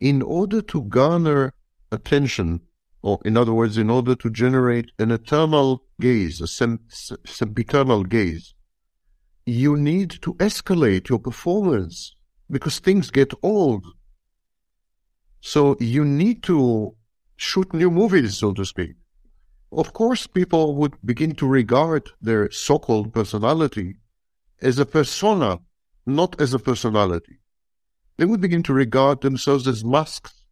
in 0.00 0.20
order 0.20 0.60
to 0.60 0.82
garner 0.82 1.54
attention, 1.90 2.60
or 3.02 3.18
in 3.24 3.36
other 3.36 3.52
words, 3.52 3.78
in 3.78 3.88
order 3.88 4.14
to 4.14 4.30
generate 4.30 4.90
an 4.98 5.10
eternal 5.10 5.84
gaze, 6.00 6.40
a 6.40 6.46
sem- 6.46 6.80
sempiternal 6.90 8.04
gaze, 8.04 8.54
you 9.46 9.76
need 9.76 10.10
to 10.22 10.34
escalate 10.34 11.08
your 11.08 11.18
performance 11.18 12.14
because 12.50 12.78
things 12.78 13.10
get 13.10 13.32
old. 13.42 13.84
So 15.40 15.76
you 15.80 16.04
need 16.04 16.42
to 16.44 16.96
shoot 17.36 17.72
new 17.72 17.90
movies, 17.90 18.38
so 18.38 18.52
to 18.52 18.64
speak. 18.64 18.96
Of 19.76 19.92
course, 19.92 20.28
people 20.28 20.76
would 20.76 20.94
begin 21.04 21.34
to 21.34 21.48
regard 21.48 22.08
their 22.22 22.48
so-called 22.52 23.12
personality 23.12 23.96
as 24.62 24.78
a 24.78 24.86
persona, 24.86 25.58
not 26.06 26.40
as 26.40 26.54
a 26.54 26.60
personality. 26.60 27.40
They 28.16 28.24
would 28.24 28.40
begin 28.40 28.62
to 28.64 28.72
regard 28.72 29.20
themselves 29.20 29.66
as 29.66 29.84
masks, 29.84 30.44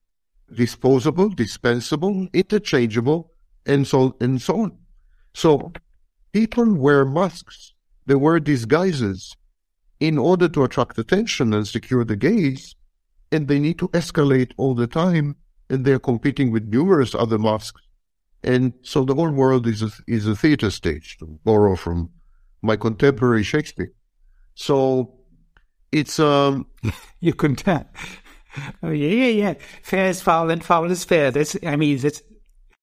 disposable, 0.53 1.29
dispensable, 1.29 2.27
interchangeable, 2.33 3.31
and 3.65 3.87
so 3.87 4.17
and 4.21 4.43
so 4.43 4.63
on. 4.63 4.79
So 5.35 5.73
people 6.33 6.75
wear 6.75 7.05
masks. 7.05 7.75
They 8.07 8.17
wear 8.17 8.41
disguises 8.41 9.37
in 10.01 10.19
order 10.19 10.49
to 10.49 10.65
attract 10.65 10.99
attention 10.99 11.55
and 11.55 11.69
secure 11.69 12.05
the 12.05 12.17
gaze, 12.17 12.75
and 13.31 13.47
they 13.47 13.61
need 13.61 13.79
to 13.79 13.89
escalate 13.91 14.51
all 14.57 14.75
the 14.75 14.89
time, 14.89 15.37
and 15.71 15.85
they're 15.85 16.01
competing 16.01 16.51
with 16.51 16.67
numerous 16.67 17.15
other 17.15 17.39
masks 17.39 17.83
and 18.45 18.73
so 18.83 19.05
the 19.05 19.15
whole 19.15 19.31
world 19.31 19.67
is 19.67 19.83
a, 19.83 19.91
is 20.07 20.27
a 20.27 20.35
theater 20.35 20.71
stage, 20.71 21.17
to 21.19 21.27
borrow 21.45 21.77
from 21.77 22.11
my 22.61 22.77
contemporary 22.77 23.43
Shakespeare. 23.43 23.93
So 24.55 25.15
it's 25.91 26.19
um 26.19 26.67
you 27.21 27.35
can 27.35 27.57
tell. 27.57 27.87
Oh 28.83 28.91
yeah, 28.91 29.09
yeah, 29.09 29.27
yeah. 29.27 29.55
Fair 29.83 30.09
is 30.09 30.21
foul 30.21 30.51
and 30.51 30.65
foul 30.65 30.91
is 30.91 31.05
fair. 31.05 31.31
That's 31.31 31.57
I 31.65 31.77
mean 31.77 31.99
it's 32.03 32.23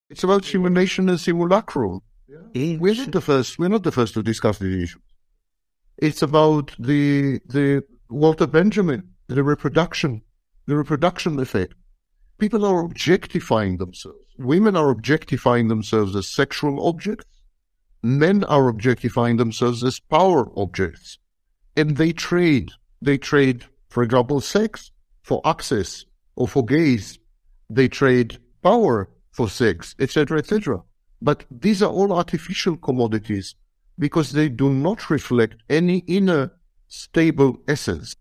it's 0.10 0.24
about 0.24 0.45
simulation 0.45 1.10
and 1.10 1.20
simulacrum. 1.20 2.01
Yeah. 2.28 2.78
We're 2.78 2.95
not 2.95 3.12
the 3.12 3.22
first. 3.22 3.60
We're 3.60 3.70
not 3.70 3.84
the 3.84 3.91
first 3.91 4.14
to 4.16 4.24
discuss 4.24 4.60
these 4.60 4.84
issues. 4.84 5.01
It's 5.97 6.22
about 6.22 6.76
the 6.80 7.39
the 7.45 7.84
Walter 8.10 8.47
Benjamin, 8.47 9.10
the 9.28 9.43
reproduction, 9.43 10.22
the 10.66 10.76
reproduction 10.76 11.39
effect. 11.39 11.74
People 12.39 12.66
are 12.66 12.80
objectifying 12.80 13.78
themselves 13.78 14.28
women 14.39 14.75
are 14.75 14.89
objectifying 14.89 15.67
themselves 15.67 16.15
as 16.15 16.27
sexual 16.27 16.87
objects. 16.87 17.25
Men 18.01 18.45
are 18.45 18.69
objectifying 18.69 19.37
themselves 19.37 19.83
as 19.83 19.99
power 19.99 20.49
objects. 20.57 21.19
And 21.75 21.97
they 21.97 22.13
trade. 22.13 22.71
They 23.01 23.17
trade, 23.17 23.65
for 23.89 24.03
example, 24.03 24.39
sex 24.39 24.91
for 25.21 25.41
access 25.45 26.05
or 26.35 26.47
for 26.47 26.65
gaze. 26.65 27.19
They 27.69 27.89
trade 27.89 28.39
power 28.63 29.09
for 29.31 29.49
sex, 29.49 29.95
etc., 29.99 30.39
etc. 30.39 30.81
But 31.21 31.45
these 31.51 31.83
are 31.83 31.91
all 31.91 32.13
artificial 32.13 32.77
commodities 32.77 33.55
because 33.97 34.31
they 34.31 34.47
do 34.47 34.69
not 34.69 35.09
reflect 35.09 35.57
any 35.69 35.99
inner 36.07 36.51
stable 36.87 37.57
essence. 37.67 38.15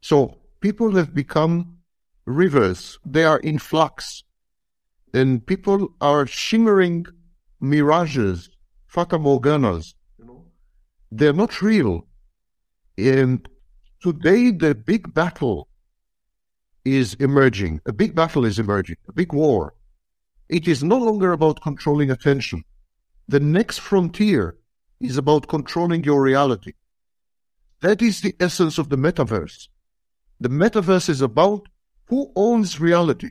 So 0.00 0.38
people 0.60 0.94
have 0.94 1.12
become 1.12 1.78
rivers. 2.24 2.98
They 3.04 3.24
are 3.24 3.40
in 3.40 3.58
flux 3.58 4.22
and 5.14 5.44
people 5.46 5.88
are 6.00 6.26
shimmering 6.26 7.06
mirages, 7.60 8.48
fata 8.86 9.18
morganas. 9.18 9.94
You 10.18 10.24
know, 10.26 10.44
they're 11.10 11.32
not 11.32 11.60
real. 11.62 12.06
And 12.98 13.48
today, 14.00 14.50
the 14.50 14.74
big 14.74 15.12
battle 15.14 15.68
is 16.84 17.14
emerging. 17.14 17.80
A 17.86 17.92
big 17.92 18.14
battle 18.14 18.44
is 18.44 18.58
emerging. 18.58 18.96
A 19.08 19.12
big 19.12 19.32
war. 19.32 19.74
It 20.48 20.66
is 20.68 20.82
no 20.82 20.98
longer 20.98 21.32
about 21.32 21.62
controlling 21.62 22.10
attention. 22.10 22.64
The 23.28 23.40
next 23.40 23.78
frontier 23.78 24.56
is 25.00 25.16
about 25.16 25.48
controlling 25.48 26.04
your 26.04 26.22
reality. 26.22 26.72
That 27.80 28.02
is 28.02 28.20
the 28.20 28.34
essence 28.38 28.78
of 28.78 28.88
the 28.88 28.96
metaverse. 28.96 29.68
The 30.40 30.48
metaverse 30.48 31.08
is 31.08 31.20
about 31.20 31.68
who 32.06 32.32
owns 32.36 32.80
reality. 32.80 33.30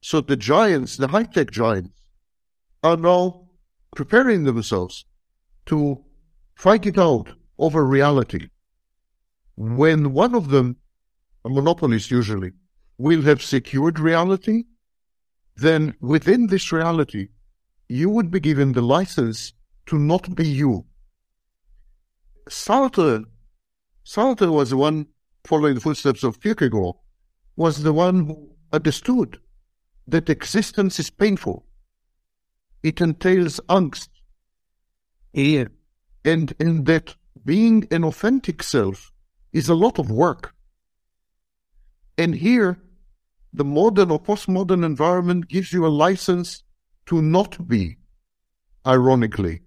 So 0.00 0.20
the 0.20 0.36
giants, 0.36 0.96
the 0.96 1.08
high 1.08 1.24
tech 1.24 1.50
giants, 1.50 1.90
are 2.82 2.96
now 2.96 3.48
preparing 3.94 4.44
themselves 4.44 5.04
to 5.66 6.02
fight 6.54 6.86
it 6.86 6.98
out 6.98 7.28
over 7.58 7.84
reality. 7.84 8.48
When 9.56 10.12
one 10.12 10.34
of 10.34 10.48
them, 10.48 10.76
a 11.44 11.50
monopolist 11.50 12.10
usually, 12.10 12.52
will 12.96 13.22
have 13.22 13.42
secured 13.42 13.98
reality, 13.98 14.64
then 15.56 15.94
within 16.00 16.46
this 16.46 16.72
reality, 16.72 17.28
you 17.88 18.08
would 18.08 18.30
be 18.30 18.40
given 18.40 18.72
the 18.72 18.82
license 18.82 19.52
to 19.86 19.98
not 19.98 20.34
be 20.34 20.48
you. 20.48 20.86
Sartre, 22.48 23.24
Sartre 24.04 24.50
was 24.50 24.70
the 24.70 24.76
one 24.76 25.06
following 25.44 25.74
the 25.74 25.80
footsteps 25.80 26.24
of 26.24 26.40
Kierkegaard, 26.40 26.96
was 27.56 27.82
the 27.82 27.92
one 27.92 28.26
who 28.26 28.50
understood 28.72 29.38
that 30.10 30.30
existence 30.30 30.98
is 30.98 31.10
painful. 31.10 31.64
It 32.82 33.00
entails 33.00 33.60
angst. 33.68 34.08
Yeah. 35.32 35.66
And, 36.24 36.54
and 36.58 36.86
that 36.86 37.14
being 37.44 37.86
an 37.90 38.04
authentic 38.04 38.62
self 38.62 39.12
is 39.52 39.68
a 39.68 39.74
lot 39.74 39.98
of 39.98 40.10
work. 40.10 40.54
And 42.18 42.34
here, 42.34 42.78
the 43.52 43.64
modern 43.64 44.10
or 44.10 44.20
postmodern 44.20 44.84
environment 44.84 45.48
gives 45.48 45.72
you 45.72 45.86
a 45.86 45.88
license 45.88 46.62
to 47.06 47.20
not 47.22 47.66
be, 47.66 47.96
ironically, 48.86 49.62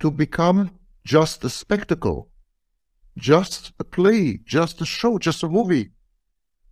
to 0.00 0.10
become 0.10 0.70
just 1.04 1.44
a 1.44 1.50
spectacle, 1.50 2.28
just 3.16 3.72
a 3.78 3.84
play, 3.84 4.40
just 4.44 4.80
a 4.80 4.86
show, 4.86 5.18
just 5.18 5.42
a 5.42 5.48
movie, 5.48 5.90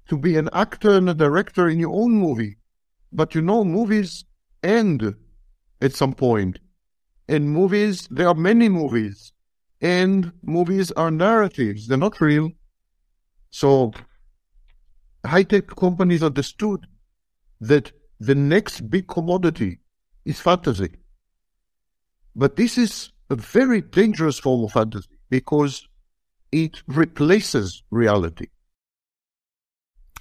to 0.08 0.18
be 0.18 0.36
an 0.36 0.48
actor 0.52 0.96
and 0.96 1.08
a 1.08 1.14
director 1.14 1.68
in 1.68 1.78
your 1.78 1.94
own 1.94 2.12
movie, 2.12 2.56
but 3.14 3.34
you 3.34 3.40
know, 3.40 3.64
movies 3.64 4.24
end 4.62 5.14
at 5.80 5.94
some 5.94 6.12
point. 6.12 6.58
And 7.28 7.50
movies, 7.50 8.08
there 8.10 8.28
are 8.28 8.34
many 8.34 8.68
movies. 8.68 9.32
And 9.80 10.32
movies 10.42 10.90
are 10.92 11.10
narratives, 11.10 11.86
they're 11.86 11.98
not 11.98 12.20
real. 12.20 12.50
So, 13.50 13.92
high 15.24 15.42
tech 15.44 15.68
companies 15.68 16.22
understood 16.22 16.86
that 17.60 17.92
the 18.18 18.34
next 18.34 18.90
big 18.90 19.06
commodity 19.06 19.80
is 20.24 20.40
fantasy. 20.40 20.90
But 22.34 22.56
this 22.56 22.76
is 22.78 23.12
a 23.30 23.36
very 23.36 23.80
dangerous 23.80 24.38
form 24.38 24.64
of 24.64 24.72
fantasy 24.72 25.08
because 25.30 25.86
it 26.50 26.82
replaces 26.86 27.82
reality. 27.90 28.46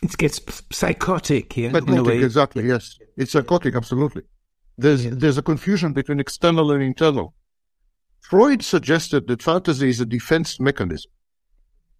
It 0.03 0.17
gets 0.17 0.41
psychotic 0.69 1.53
here. 1.53 1.71
Psychotic, 1.71 2.21
exactly, 2.21 2.67
yes. 2.67 2.99
It's 3.15 3.31
psychotic, 3.31 3.73
absolutely. 3.73 4.23
There's, 4.77 5.09
there's 5.09 5.37
a 5.37 5.41
confusion 5.41 5.93
between 5.93 6.19
external 6.19 6.71
and 6.71 6.83
internal. 6.83 7.33
Freud 8.19 8.63
suggested 8.63 9.27
that 9.27 9.41
fantasy 9.41 9.87
is 9.89 10.01
a 10.01 10.05
defense 10.05 10.59
mechanism. 10.59 11.09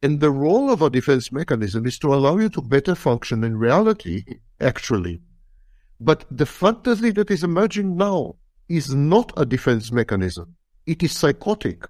And 0.02 0.20
the 0.20 0.32
role 0.32 0.70
of 0.70 0.82
a 0.82 0.90
defense 0.90 1.32
mechanism 1.32 1.86
is 1.86 1.98
to 2.00 2.14
allow 2.14 2.38
you 2.38 2.50
to 2.50 2.62
better 2.62 2.94
function 2.94 3.42
in 3.46 3.56
reality, 3.56 4.26
actually. 4.60 5.22
But 6.02 6.26
the 6.30 6.46
fantasy 6.46 7.12
that 7.12 7.32
is 7.32 7.46
emerging 7.46 7.96
now 7.96 8.36
is 8.68 8.94
not 8.94 9.32
a 9.38 9.46
defense 9.46 9.94
mechanism. 9.94 10.56
It 10.86 11.04
is 11.04 11.14
psychotic. 11.14 11.86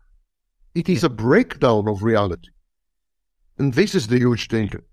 It 0.76 0.90
is 0.90 1.04
a 1.04 1.10
breakdown 1.10 1.88
of 1.88 2.04
reality. 2.04 2.50
And 3.58 3.74
this 3.74 3.96
is 3.96 4.08
the 4.08 4.20
huge 4.20 4.48
danger. 4.48 4.84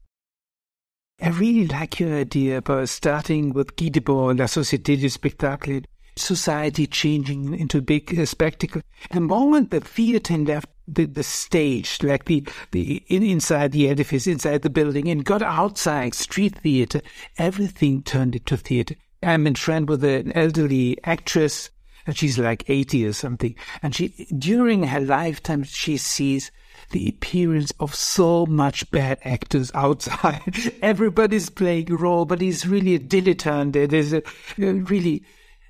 I 1.22 1.28
really 1.28 1.66
like 1.66 2.00
your 2.00 2.16
idea 2.16 2.58
about 2.58 2.88
starting 2.88 3.52
with 3.52 3.76
Guy 3.76 3.90
Debord, 3.90 4.38
La 4.38 4.46
Société 4.46 4.98
du 4.98 5.10
Spectacle, 5.10 5.82
society 6.16 6.86
changing 6.86 7.58
into 7.58 7.78
a 7.78 7.82
big 7.82 8.18
uh, 8.18 8.24
spectacle. 8.24 8.80
And 9.10 9.26
moment 9.26 9.70
the 9.70 9.80
theater 9.80 10.38
left 10.38 10.68
the, 10.88 11.04
the 11.04 11.22
stage, 11.22 12.02
like 12.02 12.24
the, 12.24 12.46
the 12.70 13.02
in, 13.08 13.22
inside 13.22 13.72
the 13.72 13.88
edifice, 13.88 14.26
inside 14.26 14.62
the 14.62 14.70
building, 14.70 15.08
and 15.08 15.24
got 15.24 15.42
outside 15.42 16.14
street 16.14 16.58
theater, 16.58 17.02
everything 17.36 18.02
turned 18.02 18.36
into 18.36 18.56
theater. 18.56 18.94
I'm 19.22 19.46
in 19.46 19.56
friend 19.56 19.88
with 19.88 20.02
an 20.04 20.32
elderly 20.32 20.96
actress 21.04 21.70
and 22.06 22.16
she's 22.16 22.38
like 22.38 22.68
80 22.68 23.06
or 23.06 23.12
something. 23.12 23.54
And 23.82 23.94
she, 23.94 24.08
during 24.36 24.84
her 24.84 25.00
lifetime, 25.00 25.64
she 25.64 25.96
sees 25.96 26.50
the 26.90 27.08
appearance 27.08 27.72
of 27.80 27.94
so 27.94 28.46
much 28.46 28.90
bad 28.90 29.18
actors 29.24 29.70
outside. 29.74 30.72
Everybody's 30.82 31.50
playing 31.50 31.90
a 31.92 31.96
role, 31.96 32.24
but 32.24 32.40
he's 32.40 32.66
really 32.66 32.94
a 32.94 32.98
dilettante. 32.98 33.88
There's 33.88 34.12
a, 34.12 34.22
a 34.58 34.72
really 34.72 35.24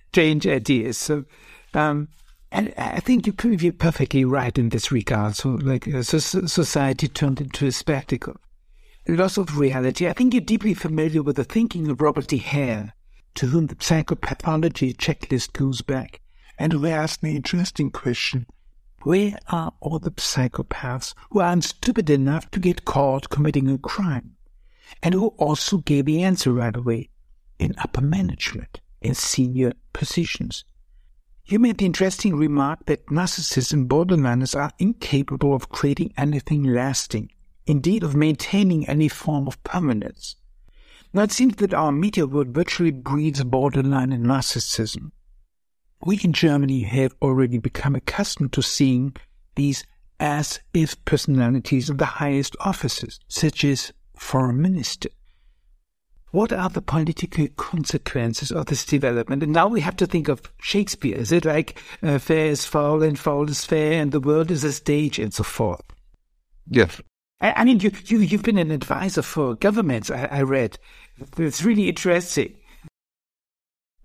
strange 0.09 0.47
ideas. 0.47 0.99
So, 0.99 1.25
um, 1.75 2.09
and 2.53 2.75
I 2.77 3.01
think 3.01 3.27
you 3.27 3.33
could 3.33 3.59
be 3.59 3.71
perfectly 3.71 4.25
right 4.25 4.57
in 4.59 4.71
this 4.71 4.91
regard. 4.91 5.37
So, 5.37 5.51
like, 5.51 5.87
uh, 5.87 6.03
so 6.03 6.19
society 6.19 7.09
turned 7.09 7.41
into 7.41 7.67
a 7.67 7.73
spectacle. 7.73 8.37
Loss 9.07 9.39
of 9.39 9.59
reality. 9.59 10.09
I 10.09 10.13
think 10.13 10.35
you're 10.35 10.41
deeply 10.41 10.75
familiar 10.75 11.23
with 11.23 11.37
the 11.37 11.45
thinking 11.45 11.89
of 11.89 12.01
Robert 12.01 12.27
D. 12.29 12.39
Hare, 12.39 12.95
to 13.37 13.47
whom 13.47 13.67
the 13.67 13.77
psychopathology 13.77 14.97
checklist 14.97 15.53
goes 15.53 15.81
back, 15.81 16.21
and 16.59 16.73
who 16.73 16.87
asked 16.87 17.23
the 17.23 17.35
interesting 17.35 17.91
question 17.91 18.47
where 19.03 19.39
are 19.49 19.73
all 19.81 19.99
the 19.99 20.11
psychopaths 20.11 21.15
who 21.31 21.41
aren't 21.41 21.65
stupid 21.65 22.11
enough 22.11 22.51
to 22.51 22.61
get 22.61 22.85
caught 22.85 23.31
committing 23.31 23.69
a 23.69 23.79
crime? 23.79 24.37
And 25.03 25.15
who 25.15 25.29
also 25.39 25.79
gave 25.79 26.05
the 26.05 26.23
answer 26.23 26.53
right 26.53 26.75
away 26.75 27.11
in 27.59 27.75
upper 27.79 28.01
management, 28.01 28.81
in 29.01 29.15
senior 29.15 29.73
positions. 29.93 30.65
You 31.47 31.59
made 31.59 31.79
the 31.79 31.87
interesting 31.87 32.37
remark 32.37 32.87
that 32.87 33.07
narcissists 33.07 33.73
and 33.73 33.89
borderliners 33.89 34.55
are 34.55 34.73
incapable 34.79 35.55
of 35.55 35.69
creating 35.69 36.13
anything 36.17 36.63
lasting, 36.63 37.31
indeed 37.67 38.03
of 38.03 38.15
maintaining 38.15 38.89
any 38.89 39.09
form 39.09 39.47
of 39.47 39.63
permanence. 39.65 40.37
Now 41.13 41.23
it 41.23 41.33
seems 41.33 41.57
that 41.57 41.75
our 41.75 41.91
media 41.91 42.27
world 42.27 42.49
virtually 42.49 42.93
breeds 42.93 43.43
borderline 43.43 44.13
and 44.13 44.25
narcissism. 44.25 45.11
We 46.05 46.19
in 46.23 46.33
Germany 46.33 46.83
have 46.83 47.15
already 47.21 47.59
become 47.59 47.95
accustomed 47.95 48.53
to 48.55 48.63
seeing 48.63 49.15
these 49.55 49.85
as 50.19 50.61
if 50.73 51.03
personalities 51.05 51.91
of 51.91 51.99
the 51.99 52.05
highest 52.05 52.57
offices, 52.61 53.21
such 53.29 53.65
as 53.65 53.93
foreign 54.17 54.61
minister. 54.63 55.11
What 56.31 56.53
are 56.53 56.69
the 56.69 56.81
political 56.81 57.49
consequences 57.57 58.53
of 58.53 58.67
this 58.67 58.85
development? 58.85 59.43
And 59.43 59.53
now 59.53 59.67
we 59.67 59.81
have 59.81 59.97
to 59.97 60.07
think 60.07 60.29
of 60.29 60.43
Shakespeare. 60.61 61.17
Is 61.17 61.33
it 61.33 61.45
like 61.45 61.83
uh, 62.03 62.19
fair 62.19 62.47
is 62.47 62.65
foul 62.65 63.03
and 63.03 63.19
foul 63.19 63.51
is 63.51 63.65
fair 63.65 64.01
and 64.01 64.13
the 64.13 64.21
world 64.21 64.51
is 64.51 64.63
a 64.63 64.73
stage 64.73 65.19
and 65.19 65.35
so 65.35 65.43
forth? 65.43 65.83
Yes. 66.69 67.01
I, 67.41 67.53
I 67.53 67.65
mean, 67.65 67.81
you, 67.81 67.91
you, 68.05 68.19
you've 68.21 68.45
been 68.45 68.59
an 68.59 68.71
advisor 68.71 69.23
for 69.23 69.57
governments, 69.57 70.11
I, 70.11 70.27
I 70.27 70.43
read. 70.43 70.79
It's 71.37 71.65
really 71.65 71.89
interesting. 71.89 72.55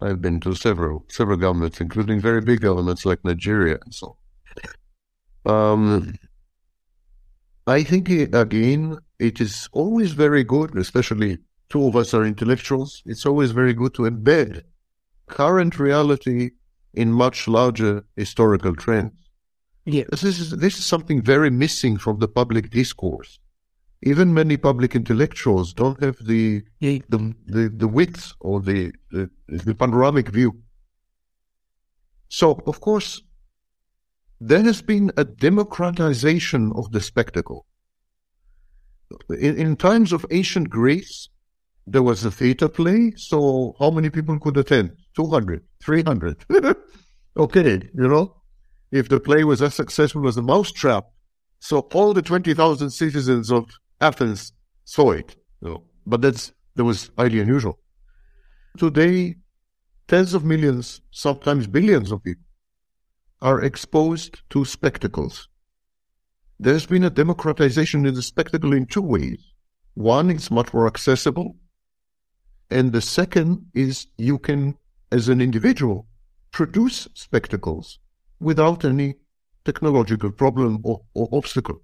I've 0.01 0.21
been 0.21 0.39
to 0.41 0.53
several 0.55 1.05
several 1.09 1.37
governments, 1.37 1.79
including 1.79 2.19
very 2.19 2.41
big 2.41 2.61
governments 2.61 3.05
like 3.05 3.23
Nigeria 3.23 3.77
and 3.83 3.93
so. 3.93 4.17
Um, 5.45 6.15
I 7.67 7.83
think 7.83 8.09
again, 8.09 8.97
it 9.19 9.39
is 9.39 9.69
always 9.71 10.11
very 10.11 10.43
good, 10.43 10.77
especially 10.77 11.37
two 11.69 11.87
of 11.87 11.95
us 11.95 12.13
are 12.13 12.25
intellectuals. 12.25 13.01
It's 13.05 13.25
always 13.25 13.51
very 13.51 13.73
good 13.73 13.93
to 13.95 14.03
embed 14.03 14.63
current 15.27 15.79
reality 15.79 16.51
in 16.93 17.11
much 17.11 17.47
larger 17.47 18.05
historical 18.15 18.75
trends. 18.75 19.13
Yeah. 19.85 20.03
This 20.09 20.23
is 20.23 20.51
this 20.51 20.77
is 20.77 20.85
something 20.85 21.21
very 21.21 21.49
missing 21.49 21.97
from 21.97 22.19
the 22.19 22.27
public 22.27 22.69
discourse 22.71 23.39
even 24.06 24.34
many 24.34 24.56
public 24.56 24.95
intellectuals 24.95 25.74
don't 25.74 26.01
have 26.01 26.18
the 26.26 26.64
the, 27.10 27.34
the, 27.47 27.70
the 27.76 27.88
width 27.88 28.34
or 28.39 28.62
the, 28.62 28.93
the, 29.12 29.30
the 29.47 29.74
panoramic 29.74 30.30
view. 30.30 30.62
So, 32.30 32.62
of 32.68 32.80
course, 32.82 33.24
there 34.39 34.62
has 34.62 34.82
been 34.82 35.12
a 35.18 35.26
democratization 35.26 36.72
of 36.76 36.91
the 36.91 37.01
spectacle. 37.01 37.66
In, 39.30 39.58
in 39.58 39.76
times 39.76 40.14
of 40.14 40.26
ancient 40.30 40.70
Greece, 40.70 41.30
there 41.88 42.03
was 42.03 42.26
a 42.26 42.32
theater 42.32 42.68
play, 42.68 43.14
so 43.16 43.76
how 43.80 43.89
many 43.89 44.10
people 44.10 44.39
could 44.39 44.58
attend? 44.58 44.97
200, 45.16 45.64
300. 45.84 46.45
okay, 47.38 47.82
you 47.93 48.08
know? 48.08 48.36
If 48.91 49.10
the 49.10 49.20
play 49.20 49.43
was 49.43 49.62
as 49.62 49.74
successful 49.74 50.28
as 50.28 50.38
a 50.38 50.41
mousetrap, 50.41 51.06
so 51.60 51.80
all 51.93 52.14
the 52.14 52.22
20,000 52.22 52.89
citizens 52.91 53.51
of 53.51 53.66
Athens 54.01 54.53
saw 54.83 55.11
it, 55.11 55.35
you 55.61 55.69
know, 55.69 55.83
but 56.05 56.21
that's 56.21 56.53
that 56.75 56.83
was 56.83 57.11
highly 57.17 57.39
unusual. 57.39 57.79
Today, 58.77 59.35
tens 60.07 60.33
of 60.33 60.43
millions, 60.43 61.01
sometimes 61.11 61.67
billions 61.67 62.11
of 62.11 62.23
people 62.23 62.43
are 63.41 63.61
exposed 63.61 64.41
to 64.49 64.65
spectacles. 64.65 65.47
There's 66.59 66.85
been 66.85 67.03
a 67.03 67.09
democratization 67.09 68.05
in 68.05 68.13
the 68.13 68.21
spectacle 68.21 68.73
in 68.73 68.85
two 68.85 69.01
ways. 69.01 69.39
One, 69.93 70.29
it's 70.29 70.51
much 70.51 70.73
more 70.73 70.87
accessible. 70.87 71.55
And 72.69 72.91
the 72.91 73.01
second 73.01 73.67
is 73.73 74.07
you 74.17 74.37
can, 74.39 74.77
as 75.11 75.29
an 75.29 75.41
individual, 75.41 76.07
produce 76.51 77.07
spectacles 77.13 77.99
without 78.39 78.83
any 78.83 79.15
technological 79.63 80.31
problem 80.31 80.81
or, 80.83 81.01
or 81.13 81.29
obstacle. 81.31 81.81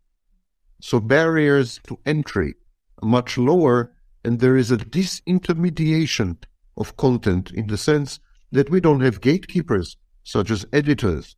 So 0.82 1.00
barriers 1.00 1.80
to 1.88 2.00
entry 2.08 2.56
are 3.02 3.08
much 3.08 3.38
lower, 3.38 3.94
and 4.26 4.40
there 4.40 4.58
is 4.58 4.72
a 4.72 4.78
disintermediation 4.78 6.38
of 6.76 6.98
content 6.98 7.52
in 7.52 7.68
the 7.68 7.78
sense 7.78 8.20
that 8.52 8.72
we 8.72 8.82
don't 8.82 9.02
have 9.02 9.22
gatekeepers 9.22 9.98
such 10.24 10.50
as 10.50 10.66
editors 10.74 11.36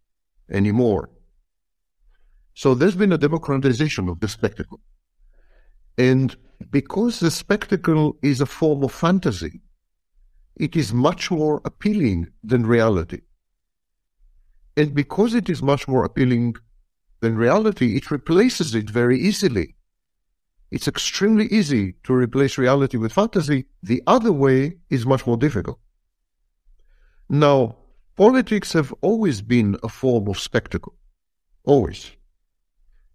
anymore. 0.49 1.09
So 2.53 2.73
there's 2.73 2.95
been 2.95 3.11
a 3.11 3.17
democratization 3.17 4.07
of 4.07 4.21
the 4.21 4.29
spectacle. 4.29 4.79
And 5.97 6.35
because 6.71 7.19
the 7.19 7.31
spectacle 7.31 8.17
is 8.21 8.39
a 8.39 8.45
form 8.45 8.83
of 8.83 8.93
fantasy, 8.93 9.59
it 10.55 10.77
is 10.77 10.93
much 10.93 11.29
more 11.29 11.61
appealing 11.65 12.27
than 12.43 12.65
reality. 12.65 13.21
And 14.77 14.93
because 14.93 15.33
it 15.33 15.49
is 15.49 15.61
much 15.61 15.87
more 15.87 16.05
appealing 16.05 16.55
then 17.23 17.35
reality, 17.35 17.95
it 17.95 18.11
replaces 18.11 18.75
it 18.75 18.89
very 18.89 19.17
easily. 19.19 19.75
It's 20.71 20.87
extremely 20.87 21.45
easy 21.47 21.95
to 22.03 22.13
replace 22.13 22.57
reality 22.57 22.97
with 22.97 23.13
fantasy. 23.13 23.65
The 23.81 24.01
other 24.07 24.33
way 24.33 24.77
is 24.89 25.05
much 25.05 25.25
more 25.25 25.37
difficult. 25.37 25.79
Now, 27.29 27.77
politics 28.17 28.73
have 28.73 28.93
always 29.01 29.41
been 29.41 29.77
a 29.83 29.89
form 29.89 30.27
of 30.27 30.39
spectacle. 30.39 30.95
Always. 31.63 32.11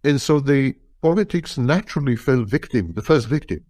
And 0.03 0.19
so 0.19 0.39
the 0.39 0.75
politics 1.01 1.57
naturally 1.57 2.15
fell 2.15 2.43
victim, 2.43 2.93
the 2.93 3.01
first 3.01 3.27
victim, 3.27 3.63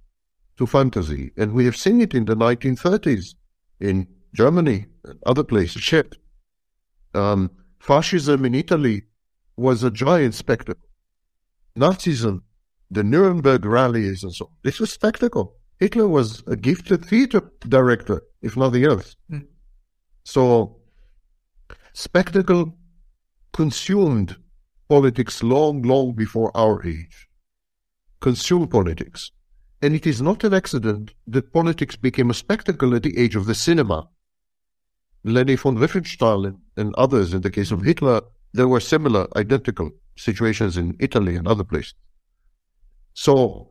to 0.57 0.65
fantasy. 0.65 1.31
And 1.35 1.53
we 1.53 1.65
have 1.65 1.75
seen 1.75 1.99
it 1.99 2.13
in 2.13 2.25
the 2.25 2.35
1930s 2.35 3.35
in 3.79 4.07
Germany 4.33 4.85
and 5.03 5.19
other 5.25 5.43
places. 5.43 5.93
Um, 7.13 7.51
fascism 7.79 8.45
in 8.45 8.55
Italy 8.55 9.03
was 9.59 9.83
a 9.83 9.91
giant 9.91 10.35
spectacle. 10.35 10.89
Nazism, 11.77 12.41
the 12.89 13.03
Nuremberg 13.03 13.65
rallies 13.65 14.23
and 14.23 14.33
so 14.33 14.45
on. 14.45 14.51
This 14.63 14.79
was 14.79 14.91
spectacle. 14.91 15.55
Hitler 15.79 16.07
was 16.07 16.43
a 16.47 16.55
gifted 16.55 17.05
theater 17.05 17.41
director, 17.67 18.21
if 18.41 18.57
nothing 18.57 18.83
else. 18.83 19.15
Mm. 19.31 19.45
So, 20.23 20.77
spectacle 21.93 22.73
consumed 23.53 24.35
politics 24.89 25.43
long, 25.43 25.81
long 25.83 26.13
before 26.13 26.55
our 26.55 26.85
age. 26.85 27.27
Consumed 28.19 28.71
politics. 28.71 29.31
And 29.81 29.95
it 29.95 30.05
is 30.05 30.21
not 30.21 30.43
an 30.43 30.53
accident 30.53 31.13
that 31.27 31.53
politics 31.53 31.95
became 31.95 32.29
a 32.29 32.33
spectacle 32.33 32.93
at 32.95 33.03
the 33.03 33.17
age 33.17 33.35
of 33.35 33.45
the 33.45 33.55
cinema. 33.55 34.09
Leni 35.23 35.55
von 35.55 35.77
Riefenstahl 35.77 36.47
and, 36.47 36.57
and 36.75 36.93
others, 36.95 37.33
in 37.33 37.41
the 37.41 37.51
case 37.51 37.71
of 37.71 37.83
Hitler, 37.83 38.21
there 38.53 38.67
were 38.67 38.79
similar, 38.79 39.27
identical 39.35 39.91
situations 40.15 40.77
in 40.77 40.95
Italy 40.99 41.35
and 41.35 41.47
other 41.47 41.63
places. 41.63 41.93
So 43.13 43.69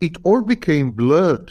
it 0.00 0.16
all 0.24 0.42
became 0.42 0.90
blurred. 0.90 1.50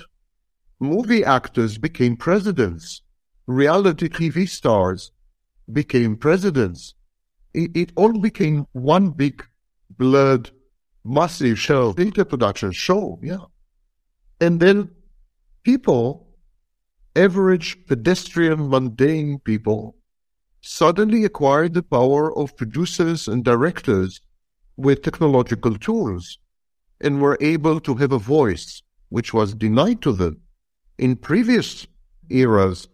Movie 0.79 1.23
actors 1.23 1.77
became 1.77 2.17
presidents. 2.17 3.01
Reality 3.47 4.09
TV 4.09 4.47
stars 4.47 5.11
became 5.71 6.15
presidents. 6.17 6.95
It, 7.53 7.71
it 7.75 7.91
all 7.95 8.19
became 8.19 8.67
one 8.73 9.11
big 9.11 9.43
blurred, 9.97 10.51
massive 11.03 11.59
show, 11.59 11.93
theater 11.93 12.25
production 12.25 12.71
show, 12.71 13.19
yeah. 13.23 13.45
And 14.41 14.59
then 14.59 14.89
people, 15.63 16.27
average 17.15 17.85
pedestrian, 17.87 18.69
mundane 18.69 19.39
people, 19.39 19.95
suddenly 20.65 21.23
acquired 21.23 21.75
the 21.75 21.83
power 21.83 22.35
of 22.35 22.57
producers 22.57 23.27
and 23.27 23.45
directors 23.45 24.19
with 24.77 25.03
technological 25.03 25.77
tools 25.77 26.39
and 27.01 27.21
were 27.21 27.37
able 27.39 27.79
to 27.79 27.93
have 27.93 28.11
a 28.11 28.17
voice 28.17 28.81
which 29.09 29.31
was 29.31 29.53
denied 29.53 30.01
to 30.01 30.11
them 30.11 30.41
in 30.97 31.15
previous 31.15 31.85
eras 32.29 32.87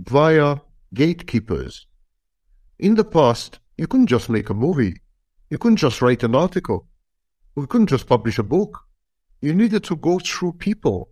via 0.00 0.56
gatekeepers. 0.94 1.86
In 2.78 2.94
the 2.94 3.04
past, 3.04 3.58
you 3.76 3.86
couldn't 3.86 4.06
just 4.06 4.30
make 4.30 4.48
a 4.48 4.54
movie. 4.54 4.98
You 5.50 5.58
couldn't 5.58 5.76
just 5.76 6.00
write 6.00 6.22
an 6.22 6.34
article. 6.34 6.86
You 7.56 7.66
couldn't 7.66 7.88
just 7.88 8.06
publish 8.06 8.38
a 8.38 8.42
book. 8.42 8.80
You 9.42 9.52
needed 9.52 9.84
to 9.84 9.96
go 9.96 10.18
through 10.18 10.54
people 10.54 11.10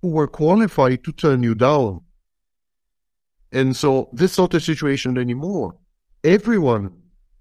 who 0.00 0.08
were 0.08 0.28
qualified 0.28 1.04
to 1.04 1.12
turn 1.12 1.42
you 1.42 1.54
down. 1.54 2.00
And 3.52 3.76
so 3.76 4.08
this 4.12 4.32
is 4.32 4.38
not 4.38 4.50
the 4.50 4.60
situation 4.60 5.18
anymore. 5.18 5.76
Everyone 6.24 6.92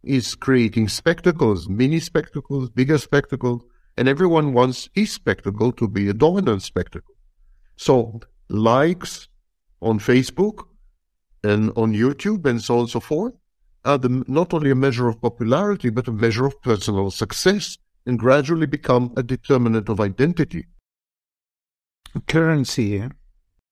is 0.03 0.35
creating 0.35 0.87
spectacles, 0.87 1.67
mini 1.67 1.99
spectacles, 1.99 2.69
bigger 2.69 2.97
spectacles, 2.97 3.63
and 3.97 4.07
everyone 4.07 4.53
wants 4.53 4.89
his 4.93 5.11
spectacle 5.11 5.71
to 5.73 5.87
be 5.87 6.09
a 6.09 6.13
dominant 6.13 6.61
spectacle. 6.61 7.15
So 7.77 8.19
likes 8.49 9.27
on 9.81 9.99
Facebook 9.99 10.65
and 11.43 11.71
on 11.75 11.93
YouTube 11.93 12.45
and 12.45 12.61
so 12.61 12.75
on 12.75 12.79
and 12.81 12.89
so 12.89 12.99
forth 12.99 13.33
are 13.83 13.97
the, 13.97 14.23
not 14.27 14.53
only 14.53 14.71
a 14.71 14.75
measure 14.75 15.07
of 15.07 15.21
popularity, 15.21 15.89
but 15.89 16.07
a 16.07 16.11
measure 16.11 16.45
of 16.45 16.59
personal 16.61 17.11
success 17.11 17.77
and 18.05 18.19
gradually 18.19 18.65
become 18.65 19.13
a 19.15 19.23
determinant 19.23 19.89
of 19.89 19.99
identity. 19.99 20.65
A 22.15 22.19
Currency. 22.21 23.03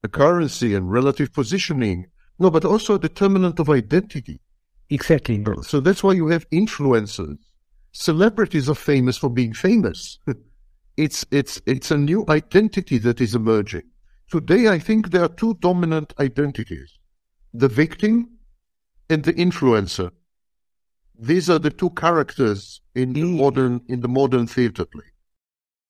A 0.05 0.07
currency 0.07 0.75
and 0.75 0.91
relative 0.91 1.31
positioning. 1.33 2.07
No, 2.43 2.51
but 2.51 2.65
also 2.65 2.95
a 2.95 2.99
determinant 2.99 3.57
of 3.61 3.69
identity. 3.69 4.41
Exactly. 4.89 5.41
So 5.61 5.79
that's 5.79 6.03
why 6.03 6.11
you 6.11 6.27
have 6.27 6.49
influencers. 6.49 7.37
Celebrities 7.93 8.67
are 8.67 8.75
famous 8.75 9.15
for 9.15 9.29
being 9.29 9.53
famous. 9.53 10.19
it's, 10.97 11.25
it's, 11.31 11.61
it's 11.65 11.89
a 11.89 11.97
new 11.97 12.25
identity 12.27 12.97
that 12.97 13.21
is 13.21 13.33
emerging. 13.33 13.83
Today, 14.29 14.67
I 14.67 14.77
think 14.77 15.11
there 15.11 15.23
are 15.23 15.29
two 15.29 15.53
dominant 15.61 16.13
identities. 16.19 16.99
The 17.53 17.69
victim 17.69 18.39
and 19.09 19.23
the 19.23 19.31
influencer. 19.35 20.11
These 21.17 21.49
are 21.49 21.59
the 21.59 21.71
two 21.71 21.91
characters 21.91 22.81
in 22.93 23.13
the 23.13 23.21
mm. 23.21 23.37
modern, 23.37 23.79
in 23.87 24.01
the 24.01 24.09
modern 24.09 24.47
theater 24.47 24.83
play 24.83 25.12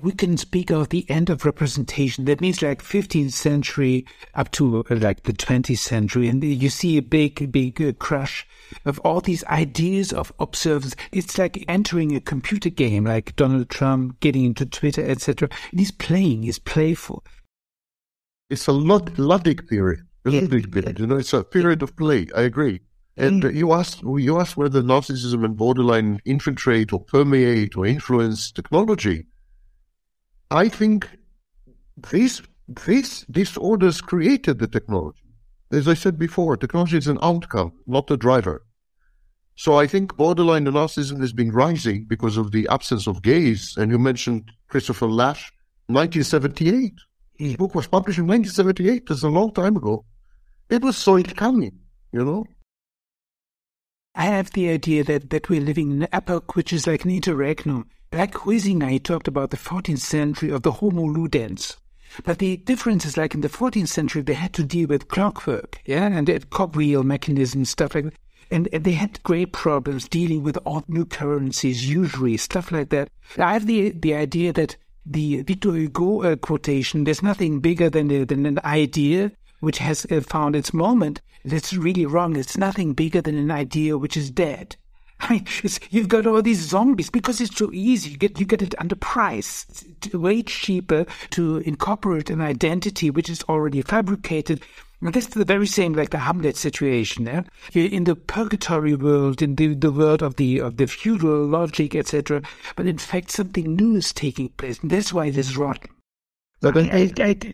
we 0.01 0.11
can 0.11 0.37
speak 0.37 0.71
of 0.71 0.89
the 0.89 1.09
end 1.09 1.29
of 1.29 1.45
representation. 1.45 2.25
That 2.25 2.41
means 2.41 2.61
like 2.61 2.83
15th 2.83 3.31
century 3.31 4.05
up 4.33 4.51
to 4.51 4.83
uh, 4.89 4.95
like 4.95 5.23
the 5.23 5.33
20th 5.33 5.77
century. 5.77 6.27
And 6.27 6.43
you 6.43 6.69
see 6.69 6.97
a 6.97 7.01
big, 7.01 7.51
big 7.51 7.81
uh, 7.81 7.93
crush 7.93 8.47
of 8.85 8.99
all 8.99 9.21
these 9.21 9.43
ideas 9.45 10.11
of 10.11 10.33
observers. 10.39 10.95
It's 11.11 11.37
like 11.37 11.63
entering 11.67 12.15
a 12.15 12.21
computer 12.21 12.69
game, 12.69 13.05
like 13.05 13.35
Donald 13.35 13.69
Trump 13.69 14.19
getting 14.19 14.45
into 14.45 14.65
Twitter, 14.65 15.03
etc. 15.05 15.49
He's 15.71 15.91
playing, 15.91 16.43
he's 16.43 16.59
playful. 16.59 17.23
It's 18.49 18.67
a 18.67 18.73
Lud- 18.73 19.15
Ludic 19.15 19.69
period. 19.69 20.01
Ludic 20.25 20.71
period. 20.71 20.99
You 20.99 21.07
know, 21.07 21.17
it's 21.17 21.33
a 21.33 21.43
period 21.43 21.81
of 21.81 21.95
play. 21.95 22.27
I 22.35 22.41
agree. 22.41 22.81
And 23.15 23.43
mm. 23.43 23.53
you 23.53 23.73
asked, 23.73 24.01
you 24.01 24.39
asked 24.39 24.57
whether 24.57 24.81
narcissism 24.81 25.45
and 25.45 25.55
borderline 25.55 26.19
infiltrate 26.25 26.91
or 26.91 26.99
permeate 26.99 27.77
or 27.77 27.85
influence 27.85 28.51
technology. 28.51 29.27
I 30.53 30.69
think 30.69 31.09
these 32.11 32.43
these 32.85 33.25
disorders 33.31 34.01
created 34.01 34.59
the 34.59 34.67
technology. 34.67 35.23
As 35.71 35.87
I 35.87 35.95
said 35.95 36.19
before, 36.19 36.55
technology 36.55 36.97
is 36.97 37.07
an 37.07 37.17
outcome, 37.23 37.73
not 37.87 38.11
a 38.11 38.17
driver. 38.17 38.63
So 39.55 39.79
I 39.79 39.87
think 39.87 40.15
borderline 40.15 40.65
narcissism 40.65 41.19
has 41.21 41.33
been 41.33 41.51
rising 41.51 42.05
because 42.05 42.37
of 42.37 42.51
the 42.51 42.67
absence 42.69 43.07
of 43.07 43.23
gaze. 43.23 43.75
And 43.77 43.91
you 43.91 43.97
mentioned 43.97 44.51
Christopher 44.67 45.07
Lasch, 45.07 45.51
1978. 45.87 46.93
His 47.35 47.55
book 47.55 47.73
was 47.73 47.87
published 47.87 48.19
in 48.19 48.27
1978. 48.27 49.07
That's 49.07 49.23
a 49.23 49.29
long 49.29 49.51
time 49.53 49.75
ago. 49.75 50.05
It 50.69 50.83
was 50.83 50.97
so 50.97 51.15
it 51.15 51.35
coming, 51.35 51.79
you 52.11 52.23
know. 52.23 52.45
I 54.15 54.25
have 54.25 54.51
the 54.51 54.69
idea 54.69 55.03
that, 55.03 55.29
that 55.31 55.49
we're 55.49 55.61
living 55.61 55.91
in 55.91 56.03
an 56.03 56.09
epoch 56.11 56.55
which 56.55 56.71
is 56.71 56.85
like 56.85 57.03
an 57.03 57.11
interregnum 57.11 57.87
Black 58.13 58.33
Huizinga 58.33 59.01
talked 59.01 59.27
about 59.27 59.49
the 59.49 59.57
14th 59.57 59.97
century 59.97 60.51
of 60.51 60.61
the 60.61 60.73
Homo 60.73 61.01
ludens. 61.01 61.77
But 62.23 62.37
the 62.37 62.57
difference 62.57 63.05
is 63.05 63.17
like 63.17 63.33
in 63.33 63.41
the 63.41 63.49
14th 63.49 63.87
century, 63.87 64.21
they 64.21 64.35
had 64.35 64.53
to 64.53 64.63
deal 64.63 64.87
with 64.87 65.07
clockwork, 65.07 65.81
yeah, 65.83 66.05
and 66.05 66.27
they 66.27 66.33
had 66.33 66.51
cogwheel 66.51 67.01
mechanisms, 67.01 67.71
stuff 67.71 67.95
like 67.95 68.03
that. 68.03 68.13
And, 68.51 68.69
and 68.71 68.83
they 68.83 68.91
had 68.91 69.23
great 69.23 69.51
problems 69.51 70.07
dealing 70.07 70.43
with 70.43 70.59
all 70.63 70.83
new 70.87 71.05
currencies, 71.05 71.89
usury, 71.89 72.37
stuff 72.37 72.71
like 72.71 72.89
that. 72.89 73.09
I 73.39 73.53
have 73.53 73.65
the, 73.65 73.89
the 73.89 74.13
idea 74.13 74.53
that 74.53 74.77
the 75.07 75.41
Victor 75.41 75.71
Hugo 75.71 76.21
uh, 76.21 76.35
quotation, 76.35 77.05
there's 77.05 77.23
nothing 77.23 77.61
bigger 77.61 77.89
than, 77.89 78.09
than 78.27 78.45
an 78.45 78.59
idea 78.63 79.31
which 79.63 79.77
has 79.77 80.05
uh, 80.11 80.19
found 80.19 80.57
its 80.57 80.73
moment. 80.73 81.21
That's 81.45 81.73
really 81.73 82.05
wrong. 82.05 82.35
It's 82.35 82.57
nothing 82.57 82.93
bigger 82.93 83.21
than 83.21 83.37
an 83.37 83.49
idea 83.49 83.97
which 83.97 84.17
is 84.17 84.29
dead. 84.29 84.75
I 85.21 85.33
mean, 85.33 85.47
you've 85.89 86.09
got 86.09 86.27
all 86.27 86.41
these 86.41 86.59
zombies 86.59 87.09
because 87.09 87.39
it's 87.39 87.55
so 87.55 87.71
easy. 87.71 88.09
You 88.09 88.17
get 88.17 88.39
you 88.39 88.45
get 88.45 88.61
it 88.61 88.75
under 88.79 88.95
price. 88.95 89.65
It's 89.85 90.13
way 90.13 90.43
cheaper 90.43 91.05
to 91.29 91.57
incorporate 91.59 92.29
an 92.29 92.41
identity 92.41 93.09
which 93.09 93.29
is 93.29 93.41
already 93.43 93.81
fabricated. 93.81 94.61
And 94.99 95.13
this 95.13 95.27
is 95.27 95.33
the 95.33 95.45
very 95.45 95.67
same 95.67 95.93
like 95.93 96.09
the 96.09 96.17
Hamlet 96.17 96.57
situation. 96.57 97.25
Yeah? 97.25 97.43
You're 97.71 97.89
in 97.89 98.03
the 98.03 98.15
purgatory 98.17 98.95
world, 98.95 99.41
in 99.41 99.55
the, 99.55 99.75
the 99.75 99.91
world 99.91 100.21
of 100.21 100.35
the 100.35 100.59
of 100.59 100.75
the 100.75 100.87
feudal 100.87 101.45
logic, 101.45 101.95
etc. 101.95 102.41
But 102.75 102.87
in 102.87 102.97
fact, 102.97 103.31
something 103.31 103.77
new 103.77 103.95
is 103.95 104.11
taking 104.11 104.49
place, 104.49 104.79
and 104.79 104.91
that's 104.91 105.13
why 105.13 105.29
this 105.29 105.51
is 105.51 105.57
rotten. 105.57 105.89
But 106.59 106.77
I, 106.77 106.81
I, 106.81 107.23
I, 107.23 107.53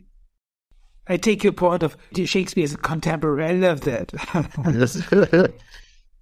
I 1.09 1.17
take 1.17 1.43
your 1.43 1.53
point 1.53 1.81
of 1.81 1.97
Shakespeare 2.15 2.63
as 2.63 2.73
a 2.73 2.77
contemporary. 2.77 3.45
I 3.45 3.53
love 3.53 3.81
that. 3.81 4.13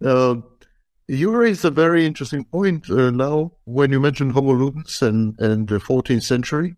um, 0.06 0.44
you 1.08 1.36
raise 1.36 1.66
a 1.66 1.72
very 1.72 2.06
interesting 2.06 2.46
point 2.46 2.90
uh, 2.90 3.12
now 3.12 3.52
when 3.66 3.92
you 3.92 4.00
mentioned 4.00 4.32
Homo 4.32 4.54
ludens 4.54 5.02
and, 5.02 5.38
and 5.40 5.68
the 5.68 5.80
14th 5.80 6.24
century. 6.24 6.76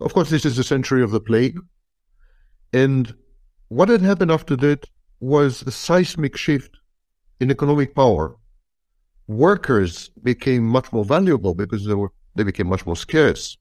Of 0.00 0.14
course, 0.14 0.30
this 0.30 0.46
is 0.46 0.56
the 0.56 0.64
century 0.64 1.02
of 1.02 1.10
the 1.10 1.20
plague. 1.20 1.58
And 2.72 3.12
what 3.68 3.88
had 3.88 4.00
happened 4.00 4.30
after 4.30 4.56
that 4.56 4.86
was 5.18 5.62
a 5.62 5.72
seismic 5.72 6.36
shift 6.36 6.78
in 7.40 7.50
economic 7.50 7.94
power. 7.94 8.36
Workers 9.26 10.08
became 10.22 10.64
much 10.64 10.92
more 10.92 11.04
valuable 11.04 11.54
because 11.54 11.84
they 11.84 11.94
were 11.94 12.12
they 12.34 12.44
became 12.44 12.68
much 12.68 12.86
more 12.86 12.96
scarce. 12.96 13.58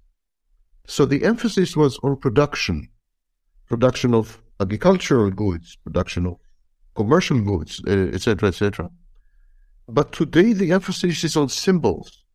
So 0.87 1.05
the 1.05 1.23
emphasis 1.23 1.75
was 1.75 1.99
on 2.03 2.17
production, 2.17 2.87
production 3.69 4.13
of 4.13 4.41
agricultural 4.59 5.31
goods, 5.31 5.77
production 5.83 6.25
of 6.25 6.37
commercial 6.95 7.39
goods, 7.39 7.81
etc., 7.87 8.47
uh, 8.47 8.49
etc. 8.49 8.85
Et 8.85 8.91
but 9.87 10.11
today 10.11 10.53
the 10.53 10.71
emphasis 10.71 11.23
is 11.23 11.37
on 11.37 11.49
symbols. 11.49 12.25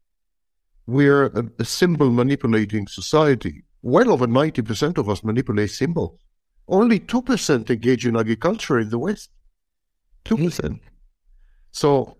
We're 0.87 1.26
a, 1.26 1.45
a 1.59 1.64
symbol 1.64 2.11
manipulating 2.11 2.87
society. 2.89 3.64
Well 3.82 4.11
over 4.11 4.26
90% 4.26 4.99
of 4.99 5.09
us 5.09 5.22
manipulate 5.22 5.70
symbols. 5.70 6.18
Only 6.66 6.99
2% 7.01 7.70
engage 7.70 8.07
in 8.07 8.16
agriculture 8.16 8.78
in 8.80 8.89
the 8.89 8.99
West. 8.99 9.30
2%. 10.24 10.80
So 11.70 12.16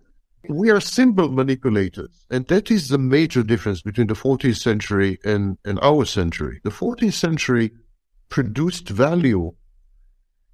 we 0.47 0.69
are 0.69 0.79
symbol 0.79 1.29
manipulators. 1.29 2.25
And 2.29 2.45
that 2.47 2.69
is 2.69 2.89
the 2.89 2.99
major 2.99 3.41
difference 3.41 3.81
between 3.81 4.07
the 4.07 4.13
14th 4.13 4.57
century 4.57 5.17
and, 5.23 5.57
and 5.65 5.79
our 5.81 6.05
century. 6.05 6.59
The 6.63 6.69
14th 6.69 7.13
century 7.13 7.71
produced 8.29 8.89
value, 8.89 9.53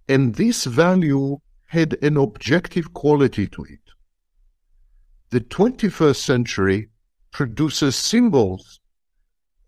and 0.08 0.36
this 0.36 0.66
value 0.66 1.38
had 1.68 1.98
an 2.04 2.18
objective 2.18 2.94
quality 2.94 3.48
to 3.48 3.64
it 3.64 3.82
the 5.32 5.40
21st 5.40 6.18
century 6.18 6.90
produces 7.32 7.96
symbols 7.96 8.80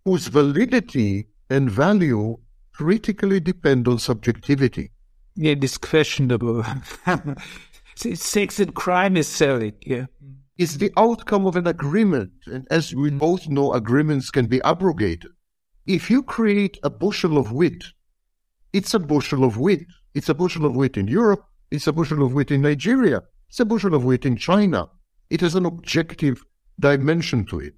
whose 0.03 0.27
validity 0.27 1.25
and 1.49 1.71
value 1.71 2.37
critically 2.73 3.39
depend 3.39 3.87
on 3.87 3.97
subjectivity. 3.97 4.91
Yeah, 5.35 5.55
it's 5.61 5.77
questionable. 5.77 6.65
Sex 7.95 8.59
and 8.59 8.75
crime 8.75 9.15
is 9.15 9.27
selling, 9.27 9.73
yeah. 9.85 10.05
It's 10.57 10.75
the 10.75 10.91
outcome 10.97 11.45
of 11.45 11.55
an 11.55 11.67
agreement. 11.67 12.33
And 12.45 12.67
as 12.69 12.93
we 12.93 13.09
both 13.09 13.47
know, 13.47 13.73
agreements 13.73 14.29
can 14.29 14.47
be 14.47 14.61
abrogated. 14.63 15.31
If 15.85 16.09
you 16.09 16.23
create 16.23 16.77
a 16.83 16.89
bushel 16.89 17.37
of 17.37 17.51
wheat, 17.51 17.83
it's 18.71 18.93
a 18.93 18.99
bushel 18.99 19.43
of 19.43 19.57
wheat. 19.57 19.85
It's 20.13 20.29
a 20.29 20.33
bushel 20.33 20.65
of 20.65 20.75
wheat 20.75 20.97
in 20.97 21.07
Europe. 21.07 21.45
It's 21.71 21.87
a 21.87 21.93
bushel 21.93 22.23
of 22.23 22.33
wheat 22.33 22.51
in 22.51 22.61
Nigeria. 22.61 23.21
It's 23.49 23.59
a 23.59 23.65
bushel 23.65 23.93
of 23.93 24.05
wheat 24.05 24.25
in 24.25 24.37
China. 24.37 24.87
It 25.29 25.41
has 25.41 25.55
an 25.55 25.65
objective 25.65 26.43
dimension 26.79 27.45
to 27.47 27.59
it. 27.59 27.75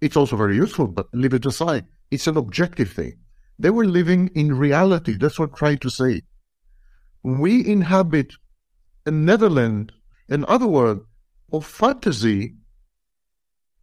It's 0.00 0.16
also 0.16 0.36
very 0.36 0.56
useful, 0.56 0.86
but 0.86 1.08
leave 1.12 1.34
it 1.34 1.46
aside. 1.46 1.86
It's 2.10 2.26
an 2.26 2.36
objective 2.36 2.92
thing. 2.92 3.18
They 3.58 3.70
were 3.70 3.86
living 3.86 4.30
in 4.34 4.56
reality. 4.56 5.16
That's 5.16 5.38
what 5.38 5.50
I'm 5.50 5.56
trying 5.56 5.78
to 5.78 5.90
say. 5.90 6.22
We 7.22 7.66
inhabit 7.66 8.32
a 9.04 9.10
Netherland, 9.10 9.92
an 10.28 10.44
other 10.48 10.66
world 10.66 11.00
of 11.52 11.66
fantasy 11.66 12.56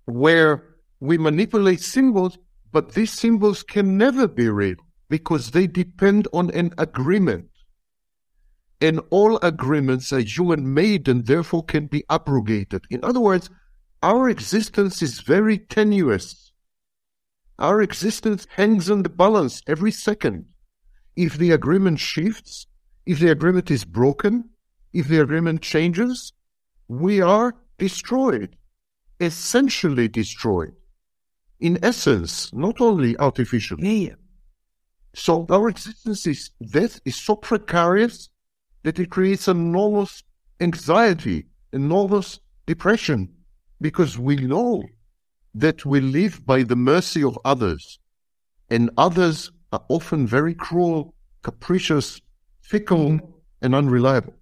where 0.05 0.63
we 0.99 1.17
manipulate 1.17 1.81
symbols, 1.81 2.37
but 2.73 2.93
these 2.93 3.13
symbols 3.13 3.63
can 3.63 3.97
never 3.97 4.27
be 4.27 4.49
real 4.49 4.75
because 5.09 5.51
they 5.51 5.67
depend 5.67 6.27
on 6.33 6.49
an 6.51 6.73
agreement. 6.77 7.49
and 8.81 8.99
all 9.11 9.37
agreements 9.41 10.11
are 10.11 10.19
human 10.19 10.73
made 10.73 11.07
and 11.07 11.25
therefore 11.25 11.63
can 11.63 11.87
be 11.87 12.03
abrogated. 12.09 12.83
In 12.89 13.01
other 13.03 13.21
words, 13.21 13.49
our 14.01 14.29
existence 14.29 15.01
is 15.01 15.21
very 15.21 15.57
tenuous. 15.57 16.51
Our 17.57 17.81
existence 17.81 18.45
hangs 18.57 18.89
on 18.89 19.03
the 19.03 19.09
balance 19.09 19.61
every 19.67 19.91
second. 19.91 20.47
If 21.15 21.37
the 21.37 21.51
agreement 21.51 21.99
shifts, 21.99 22.67
if 23.05 23.19
the 23.19 23.29
agreement 23.29 23.71
is 23.71 23.85
broken, 23.85 24.49
if 24.91 25.07
the 25.07 25.21
agreement 25.21 25.61
changes, 25.61 26.33
we 26.89 27.21
are 27.21 27.55
destroyed, 27.77 28.57
essentially 29.19 30.09
destroyed. 30.09 30.73
In 31.63 31.79
essence, 31.81 32.51
not 32.51 32.81
only 32.81 33.17
artificially. 33.17 34.07
Yeah. 34.07 34.15
So 35.15 35.45
our 35.49 35.69
existence 35.69 36.27
is 36.27 36.49
death 36.61 36.99
is 37.05 37.15
so 37.15 37.37
precarious 37.37 38.29
that 38.83 38.99
it 38.99 39.09
creates 39.09 39.47
a 39.47 39.51
enormous 39.51 40.23
anxiety, 40.59 41.45
enormous 41.71 42.41
depression, 42.65 43.29
because 43.79 44.19
we 44.19 44.35
know 44.35 44.83
that 45.55 45.85
we 45.85 46.01
live 46.01 46.45
by 46.45 46.63
the 46.63 46.75
mercy 46.75 47.23
of 47.23 47.39
others, 47.45 47.97
and 48.69 48.89
others 48.97 49.49
are 49.71 49.85
often 49.87 50.27
very 50.27 50.53
cruel, 50.53 51.15
capricious, 51.43 52.19
fickle, 52.59 53.07
and 53.61 53.73
unreliable. 53.73 54.33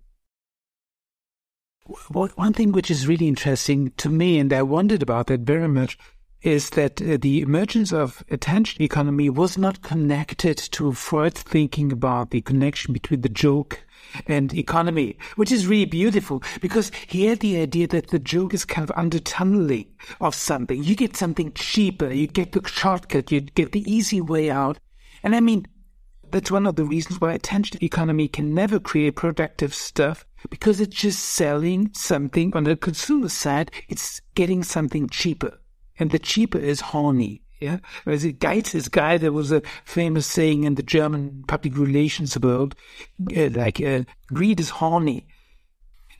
One 2.09 2.53
thing 2.53 2.71
which 2.71 2.89
is 2.89 3.07
really 3.07 3.27
interesting 3.27 3.91
to 3.97 4.09
me, 4.09 4.39
and 4.39 4.51
I 4.51 4.63
wondered 4.63 5.03
about 5.03 5.27
that 5.27 5.41
very 5.41 5.67
much, 5.67 5.99
is 6.41 6.71
that 6.71 7.01
uh, 7.01 7.17
the 7.21 7.41
emergence 7.41 7.93
of 7.93 8.23
attention 8.29 8.81
economy 8.81 9.29
was 9.29 9.57
not 9.57 9.81
connected 9.81 10.57
to 10.57 10.91
Freud's 10.91 11.41
thinking 11.41 11.91
about 11.91 12.31
the 12.31 12.41
connection 12.41 12.93
between 12.93 13.21
the 13.21 13.29
joke 13.29 13.83
and 14.25 14.53
economy, 14.53 15.17
which 15.35 15.51
is 15.51 15.67
really 15.67 15.85
beautiful 15.85 16.41
because 16.59 16.91
he 17.07 17.25
had 17.25 17.39
the 17.39 17.59
idea 17.59 17.87
that 17.87 18.07
the 18.07 18.19
joke 18.19 18.53
is 18.53 18.65
kind 18.65 18.89
of 18.89 18.95
undertunneling 18.95 19.87
of 20.19 20.33
something. 20.33 20.83
You 20.83 20.95
get 20.95 21.15
something 21.15 21.53
cheaper, 21.53 22.11
you 22.11 22.27
get 22.27 22.53
the 22.53 22.67
shortcut, 22.67 23.31
you 23.31 23.41
get 23.41 23.71
the 23.71 23.89
easy 23.91 24.19
way 24.19 24.49
out. 24.49 24.79
And 25.23 25.35
I 25.35 25.39
mean, 25.39 25.67
that's 26.31 26.49
one 26.49 26.65
of 26.65 26.75
the 26.75 26.85
reasons 26.85 27.21
why 27.21 27.33
attention 27.33 27.83
economy 27.83 28.27
can 28.27 28.53
never 28.53 28.79
create 28.79 29.15
productive 29.17 29.75
stuff 29.75 30.25
because 30.49 30.79
it's 30.79 30.95
just 30.95 31.19
selling 31.19 31.91
something 31.93 32.55
on 32.55 32.63
the 32.63 32.75
consumer 32.75 33.29
side. 33.29 33.69
It's 33.89 34.21
getting 34.33 34.63
something 34.63 35.07
cheaper 35.09 35.60
and 36.01 36.09
the 36.09 36.19
cheaper 36.19 36.57
is 36.57 36.81
horny. 36.81 37.43
Yeah, 37.59 37.77
as 38.07 38.25
a 38.25 38.33
Geiz 38.33 38.73
ist 38.73 38.91
geil, 38.91 39.19
there 39.19 39.31
was 39.31 39.51
a 39.51 39.61
famous 39.85 40.25
saying 40.25 40.63
in 40.63 40.73
the 40.73 40.81
German 40.81 41.43
public 41.47 41.77
relations 41.77 42.35
world, 42.39 42.73
uh, 43.37 43.49
like 43.53 43.79
uh, 43.79 44.03
greed 44.33 44.59
is 44.59 44.71
horny. 44.71 45.27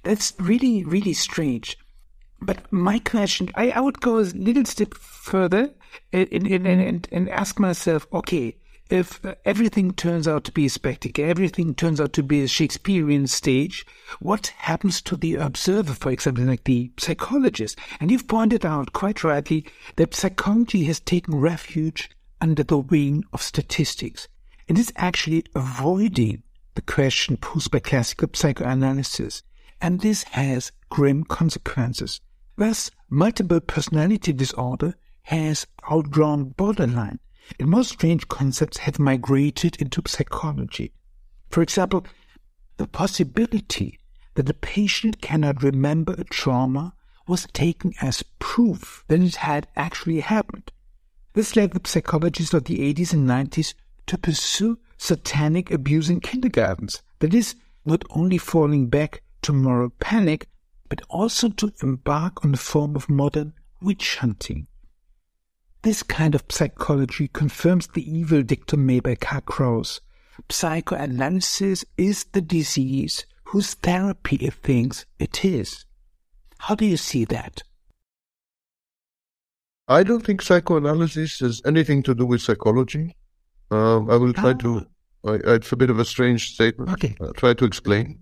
That's 0.03 0.33
really, 0.37 0.83
really 0.83 1.13
strange. 1.13 1.79
But 2.43 2.71
my 2.71 2.99
question, 2.99 3.49
I, 3.55 3.71
I 3.71 3.79
would 3.79 4.01
go 4.01 4.19
a 4.19 4.29
little 4.35 4.65
step 4.65 4.93
further 4.93 5.73
and, 6.13 6.31
and, 6.31 6.67
and, 6.67 7.07
and 7.11 7.29
ask 7.29 7.59
myself, 7.59 8.05
okay, 8.13 8.55
if 8.91 9.21
everything 9.45 9.93
turns 9.93 10.27
out 10.27 10.43
to 10.43 10.51
be 10.51 10.65
a 10.65 10.69
spectacle, 10.69 11.23
everything 11.23 11.73
turns 11.73 12.01
out 12.01 12.11
to 12.11 12.21
be 12.21 12.43
a 12.43 12.47
Shakespearean 12.47 13.25
stage, 13.25 13.85
what 14.19 14.47
happens 14.57 15.01
to 15.03 15.15
the 15.15 15.35
observer, 15.35 15.93
for 15.93 16.11
example, 16.11 16.43
like 16.43 16.65
the 16.65 16.91
psychologist? 16.99 17.79
And 18.01 18.11
you've 18.11 18.27
pointed 18.27 18.65
out 18.65 18.91
quite 18.91 19.23
rightly 19.23 19.65
that 19.95 20.13
psychology 20.13 20.83
has 20.83 20.99
taken 20.99 21.35
refuge 21.35 22.09
under 22.41 22.63
the 22.63 22.79
wing 22.79 23.23
of 23.31 23.41
statistics 23.41 24.27
and 24.67 24.77
is 24.77 24.91
actually 24.97 25.45
avoiding 25.55 26.43
the 26.75 26.81
question 26.81 27.37
posed 27.37 27.71
by 27.71 27.79
classical 27.79 28.27
psychoanalysis. 28.33 29.41
And 29.79 30.01
this 30.01 30.23
has 30.23 30.73
grim 30.89 31.23
consequences. 31.23 32.19
Thus, 32.57 32.91
multiple 33.09 33.61
personality 33.61 34.33
disorder 34.33 34.95
has 35.23 35.65
outgrown 35.89 36.49
borderline 36.49 37.19
and 37.59 37.69
most 37.69 37.91
strange 37.91 38.27
concepts 38.27 38.77
have 38.77 38.99
migrated 38.99 39.81
into 39.81 40.01
psychology. 40.05 40.93
For 41.49 41.61
example, 41.61 42.05
the 42.77 42.87
possibility 42.87 43.99
that 44.35 44.45
the 44.45 44.53
patient 44.53 45.21
cannot 45.21 45.63
remember 45.63 46.13
a 46.13 46.23
trauma 46.23 46.93
was 47.27 47.47
taken 47.53 47.93
as 48.01 48.23
proof 48.39 49.03
that 49.07 49.21
it 49.21 49.35
had 49.35 49.67
actually 49.75 50.21
happened. 50.21 50.71
This 51.33 51.55
led 51.55 51.71
the 51.71 51.87
psychologists 51.87 52.53
of 52.53 52.65
the 52.65 52.79
80s 52.93 53.13
and 53.13 53.27
90s 53.27 53.73
to 54.07 54.17
pursue 54.17 54.79
satanic 54.97 55.71
abuse 55.71 56.09
in 56.09 56.19
kindergartens. 56.19 57.01
That 57.19 57.33
is, 57.33 57.55
not 57.85 58.03
only 58.09 58.37
falling 58.37 58.87
back 58.87 59.21
to 59.43 59.53
moral 59.53 59.89
panic, 59.99 60.47
but 60.89 61.01
also 61.09 61.49
to 61.49 61.71
embark 61.81 62.43
on 62.43 62.53
a 62.53 62.57
form 62.57 62.95
of 62.95 63.09
modern 63.09 63.53
witch 63.81 64.17
hunting. 64.17 64.67
This 65.83 66.03
kind 66.03 66.35
of 66.35 66.43
psychology 66.49 67.27
confirms 67.27 67.87
the 67.87 68.09
evil 68.09 68.43
dictum 68.43 68.85
made 68.85 69.03
by 69.03 69.15
Karl 69.15 69.41
Kraus. 69.41 70.01
Psychoanalysis 70.49 71.83
is 71.97 72.25
the 72.33 72.41
disease 72.41 73.25
whose 73.45 73.73
therapy 73.73 74.35
it 74.37 74.53
thinks 74.53 75.05
it 75.17 75.43
is. 75.43 75.85
How 76.59 76.75
do 76.75 76.85
you 76.85 76.97
see 76.97 77.25
that? 77.25 77.63
I 79.87 80.03
don't 80.03 80.23
think 80.23 80.41
psychoanalysis 80.41 81.39
has 81.39 81.61
anything 81.65 82.03
to 82.03 82.13
do 82.13 82.25
with 82.25 82.41
psychology. 82.41 83.15
Um, 83.71 84.09
I 84.09 84.17
will 84.17 84.33
try 84.33 84.53
to. 84.53 84.85
I, 85.25 85.39
it's 85.43 85.71
a 85.71 85.75
bit 85.75 85.89
of 85.89 85.99
a 85.99 86.05
strange 86.05 86.53
statement. 86.53 86.91
Okay. 86.91 87.15
I'll 87.19 87.33
try 87.33 87.53
to 87.55 87.65
explain. 87.65 88.19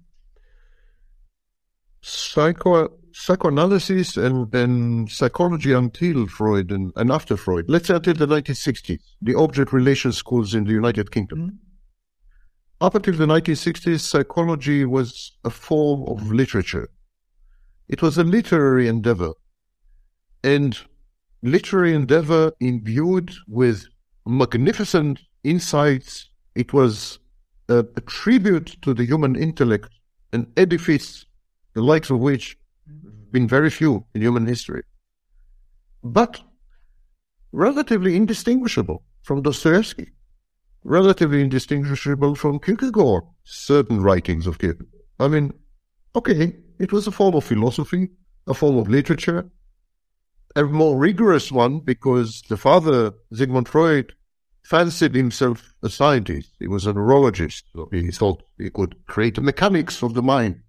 Psycho 2.02 2.99
psychoanalysis 3.14 4.18
and, 4.18 4.54
and 4.54 5.10
psychology 5.10 5.74
until 5.74 6.28
Freud 6.28 6.72
and, 6.72 6.92
and 6.96 7.12
after 7.12 7.38
Freud, 7.38 7.66
let's 7.68 7.88
say 7.88 7.96
until 7.96 8.14
the 8.14 8.28
1960s, 8.28 9.00
the 9.22 9.36
object 9.36 9.74
relations 9.74 10.18
schools 10.18 10.54
in 10.54 10.64
the 10.64 10.72
United 10.72 11.12
Kingdom. 11.12 11.40
Mm-hmm. 11.40 11.56
Up 12.82 12.96
until 12.96 13.16
the 13.16 13.26
1960s, 13.26 14.00
psychology 14.00 14.86
was 14.86 15.38
a 15.44 15.50
form 15.50 16.08
of 16.08 16.32
literature. 16.32 16.90
It 17.90 18.02
was 18.02 18.18
a 18.18 18.24
literary 18.24 18.88
endeavor. 18.88 19.34
And 20.44 20.78
literary 21.44 21.94
endeavor 21.94 22.54
imbued 22.62 23.32
with 23.48 23.86
magnificent 24.26 25.20
insights. 25.44 26.30
It 26.56 26.72
was 26.72 27.20
a, 27.68 27.80
a 27.80 28.02
tribute 28.02 28.78
to 28.84 28.94
the 28.94 29.06
human 29.06 29.36
intellect, 29.36 29.90
an 30.32 30.52
edifice 30.56 31.26
the 31.74 31.82
likes 31.82 32.10
of 32.10 32.20
which 32.20 32.58
been 33.32 33.48
very 33.48 33.70
few 33.70 34.06
in 34.14 34.22
human 34.22 34.46
history, 34.46 34.84
but 36.04 36.42
relatively 37.52 38.16
indistinguishable 38.16 39.04
from 39.24 39.42
Dostoevsky, 39.42 40.12
relatively 40.84 41.42
indistinguishable 41.42 42.36
from 42.36 42.60
Kierkegaard, 42.60 43.24
certain 43.44 44.02
writings 44.02 44.48
of 44.48 44.60
Kierkegaard. 44.60 45.04
I 45.20 45.28
mean, 45.28 45.54
okay, 46.16 46.56
it 46.80 46.92
was 46.92 47.08
a 47.08 47.12
form 47.12 47.36
of 47.36 47.44
philosophy, 47.44 48.10
a 48.48 48.54
form 48.54 48.78
of 48.78 48.90
literature, 48.90 49.50
a 50.56 50.64
more 50.64 50.98
rigorous 50.98 51.52
one 51.52 51.80
because 51.80 52.42
the 52.50 52.58
father, 52.58 53.14
Sigmund 53.34 53.68
Freud, 53.68 54.14
fancied 54.64 55.16
himself 55.16 55.74
a 55.84 55.90
scientist. 55.90 56.52
He 56.60 56.68
was 56.68 56.86
a 56.86 56.94
neurologist. 56.94 57.66
So 57.74 57.90
he 57.92 58.12
thought 58.12 58.44
he 58.58 58.70
could 58.70 58.96
create 59.08 59.36
the 59.36 59.42
mechanics 59.42 60.04
of 60.04 60.14
the 60.14 60.22
mind. 60.22 60.62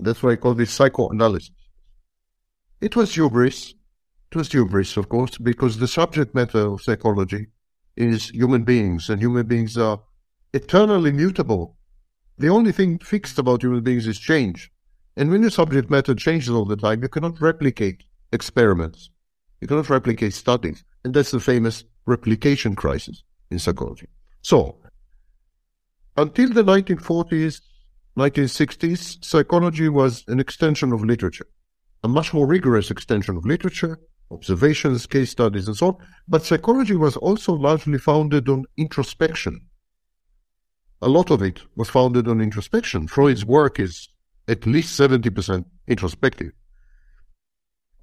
That's 0.00 0.22
why 0.22 0.32
he 0.32 0.36
called 0.36 0.58
this 0.58 0.70
psychoanalysis. 0.70 1.50
It 2.80 2.94
was 2.94 3.14
hubris. 3.14 3.74
It 4.30 4.36
was 4.36 4.52
hubris, 4.52 4.96
of 4.96 5.08
course, 5.08 5.36
because 5.36 5.78
the 5.78 5.88
subject 5.88 6.32
matter 6.32 6.60
of 6.60 6.82
psychology 6.82 7.48
is 7.96 8.30
human 8.30 8.62
beings, 8.62 9.10
and 9.10 9.20
human 9.20 9.46
beings 9.46 9.76
are 9.76 10.00
eternally 10.54 11.10
mutable. 11.10 11.76
The 12.38 12.48
only 12.48 12.70
thing 12.70 13.00
fixed 13.00 13.36
about 13.38 13.62
human 13.62 13.82
beings 13.82 14.06
is 14.06 14.20
change. 14.20 14.70
And 15.16 15.28
when 15.28 15.42
the 15.42 15.50
subject 15.50 15.90
matter 15.90 16.14
changes 16.14 16.50
all 16.50 16.64
the 16.64 16.76
time, 16.76 17.02
you 17.02 17.08
cannot 17.08 17.40
replicate 17.40 18.04
experiments. 18.32 19.10
You 19.60 19.66
cannot 19.66 19.90
replicate 19.90 20.34
studies. 20.34 20.84
And 21.04 21.12
that's 21.12 21.32
the 21.32 21.40
famous 21.40 21.82
replication 22.06 22.76
crisis 22.76 23.24
in 23.50 23.58
psychology. 23.58 24.06
So, 24.42 24.78
until 26.16 26.50
the 26.50 26.62
1940s, 26.62 27.60
1960s, 28.16 29.24
psychology 29.24 29.88
was 29.88 30.22
an 30.28 30.38
extension 30.38 30.92
of 30.92 31.04
literature 31.04 31.46
a 32.04 32.08
much 32.08 32.32
more 32.32 32.46
rigorous 32.46 32.90
extension 32.90 33.36
of 33.36 33.44
literature, 33.44 33.98
observations, 34.30 35.06
case 35.06 35.30
studies, 35.30 35.66
and 35.66 35.76
so 35.76 35.88
on. 35.88 35.96
But 36.26 36.44
psychology 36.44 36.96
was 36.96 37.16
also 37.16 37.52
largely 37.52 37.98
founded 37.98 38.48
on 38.48 38.64
introspection. 38.76 39.60
A 41.00 41.08
lot 41.08 41.30
of 41.30 41.42
it 41.42 41.60
was 41.76 41.88
founded 41.88 42.28
on 42.28 42.40
introspection. 42.40 43.06
Freud's 43.06 43.44
work 43.44 43.78
is 43.78 44.08
at 44.48 44.66
least 44.66 44.98
70% 44.98 45.64
introspective. 45.86 46.52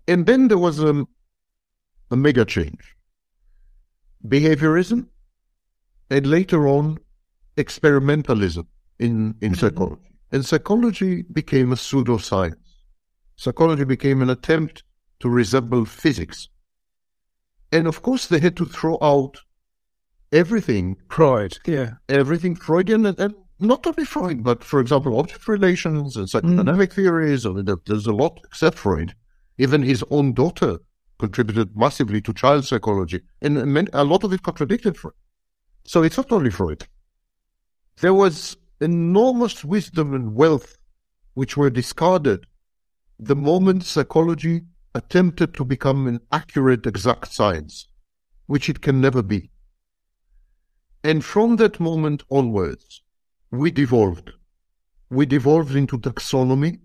And 0.08 0.26
then 0.26 0.48
there 0.48 0.58
was 0.58 0.80
a, 0.80 1.06
a 2.12 2.16
mega 2.16 2.46
change. 2.46 2.96
Behaviorism, 4.26 5.08
and 6.10 6.28
later 6.28 6.68
on, 6.68 7.00
experimentalism 7.58 8.68
in, 9.00 9.36
in 9.42 9.54
mm-hmm. 9.54 9.54
psychology. 9.54 10.02
And 10.32 10.46
psychology 10.46 11.24
became 11.24 11.72
a 11.72 11.76
pseudoscience. 11.76 12.56
Psychology 13.36 13.84
became 13.84 14.22
an 14.22 14.30
attempt 14.30 14.84
to 15.20 15.30
resemble 15.30 15.86
physics. 15.86 16.50
And 17.72 17.88
of 17.88 18.02
course, 18.02 18.28
they 18.28 18.40
had 18.40 18.56
to 18.58 18.66
throw 18.66 18.98
out 19.02 19.38
everything 20.32 20.98
Freud, 21.10 21.58
yeah. 21.66 21.94
everything 22.10 22.56
Freudian 22.56 23.06
and, 23.06 23.20
and 23.20 23.36
not 23.60 23.88
only 23.88 24.06
Freud, 24.06 24.44
but 24.44 24.64
for 24.64 24.80
example, 24.80 25.20
object 25.20 25.48
relations 25.48 26.18
and 26.18 26.28
mm. 26.28 26.42
psychodynamic 26.42 26.94
theories. 26.94 27.46
I 27.46 27.50
mean, 27.50 27.68
there's 27.86 28.08
a 28.08 28.14
lot 28.14 28.40
except 28.46 28.78
Freud. 28.78 29.16
Even 29.58 29.82
his 29.82 30.04
own 30.10 30.34
daughter 30.34 30.78
contributed 31.18 31.76
massively 31.76 32.22
to 32.22 32.34
child 32.34 32.66
psychology, 32.66 33.22
and 33.42 33.66
many, 33.66 33.88
a 33.94 34.04
lot 34.04 34.24
of 34.24 34.34
it 34.34 34.44
contradicted 34.44 34.98
Freud. 34.98 35.14
So 35.86 36.04
it's 36.04 36.18
not 36.18 36.32
only 36.32 36.50
Freud. 36.50 36.86
There 38.02 38.14
was 38.14 38.58
enormous 38.82 39.64
wisdom 39.64 40.14
and 40.14 40.36
wealth 40.36 40.78
which 41.34 41.56
were 41.56 41.70
discarded 41.70 42.46
the 43.20 43.36
moment 43.36 43.84
psychology 43.84 44.62
attempted 44.94 45.54
to 45.54 45.66
become 45.66 46.08
an 46.08 46.20
accurate, 46.32 46.86
exact 46.86 47.32
science, 47.32 47.88
which 48.48 48.70
it 48.70 48.82
can 48.82 49.02
never 49.02 49.22
be. 49.22 49.52
And 51.04 51.24
from 51.24 51.58
that 51.58 51.80
moment 51.80 52.24
onwards, 52.32 53.04
we 53.52 53.72
devolved. 53.72 54.32
We 55.10 55.26
devolved 55.26 55.76
into 55.76 56.00
taxonomy 56.00 56.80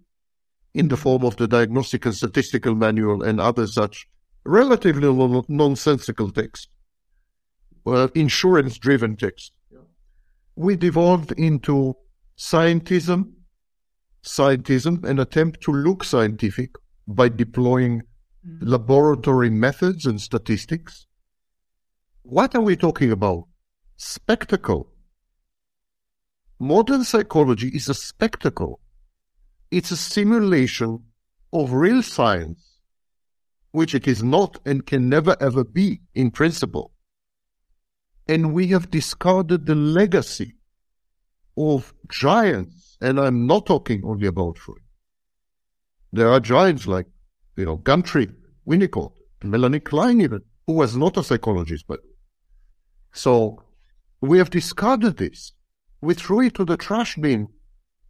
in 0.75 0.89
the 0.89 0.97
form 0.97 1.25
of 1.25 1.37
the 1.37 1.49
Diagnostic 1.49 2.05
and 2.05 2.15
Statistical 2.15 2.75
Manual 2.75 3.23
and 3.23 3.41
other 3.41 3.67
such 3.67 4.09
relatively 4.45 5.09
nonsensical 5.49 6.31
texts, 6.31 6.69
well, 7.85 8.11
insurance 8.15 8.79
driven 8.79 9.17
texts. 9.17 9.53
We 10.57 10.77
devolved 10.77 11.33
into 11.33 11.97
scientism, 12.37 13.33
scientism, 14.23 15.05
an 15.05 15.19
attempt 15.19 15.61
to 15.63 15.73
look 15.73 16.05
scientific 16.05 16.71
by 17.07 17.29
deploying 17.29 18.03
mm-hmm. 18.47 18.67
laboratory 18.67 19.51
methods 19.51 20.07
and 20.07 20.21
statistics. 20.21 21.07
What 22.23 22.55
are 22.55 22.61
we 22.61 22.77
talking 22.77 23.11
about? 23.11 23.45
Spectacle. 23.97 24.89
Modern 26.59 27.05
psychology 27.05 27.69
is 27.69 27.89
a 27.89 27.95
spectacle. 27.95 28.81
It's 29.71 29.91
a 29.91 29.97
simulation 29.97 31.05
of 31.53 31.73
real 31.73 32.03
science, 32.03 32.79
which 33.73 33.95
it 33.95 34.07
is 34.07 34.23
not 34.23 34.59
and 34.67 34.85
can 34.85 35.09
never 35.09 35.37
ever 35.41 35.65
be 35.65 36.01
in 36.15 36.31
principle. 36.31 36.93
And 38.29 38.53
we 38.53 38.69
have 38.69 38.91
discarded 38.91 39.67
the 39.67 39.75
legacy 39.75 40.55
of 41.57 41.95
giants, 42.09 42.90
and 43.01 43.19
I'm 43.19 43.47
not 43.47 43.67
talking 43.67 44.03
only 44.05 44.27
about 44.27 44.59
Freud. 44.59 44.83
There 46.13 46.29
are 46.29 46.41
giants 46.41 46.87
like, 46.87 47.07
you 47.57 47.65
know, 47.65 47.77
Gundry, 47.77 48.31
Winnicott, 48.67 49.13
Melanie 49.43 49.81
Klein 49.81 50.21
even, 50.21 50.43
who 50.67 50.75
was 50.75 50.97
not 50.97 51.17
a 51.17 51.25
psychologist, 51.25 51.87
but 51.89 52.01
so 53.13 53.63
we 54.21 54.39
have 54.39 54.51
discarded 54.51 55.17
this. 55.17 55.53
We 56.01 56.15
threw 56.15 56.43
it 56.43 56.55
to 56.55 56.65
the 56.65 56.77
trash 56.77 57.17
bin 57.17 57.49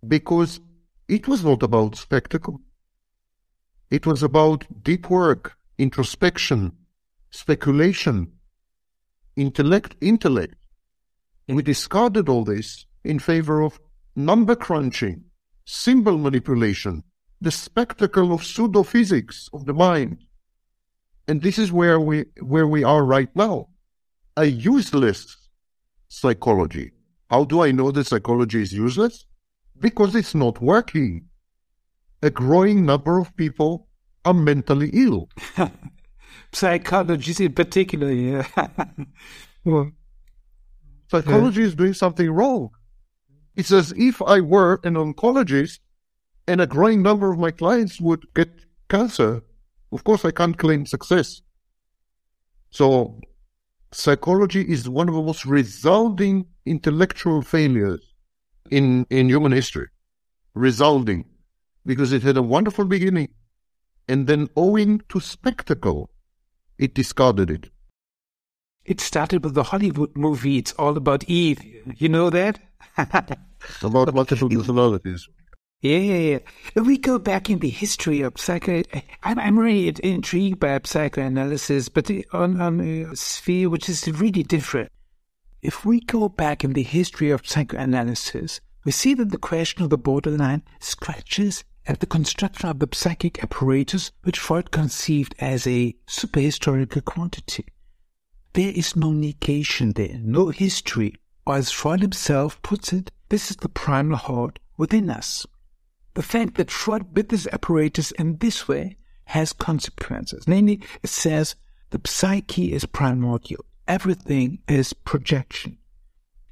because 0.06 0.60
it 1.08 1.28
was 1.28 1.44
not 1.44 1.62
about 1.62 1.96
spectacle. 1.96 2.60
It 3.90 4.06
was 4.06 4.22
about 4.22 4.66
deep 4.82 5.10
work, 5.10 5.56
introspection, 5.78 6.72
speculation, 7.30 8.32
intellect, 9.36 9.96
intellect. 10.00 10.54
We 11.48 11.62
discarded 11.62 12.28
all 12.28 12.44
this 12.44 12.86
in 13.02 13.18
favor 13.18 13.60
of 13.62 13.80
number 14.16 14.56
crunching, 14.56 15.24
symbol 15.64 16.18
manipulation, 16.18 17.02
the 17.40 17.50
spectacle 17.50 18.32
of 18.32 18.44
pseudo 18.44 18.82
physics 18.82 19.48
of 19.52 19.66
the 19.66 19.72
mind. 19.72 20.18
And 21.28 21.42
this 21.42 21.58
is 21.58 21.72
where 21.72 22.00
we 22.00 22.24
where 22.40 22.66
we 22.66 22.84
are 22.84 23.04
right 23.04 23.34
now. 23.34 23.68
A 24.36 24.46
useless 24.46 25.36
psychology. 26.08 26.92
How 27.30 27.44
do 27.44 27.62
I 27.62 27.70
know 27.70 27.90
that 27.92 28.06
psychology 28.06 28.62
is 28.62 28.72
useless? 28.72 29.26
Because 29.78 30.14
it's 30.14 30.34
not 30.34 30.60
working. 30.60 31.26
A 32.22 32.30
growing 32.30 32.84
number 32.84 33.18
of 33.18 33.34
people 33.36 33.88
are 34.24 34.34
mentally 34.34 34.90
ill. 34.92 35.28
Psychologists 36.52 37.40
in 37.40 37.52
particular, 37.52 38.10
yeah. 38.10 38.46
well, 39.64 39.92
Psychology 41.10 41.62
is 41.62 41.74
doing 41.74 41.92
something 41.92 42.30
wrong. 42.30 42.70
It's 43.56 43.72
as 43.72 43.92
if 43.96 44.22
I 44.22 44.40
were 44.40 44.80
an 44.84 44.94
oncologist 44.94 45.80
and 46.46 46.60
a 46.60 46.66
growing 46.66 47.02
number 47.02 47.32
of 47.32 47.38
my 47.38 47.50
clients 47.50 48.00
would 48.00 48.24
get 48.34 48.50
cancer. 48.88 49.42
Of 49.92 50.04
course, 50.04 50.24
I 50.24 50.30
can't 50.30 50.56
claim 50.56 50.86
success. 50.86 51.42
So, 52.70 53.20
psychology 53.92 54.62
is 54.62 54.88
one 54.88 55.08
of 55.08 55.14
the 55.14 55.22
most 55.22 55.44
resounding 55.44 56.46
intellectual 56.64 57.42
failures 57.42 58.00
in, 58.70 59.06
in 59.10 59.28
human 59.28 59.52
history. 59.52 59.88
Resounding. 60.54 61.24
Because 61.84 62.12
it 62.12 62.22
had 62.22 62.36
a 62.36 62.42
wonderful 62.42 62.84
beginning. 62.84 63.28
And 64.08 64.26
then, 64.26 64.48
owing 64.56 65.02
to 65.08 65.20
spectacle, 65.20 66.10
it 66.78 66.94
discarded 66.94 67.50
it. 67.50 67.70
It 68.90 69.00
started 69.00 69.44
with 69.44 69.54
the 69.54 69.62
Hollywood 69.62 70.16
movie. 70.16 70.58
It's 70.58 70.72
all 70.72 70.96
about 70.96 71.22
Eve. 71.24 71.60
You 71.96 72.08
know 72.08 72.28
that? 72.28 72.58
About 73.82 74.12
multiple 74.12 74.48
personalities. 74.58 75.28
Yeah, 75.80 75.98
yeah, 75.98 76.16
yeah. 76.16 76.38
If 76.74 76.86
we 76.86 76.98
go 76.98 77.18
back 77.18 77.48
in 77.48 77.60
the 77.60 77.68
history 77.68 78.22
of 78.22 78.38
psycho, 78.38 78.82
I'm, 79.22 79.38
I'm 79.38 79.58
really 79.58 79.94
intrigued 80.02 80.58
by 80.58 80.80
psychoanalysis, 80.82 81.88
but 81.88 82.10
on, 82.32 82.60
on 82.60 82.80
a 82.80 83.14
sphere 83.14 83.70
which 83.70 83.88
is 83.88 84.08
really 84.08 84.42
different. 84.42 84.90
If 85.62 85.84
we 85.84 86.00
go 86.00 86.28
back 86.28 86.64
in 86.64 86.72
the 86.72 86.82
history 86.82 87.30
of 87.30 87.46
psychoanalysis, 87.46 88.60
we 88.84 88.90
see 88.90 89.14
that 89.14 89.30
the 89.30 89.38
question 89.38 89.84
of 89.84 89.90
the 89.90 89.98
borderline 89.98 90.62
scratches 90.80 91.62
at 91.86 92.00
the 92.00 92.06
construction 92.06 92.68
of 92.68 92.80
the 92.80 92.88
psychic 92.92 93.42
apparatus 93.44 94.10
which 94.22 94.38
Freud 94.38 94.72
conceived 94.72 95.34
as 95.38 95.66
a 95.66 95.94
superhistorical 96.08 97.04
quantity. 97.04 97.66
There 98.52 98.72
is 98.72 98.96
no 98.96 99.12
negation 99.12 99.92
there, 99.92 100.18
no 100.18 100.48
history, 100.48 101.14
or 101.46 101.56
as 101.56 101.70
Freud 101.70 102.00
himself 102.00 102.60
puts 102.62 102.92
it, 102.92 103.12
this 103.28 103.48
is 103.50 103.56
the 103.58 103.68
primal 103.68 104.16
heart 104.16 104.58
within 104.76 105.08
us. 105.08 105.46
The 106.14 106.22
fact 106.22 106.56
that 106.56 106.70
Freud 106.70 107.14
built 107.14 107.28
this 107.28 107.46
apparatus 107.52 108.10
in 108.12 108.38
this 108.38 108.66
way 108.66 108.96
has 109.26 109.52
consequences. 109.52 110.48
Namely, 110.48 110.80
it 111.02 111.10
says 111.10 111.54
the 111.90 112.00
psyche 112.04 112.72
is 112.72 112.86
primordial. 112.86 113.64
Everything 113.86 114.58
is 114.66 114.92
projection. 114.92 115.78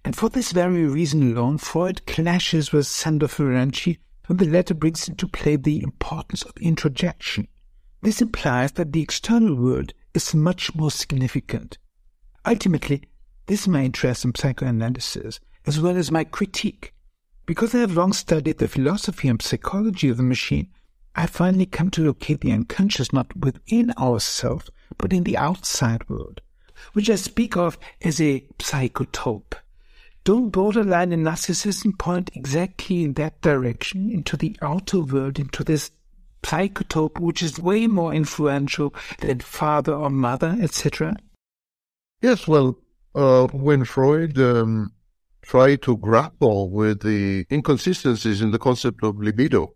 And 0.04 0.14
for 0.14 0.28
this 0.28 0.52
very 0.52 0.86
reason 0.86 1.32
alone, 1.32 1.58
Freud 1.58 2.06
clashes 2.06 2.70
with 2.70 2.86
Sandor 2.86 3.26
Ferenczi 3.26 3.98
when 4.26 4.36
the 4.36 4.46
latter 4.46 4.74
brings 4.74 5.08
into 5.08 5.26
play 5.26 5.56
the 5.56 5.82
importance 5.82 6.42
of 6.42 6.56
introjection. 6.58 7.48
This 8.02 8.22
implies 8.22 8.72
that 8.72 8.92
the 8.92 9.02
external 9.02 9.56
world 9.56 9.92
is 10.14 10.32
much 10.32 10.76
more 10.76 10.92
significant. 10.92 11.78
Ultimately, 12.46 13.02
this 13.46 13.62
is 13.62 13.68
my 13.68 13.84
interest 13.84 14.24
in 14.24 14.34
psychoanalysis, 14.34 15.40
as 15.66 15.80
well 15.80 15.96
as 15.96 16.10
my 16.10 16.24
critique. 16.24 16.94
Because 17.46 17.74
I 17.74 17.78
have 17.78 17.96
long 17.96 18.12
studied 18.12 18.58
the 18.58 18.68
philosophy 18.68 19.28
and 19.28 19.40
psychology 19.40 20.08
of 20.08 20.18
the 20.18 20.22
machine, 20.22 20.68
I 21.16 21.26
finally 21.26 21.66
come 21.66 21.90
to 21.92 22.04
locate 22.04 22.42
the 22.42 22.52
unconscious 22.52 23.12
not 23.12 23.36
within 23.36 23.92
ourselves, 23.98 24.70
but 24.98 25.12
in 25.12 25.24
the 25.24 25.36
outside 25.36 26.08
world, 26.08 26.40
which 26.92 27.10
I 27.10 27.16
speak 27.16 27.56
of 27.56 27.78
as 28.02 28.20
a 28.20 28.46
psychotope. 28.60 29.56
Don't 30.24 30.50
borderline 30.50 31.12
and 31.12 31.26
narcissism 31.26 31.98
point 31.98 32.30
exactly 32.34 33.02
in 33.02 33.14
that 33.14 33.40
direction, 33.40 34.10
into 34.10 34.36
the 34.36 34.56
outer 34.60 35.00
world, 35.00 35.38
into 35.38 35.64
this 35.64 35.90
psychotope, 36.44 37.18
which 37.18 37.42
is 37.42 37.58
way 37.58 37.86
more 37.86 38.12
influential 38.12 38.94
than 39.20 39.40
father 39.40 39.94
or 39.94 40.10
mother, 40.10 40.56
etc.? 40.60 41.16
Yes, 42.20 42.48
well, 42.48 42.76
uh, 43.14 43.46
when 43.48 43.84
Freud 43.84 44.38
um, 44.38 44.92
tried 45.42 45.82
to 45.82 45.96
grapple 45.96 46.68
with 46.70 47.02
the 47.02 47.46
inconsistencies 47.50 48.42
in 48.42 48.50
the 48.50 48.58
concept 48.58 49.04
of 49.04 49.18
libido, 49.18 49.74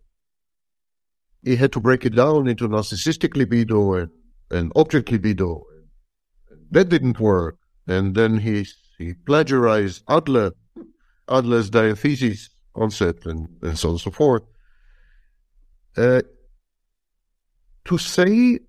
he 1.41 1.55
had 1.55 1.71
to 1.73 1.79
break 1.79 2.05
it 2.05 2.15
down 2.15 2.47
into 2.47 2.67
narcissistic 2.67 3.35
libido 3.35 3.93
and, 3.93 4.09
and 4.51 4.71
object 4.75 5.11
libido. 5.11 5.63
That 6.71 6.89
didn't 6.89 7.19
work. 7.19 7.57
And 7.87 8.15
then 8.15 8.39
he, 8.39 8.65
he 8.97 9.13
plagiarized 9.13 10.03
Adler, 10.09 10.51
Adler's 11.29 11.69
diathesis 11.69 12.49
concept, 12.75 13.25
and, 13.25 13.47
and 13.61 13.77
so 13.77 13.89
on 13.89 13.93
and 13.93 14.01
so 14.01 14.11
forth. 14.11 14.43
Uh, 15.95 16.21
to 17.85 17.97
say 17.97 18.59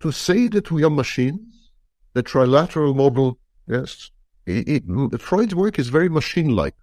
to 0.00 0.12
say 0.12 0.48
that 0.48 0.70
we 0.70 0.84
are 0.84 0.90
machines, 0.90 1.55
the 2.16 2.22
trilateral 2.32 2.92
model, 3.02 3.28
yes, 3.74 4.10
it, 4.46 4.82
it, 5.12 5.20
Freud's 5.20 5.54
work 5.62 5.74
is 5.82 5.88
very 5.98 6.08
machine-like. 6.20 6.74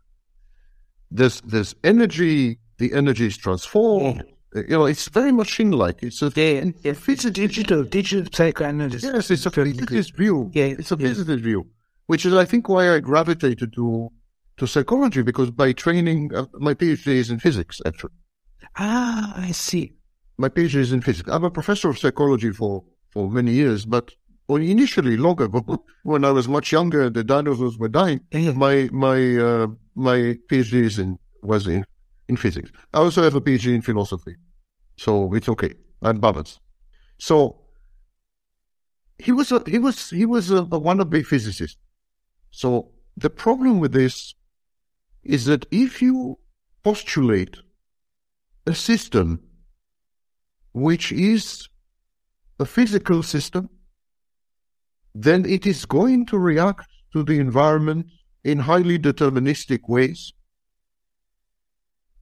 There's 1.18 1.38
there's 1.54 1.72
energy, 1.84 2.60
the 2.82 2.90
energy 3.02 3.26
is 3.32 3.38
transformed. 3.46 4.24
You 4.56 4.76
know, 4.78 4.86
it's 4.86 5.08
very 5.20 5.32
machine-like. 5.32 5.98
It's 6.08 6.22
a 6.22 6.32
yeah, 6.36 6.72
if 6.92 7.10
it's 7.14 7.26
a 7.26 7.32
digital, 7.32 7.82
digital 7.84 8.26
psychoanalysis. 8.38 9.04
Yes, 9.04 9.32
it's 9.32 9.46
a 9.48 9.52
physicist 9.52 10.16
view. 10.16 10.38
Yeah, 10.54 10.66
it's 10.80 10.92
a 10.92 10.98
physicist 10.98 11.44
view, 11.50 11.62
which 12.12 12.24
is, 12.28 12.34
I 12.44 12.46
think, 12.52 12.70
why 12.70 12.84
I 12.96 13.00
gravitated 13.00 13.70
to 13.80 13.86
to 14.58 14.64
psychology 14.74 15.22
because 15.30 15.50
by 15.64 15.70
training, 15.86 16.20
uh, 16.36 16.46
my 16.68 16.74
PhD 16.80 17.08
is 17.24 17.30
in 17.34 17.40
physics. 17.40 17.76
Actually, 17.90 18.14
Ah, 18.78 19.34
I 19.48 19.52
see. 19.68 19.86
my 20.44 20.50
PhD 20.56 20.76
is 20.88 20.92
in 20.98 21.02
physics. 21.02 21.28
I'm 21.34 21.44
a 21.52 21.56
professor 21.60 21.88
of 21.90 21.98
psychology 22.04 22.52
for 22.60 22.74
for 23.14 23.24
many 23.40 23.54
years, 23.62 23.80
but 23.96 24.06
well, 24.54 24.62
initially 24.62 25.18
long 25.18 25.42
ago, 25.42 25.84
when 26.04 26.24
I 26.24 26.32
was 26.32 26.48
much 26.48 26.72
younger, 26.72 27.10
the 27.10 27.24
dinosaurs 27.24 27.78
were 27.78 27.90
dying. 27.90 28.20
My 28.66 28.90
my 28.92 29.18
uh, 29.38 29.68
my 29.96 30.18
PhD 30.50 30.74
is 30.90 31.00
in 31.00 31.18
was 31.42 31.68
in 31.68 31.84
in 32.30 32.38
physics. 32.38 32.70
I 32.94 33.00
also 33.00 33.24
have 33.24 33.36
a 33.36 33.42
PhD 33.42 33.74
in 33.74 33.82
philosophy, 33.82 34.36
so 34.96 35.34
it's 35.34 35.50
okay. 35.50 35.74
I'm 36.04 36.20
balanced. 36.20 36.60
So 37.18 37.36
he 39.18 39.32
was 39.32 39.52
a 39.52 39.64
he 39.66 39.80
was 39.80 40.12
he 40.12 40.26
was 40.26 40.52
a, 40.52 40.58
a 40.58 40.80
wannabe 40.86 41.26
physicist. 41.26 41.78
So 42.52 42.92
the 43.18 43.32
problem 43.32 43.80
with 43.80 43.94
this 43.94 44.36
is 45.24 45.46
that 45.46 45.66
if 45.72 46.02
you 46.02 46.38
postulate 46.84 47.58
a 48.68 48.76
system 48.76 49.40
which 50.74 51.12
is 51.12 51.70
a 52.60 52.66
physical 52.66 53.24
system, 53.24 53.70
then 55.14 55.46
it 55.46 55.66
is 55.66 55.86
going 55.86 56.26
to 56.28 56.38
react 56.38 56.88
to 57.14 57.24
the 57.24 57.40
environment 57.40 58.08
in 58.44 58.60
highly 58.60 58.98
deterministic 58.98 59.82
ways. 59.88 60.34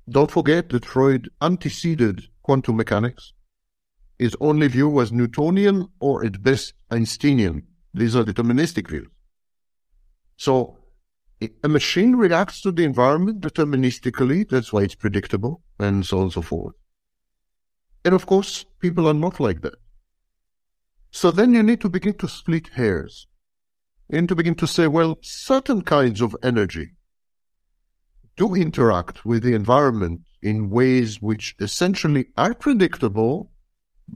Don't 0.09 0.31
forget 0.31 0.69
that 0.69 0.85
Freud 0.85 1.29
anteceded 1.41 2.27
quantum 2.41 2.75
mechanics. 2.75 3.33
His 4.19 4.35
only 4.39 4.67
view 4.67 4.89
was 4.89 5.11
Newtonian 5.11 5.87
or 5.99 6.25
at 6.25 6.43
best 6.43 6.73
Einsteinian. 6.91 7.63
These 7.93 8.15
are 8.15 8.23
deterministic 8.23 8.89
views. 8.89 9.07
So 10.37 10.77
a 11.63 11.67
machine 11.67 12.15
reacts 12.15 12.61
to 12.61 12.71
the 12.71 12.83
environment 12.83 13.41
deterministically. 13.41 14.47
That's 14.47 14.71
why 14.71 14.83
it's 14.83 14.95
predictable 14.95 15.63
and 15.79 16.05
so 16.05 16.17
on 16.17 16.23
and 16.23 16.33
so 16.33 16.41
forth. 16.41 16.75
And 18.05 18.13
of 18.13 18.25
course, 18.25 18.65
people 18.79 19.07
are 19.07 19.13
not 19.13 19.39
like 19.39 19.61
that. 19.61 19.75
So 21.11 21.29
then 21.29 21.53
you 21.53 21.61
need 21.61 21.81
to 21.81 21.89
begin 21.89 22.13
to 22.15 22.27
split 22.27 22.69
hairs 22.69 23.27
and 24.09 24.27
to 24.29 24.35
begin 24.35 24.55
to 24.55 24.67
say, 24.67 24.87
well, 24.87 25.17
certain 25.21 25.81
kinds 25.81 26.21
of 26.21 26.35
energy 26.41 26.91
do 28.37 28.55
interact 28.55 29.25
with 29.25 29.43
the 29.43 29.53
environment 29.53 30.21
in 30.41 30.69
ways 30.69 31.21
which 31.21 31.53
essentially 31.59 32.27
are 32.37 32.53
predictable, 32.53 33.51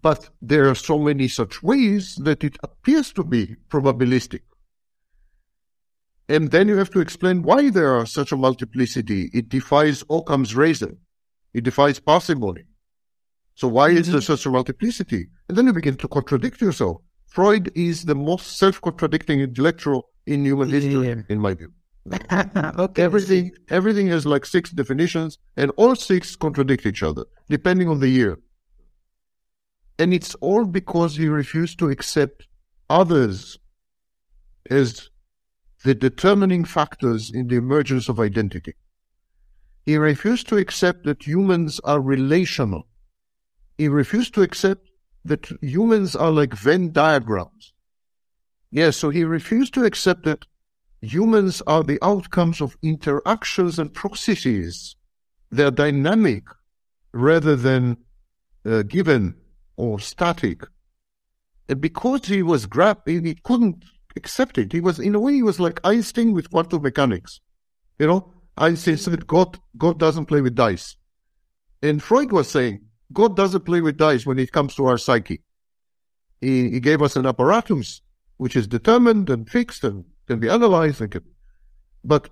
but 0.02 0.30
there 0.41 0.70
are 0.70 0.76
so 0.76 0.98
many 0.98 1.28
such 1.28 1.62
ways 1.62 2.16
that 2.16 2.43
it 2.43 2.58
appears 2.64 3.12
to 3.14 3.24
be 3.24 3.56
probabilistic. 3.70 4.41
And 6.28 6.50
then 6.50 6.68
you 6.68 6.78
have 6.78 6.89
to 6.91 7.02
explain 7.02 7.43
why 7.43 7.70
there 7.70 7.93
are 7.93 8.06
such 8.06 8.32
a 8.32 8.38
multiplicity. 8.38 9.30
It 9.34 9.50
defies 9.50 10.04
Occam's 10.10 10.56
razor. 10.56 10.98
It 11.54 11.64
defies 11.66 12.00
parsimony. 12.00 12.64
So 13.56 13.68
why 13.68 13.89
is 13.89 14.12
there 14.12 14.22
such 14.22 14.45
a 14.45 14.49
multiplicity? 14.49 15.28
And 15.47 15.58
then 15.58 15.66
you 15.68 15.74
begin 15.74 15.95
to 15.97 16.08
contradict 16.08 16.62
yourself. 16.62 17.01
Freud 17.28 17.72
is 17.76 18.06
the 18.06 18.16
most 18.16 18.58
self-contradicting 18.58 19.39
intellectual 19.39 20.10
in 20.26 20.45
human 20.45 20.70
history, 20.70 21.08
Yeah. 21.08 21.22
in 21.30 21.39
my 21.39 21.53
view. 21.53 21.72
okay. 22.32 23.01
Everything, 23.01 23.51
everything 23.70 24.08
has 24.08 24.26
like 24.26 24.45
six 24.45 24.72
definitions, 24.72 25.38
and 25.58 25.72
all 25.78 25.95
six 25.95 26.36
contradict 26.36 26.86
each 26.86 27.01
other, 27.01 27.26
depending 27.49 27.88
on 27.89 27.99
the 27.99 28.10
year. 28.10 28.38
And 29.97 30.14
it's 30.14 30.36
all 30.36 30.66
because 30.66 31.16
he 31.16 31.28
refused 31.28 31.80
to 31.80 31.89
accept 31.89 32.47
others 32.89 33.58
as 34.70 35.10
the 35.84 35.95
determining 35.95 36.66
factors 36.66 37.32
in 37.34 37.47
the 37.47 37.56
emergence 37.56 38.10
of 38.10 38.20
identity. 38.20 38.76
He 39.86 39.97
refused 39.97 40.47
to 40.49 40.58
accept 40.58 41.06
that 41.06 41.24
humans 41.26 41.80
are 41.84 42.01
relational. 42.01 42.88
He 43.78 43.88
refused 43.88 44.34
to 44.36 44.42
accept 44.42 44.90
that 45.26 45.50
humans 45.62 46.16
are 46.16 46.32
like 46.32 46.54
Venn 46.54 46.92
diagrams. 46.92 47.74
Yes, 48.72 48.98
so 48.98 49.10
he 49.10 49.24
refused 49.24 49.74
to 49.74 49.86
accept 49.86 50.24
that 50.24 50.46
humans 51.02 51.62
are 51.68 51.84
the 51.84 52.00
outcomes 52.02 52.62
of 52.62 52.78
interactions 52.82 53.80
and 53.80 53.94
processes. 53.94 54.96
They're 55.50 55.72
dynamic 55.72 56.44
rather 57.14 57.56
than 57.56 57.98
uh, 58.66 58.84
given 58.84 59.36
or 59.78 60.00
static. 60.00 60.64
And 61.68 61.82
because 61.82 62.26
he 62.26 62.44
was 62.44 62.66
grabbed, 62.66 63.08
he, 63.10 63.36
couldn't 63.44 63.84
accept 64.16 64.58
it. 64.58 64.72
He 64.72 64.82
was, 64.82 65.00
in 65.00 65.16
a 65.16 65.20
way, 65.20 65.34
he 65.34 65.44
was 65.44 65.60
like 65.60 65.80
Einstein 65.84 66.34
with 66.34 66.52
quantum 66.52 66.82
mechanics. 66.82 67.40
You 67.98 68.08
know, 68.08 68.34
Einstein 68.58 68.98
said 68.98 69.28
God, 69.28 69.60
God 69.78 70.00
doesn't 70.00 70.26
play 70.28 70.42
with 70.42 70.56
dice. 70.56 70.96
And 71.82 72.02
Freud 72.02 72.32
was 72.32 72.50
saying, 72.50 72.85
God 73.14 73.36
doesn't 73.36 73.66
play 73.66 73.82
with 73.82 73.97
dice 73.97 74.26
when 74.26 74.39
it 74.39 74.51
comes 74.51 74.76
to 74.76 74.86
our 74.86 74.97
psyche. 74.97 75.41
He, 76.41 76.70
he 76.70 76.80
gave 76.80 77.01
us 77.01 77.16
an 77.16 77.26
apparatus 77.26 78.01
which 78.38 78.56
is 78.56 78.68
determined 78.68 79.30
and 79.30 79.49
fixed 79.49 79.84
and 79.84 80.03
can 80.28 80.39
be 80.39 80.49
analyzed 80.49 81.01
and 81.01 81.12
can, 81.12 81.24
but 82.03 82.30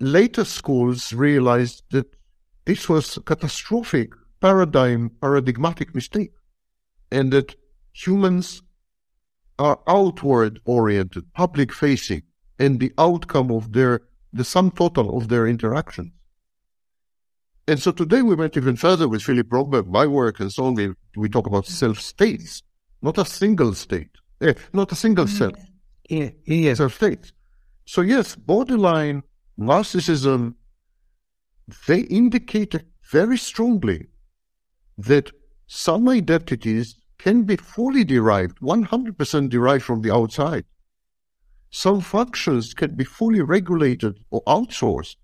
later 0.00 0.44
schools 0.44 1.12
realized 1.12 1.82
that 1.90 2.06
this 2.64 2.88
was 2.88 3.16
a 3.16 3.20
catastrophic 3.20 4.12
paradigm, 4.40 5.10
paradigmatic 5.20 5.94
mistake, 5.94 6.32
and 7.10 7.32
that 7.32 7.56
humans 7.92 8.62
are 9.58 9.80
outward 9.86 10.60
oriented, 10.64 11.32
public 11.34 11.72
facing, 11.72 12.22
and 12.58 12.78
the 12.78 12.92
outcome 12.98 13.50
of 13.50 13.72
their, 13.72 14.02
the 14.32 14.44
sum 14.44 14.70
total 14.70 15.16
of 15.16 15.28
their 15.28 15.46
interactions. 15.46 16.12
And 17.68 17.78
so 17.78 17.92
today 17.92 18.22
we 18.22 18.34
went 18.34 18.56
even 18.56 18.76
further 18.76 19.06
with 19.06 19.22
Philip 19.22 19.46
Bromberg, 19.46 19.88
my 19.88 20.06
work, 20.06 20.40
and 20.40 20.50
so 20.50 20.64
on. 20.64 20.74
We, 20.74 20.94
we 21.18 21.28
talk 21.28 21.46
about 21.46 21.66
self 21.66 22.00
states, 22.00 22.62
not 23.02 23.18
a 23.18 23.26
single 23.26 23.74
state, 23.74 24.08
eh, 24.40 24.54
not 24.72 24.90
a 24.90 24.94
single 24.94 25.26
self, 25.26 25.52
Yeah, 26.08 26.30
yes. 26.46 26.78
self 26.78 26.94
states. 26.94 27.34
So, 27.84 28.00
yes, 28.00 28.36
borderline 28.36 29.22
narcissism, 29.60 30.54
they 31.86 32.00
indicate 32.00 32.74
very 33.12 33.36
strongly 33.36 34.06
that 34.96 35.30
some 35.66 36.08
identities 36.08 36.96
can 37.18 37.42
be 37.42 37.56
fully 37.56 38.02
derived, 38.02 38.60
100% 38.60 39.50
derived 39.50 39.84
from 39.84 40.00
the 40.00 40.14
outside. 40.14 40.64
Some 41.68 42.00
functions 42.00 42.72
can 42.72 42.94
be 42.94 43.04
fully 43.04 43.42
regulated 43.42 44.20
or 44.30 44.42
outsourced. 44.44 45.16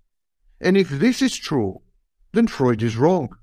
And 0.61 0.77
if 0.77 0.89
this 0.89 1.23
is 1.23 1.35
true, 1.35 1.81
then 2.35 2.47
Freud 2.47 2.83
is 2.83 2.97
wrong. 2.97 3.35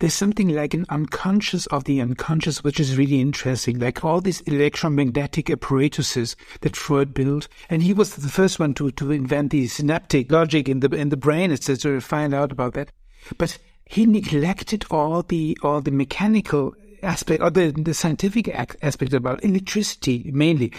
There's 0.00 0.14
something 0.14 0.48
like 0.48 0.74
an 0.74 0.84
unconscious 0.90 1.66
of 1.66 1.84
the 1.84 2.00
unconscious, 2.00 2.62
which 2.62 2.78
is 2.78 2.98
really 2.98 3.20
interesting. 3.20 3.78
Like 3.78 4.04
all 4.04 4.20
these 4.20 4.42
electromagnetic 4.42 5.48
apparatuses 5.48 6.36
that 6.60 6.76
Freud 6.76 7.14
built, 7.14 7.48
and 7.70 7.82
he 7.82 7.94
was 7.94 8.14
the 8.14 8.28
first 8.28 8.58
one 8.58 8.74
to, 8.74 8.90
to 8.92 9.10
invent 9.10 9.50
the 9.50 9.66
synaptic 9.66 10.30
logic 10.30 10.68
in 10.68 10.80
the 10.80 10.90
in 10.94 11.08
the 11.08 11.16
brain, 11.16 11.50
etc. 11.52 12.00
Find 12.00 12.34
out 12.34 12.52
about 12.52 12.74
that, 12.74 12.92
but 13.38 13.58
he 13.86 14.04
neglected 14.04 14.84
all 14.90 15.22
the 15.22 15.56
all 15.62 15.80
the 15.80 15.90
mechanical 15.90 16.74
aspect 17.02 17.42
or 17.42 17.50
the, 17.50 17.70
the 17.70 17.94
scientific 17.94 18.48
aspect 18.82 19.12
about 19.12 19.44
electricity 19.44 20.30
mainly. 20.32 20.72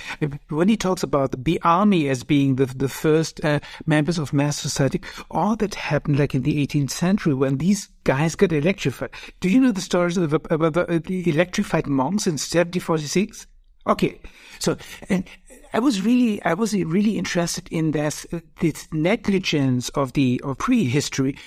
When 0.50 0.70
he 0.70 0.78
talks 0.78 1.04
about 1.04 1.44
the 1.44 1.60
army 1.64 2.10
as 2.10 2.24
being 2.24 2.56
the 2.56 2.66
the 2.66 2.90
first 2.90 3.44
uh, 3.44 3.60
members 3.86 4.18
of 4.18 4.34
mass 4.34 4.58
society, 4.58 5.02
all 5.32 5.56
that 5.58 5.76
happened 5.76 6.20
like 6.20 6.36
in 6.36 6.44
the 6.44 6.66
18th 6.66 6.92
century 6.92 7.34
when 7.34 7.58
these 7.58 7.90
guys 8.04 8.36
got 8.36 8.52
electrified. 8.52 9.12
Do 9.40 9.50
you 9.50 9.60
know 9.60 9.72
the 9.72 9.82
stories 9.82 10.18
of, 10.18 10.34
about 10.34 10.74
the, 10.74 11.02
the 11.06 11.30
electrified 11.30 11.88
monks 11.88 12.28
in 12.28 12.34
1746? 12.34 13.48
Okay, 13.88 14.20
so 14.60 14.78
and 15.10 15.24
I 15.72 15.80
was 15.80 16.02
really, 16.02 16.42
I 16.44 16.56
was 16.56 16.74
really 16.74 17.18
interested 17.18 17.68
in 17.70 17.92
this, 17.92 18.26
this 18.60 18.88
negligence 18.92 19.90
of 19.90 20.14
the 20.14 20.42
of 20.44 20.58
prehistory. 20.58 21.38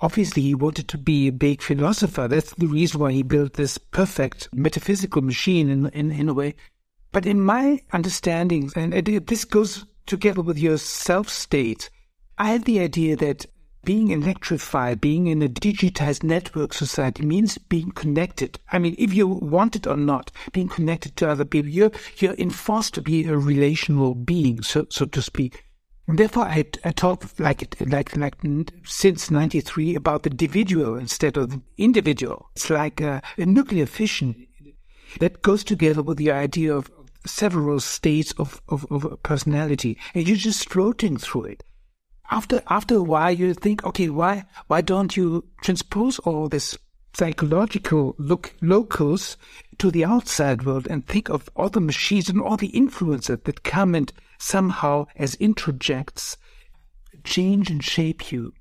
Obviously, 0.00 0.42
he 0.42 0.54
wanted 0.54 0.88
to 0.88 0.98
be 0.98 1.28
a 1.28 1.32
big 1.32 1.60
philosopher. 1.60 2.26
That's 2.26 2.54
the 2.54 2.66
reason 2.66 3.00
why 3.00 3.12
he 3.12 3.22
built 3.22 3.54
this 3.54 3.76
perfect 3.76 4.48
metaphysical 4.54 5.20
machine 5.20 5.68
in 5.68 5.86
in, 5.88 6.10
in 6.10 6.28
a 6.28 6.34
way. 6.34 6.54
But 7.12 7.26
in 7.26 7.40
my 7.40 7.80
understanding, 7.92 8.70
and 8.76 8.94
it, 8.94 9.26
this 9.26 9.44
goes 9.44 9.84
together 10.06 10.42
with 10.42 10.58
your 10.58 10.78
self 10.78 11.28
state, 11.28 11.90
I 12.38 12.52
had 12.52 12.64
the 12.64 12.80
idea 12.80 13.16
that 13.16 13.46
being 13.86 14.10
electrified, 14.10 15.00
being 15.00 15.28
in 15.28 15.40
a 15.42 15.48
digitized 15.48 16.24
network 16.24 16.74
society 16.74 17.24
means 17.24 17.56
being 17.56 17.92
connected. 17.92 18.58
I 18.72 18.80
mean, 18.80 18.96
if 18.98 19.14
you 19.14 19.28
want 19.28 19.76
it 19.76 19.86
or 19.86 19.96
not, 19.96 20.32
being 20.52 20.68
connected 20.68 21.16
to 21.16 21.30
other 21.30 21.44
people, 21.44 21.70
you're, 21.70 21.92
you're 22.18 22.34
enforced 22.34 22.94
to 22.94 23.00
be 23.00 23.24
a 23.26 23.38
relational 23.38 24.16
being, 24.16 24.60
so, 24.62 24.86
so 24.90 25.06
to 25.06 25.22
speak. 25.22 25.62
And 26.08 26.18
therefore, 26.18 26.46
I, 26.46 26.64
I 26.84 26.90
talk 26.90 27.24
like 27.38 27.74
like 27.80 28.16
like 28.16 28.36
since 28.84 29.28
'93 29.28 29.96
about 29.96 30.22
the 30.22 30.30
individual 30.30 30.96
instead 30.96 31.36
of 31.36 31.50
the 31.50 31.62
individual. 31.78 32.50
It's 32.54 32.70
like 32.70 33.00
a, 33.00 33.22
a 33.36 33.46
nuclear 33.46 33.86
fission 33.86 34.46
that 35.18 35.42
goes 35.42 35.64
together 35.64 36.02
with 36.02 36.18
the 36.18 36.30
idea 36.30 36.74
of 36.74 36.90
several 37.24 37.80
states 37.80 38.32
of, 38.38 38.62
of, 38.68 38.86
of 38.90 39.20
personality, 39.24 39.98
and 40.14 40.28
you're 40.28 40.36
just 40.36 40.68
floating 40.68 41.16
through 41.16 41.44
it. 41.44 41.64
After 42.30 42.62
after 42.68 42.96
a 42.96 43.02
while, 43.02 43.30
you 43.30 43.54
think, 43.54 43.84
okay, 43.84 44.08
why 44.08 44.44
why 44.66 44.80
don't 44.80 45.16
you 45.16 45.44
transpose 45.62 46.18
all 46.20 46.48
this 46.48 46.76
psychological 47.14 48.14
look 48.18 48.54
locals 48.60 49.36
to 49.78 49.90
the 49.90 50.04
outside 50.04 50.64
world 50.66 50.86
and 50.90 51.06
think 51.06 51.28
of 51.28 51.48
all 51.56 51.68
the 51.68 51.80
machines 51.80 52.28
and 52.28 52.40
all 52.40 52.56
the 52.56 52.68
influences 52.68 53.38
that 53.44 53.62
come 53.62 53.94
and 53.94 54.12
somehow 54.38 55.06
as 55.16 55.36
introjects 55.36 56.36
change 57.24 57.70
and 57.70 57.82
shape 57.82 58.32
you. 58.32 58.52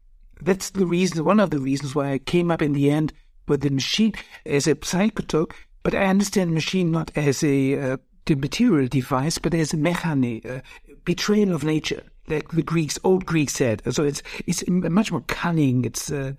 That's 0.41 0.69
the 0.69 0.85
reason, 0.85 1.25
one 1.25 1.39
of 1.39 1.49
the 1.49 1.59
reasons 1.59 1.95
why 1.95 2.11
I 2.11 2.17
came 2.19 2.51
up 2.51 2.61
in 2.61 2.73
the 2.73 2.91
end 2.91 3.13
with 3.47 3.61
the 3.61 3.69
machine 3.69 4.13
as 4.45 4.67
a 4.67 4.77
psychotope, 4.81 5.53
but 5.83 5.93
I 5.93 6.05
understand 6.05 6.53
machine 6.53 6.91
not 6.91 7.11
as 7.15 7.43
a 7.43 7.79
uh, 7.79 7.97
the 8.25 8.35
material 8.35 8.87
device, 8.87 9.37
but 9.37 9.53
as 9.53 9.73
a 9.73 9.77
mechane, 9.77 10.43
a 10.45 10.63
betrayal 11.03 11.53
of 11.53 11.63
nature 11.63 12.03
like 12.27 12.51
the 12.51 12.63
Greeks, 12.63 12.97
old 13.03 13.25
Greeks 13.25 13.53
said. 13.53 13.81
So 13.91 14.03
it's 14.03 14.23
it's 14.47 14.63
much 14.67 15.11
more 15.11 15.21
cunning. 15.27 15.85
It's 15.85 16.11
uh, 16.11 16.33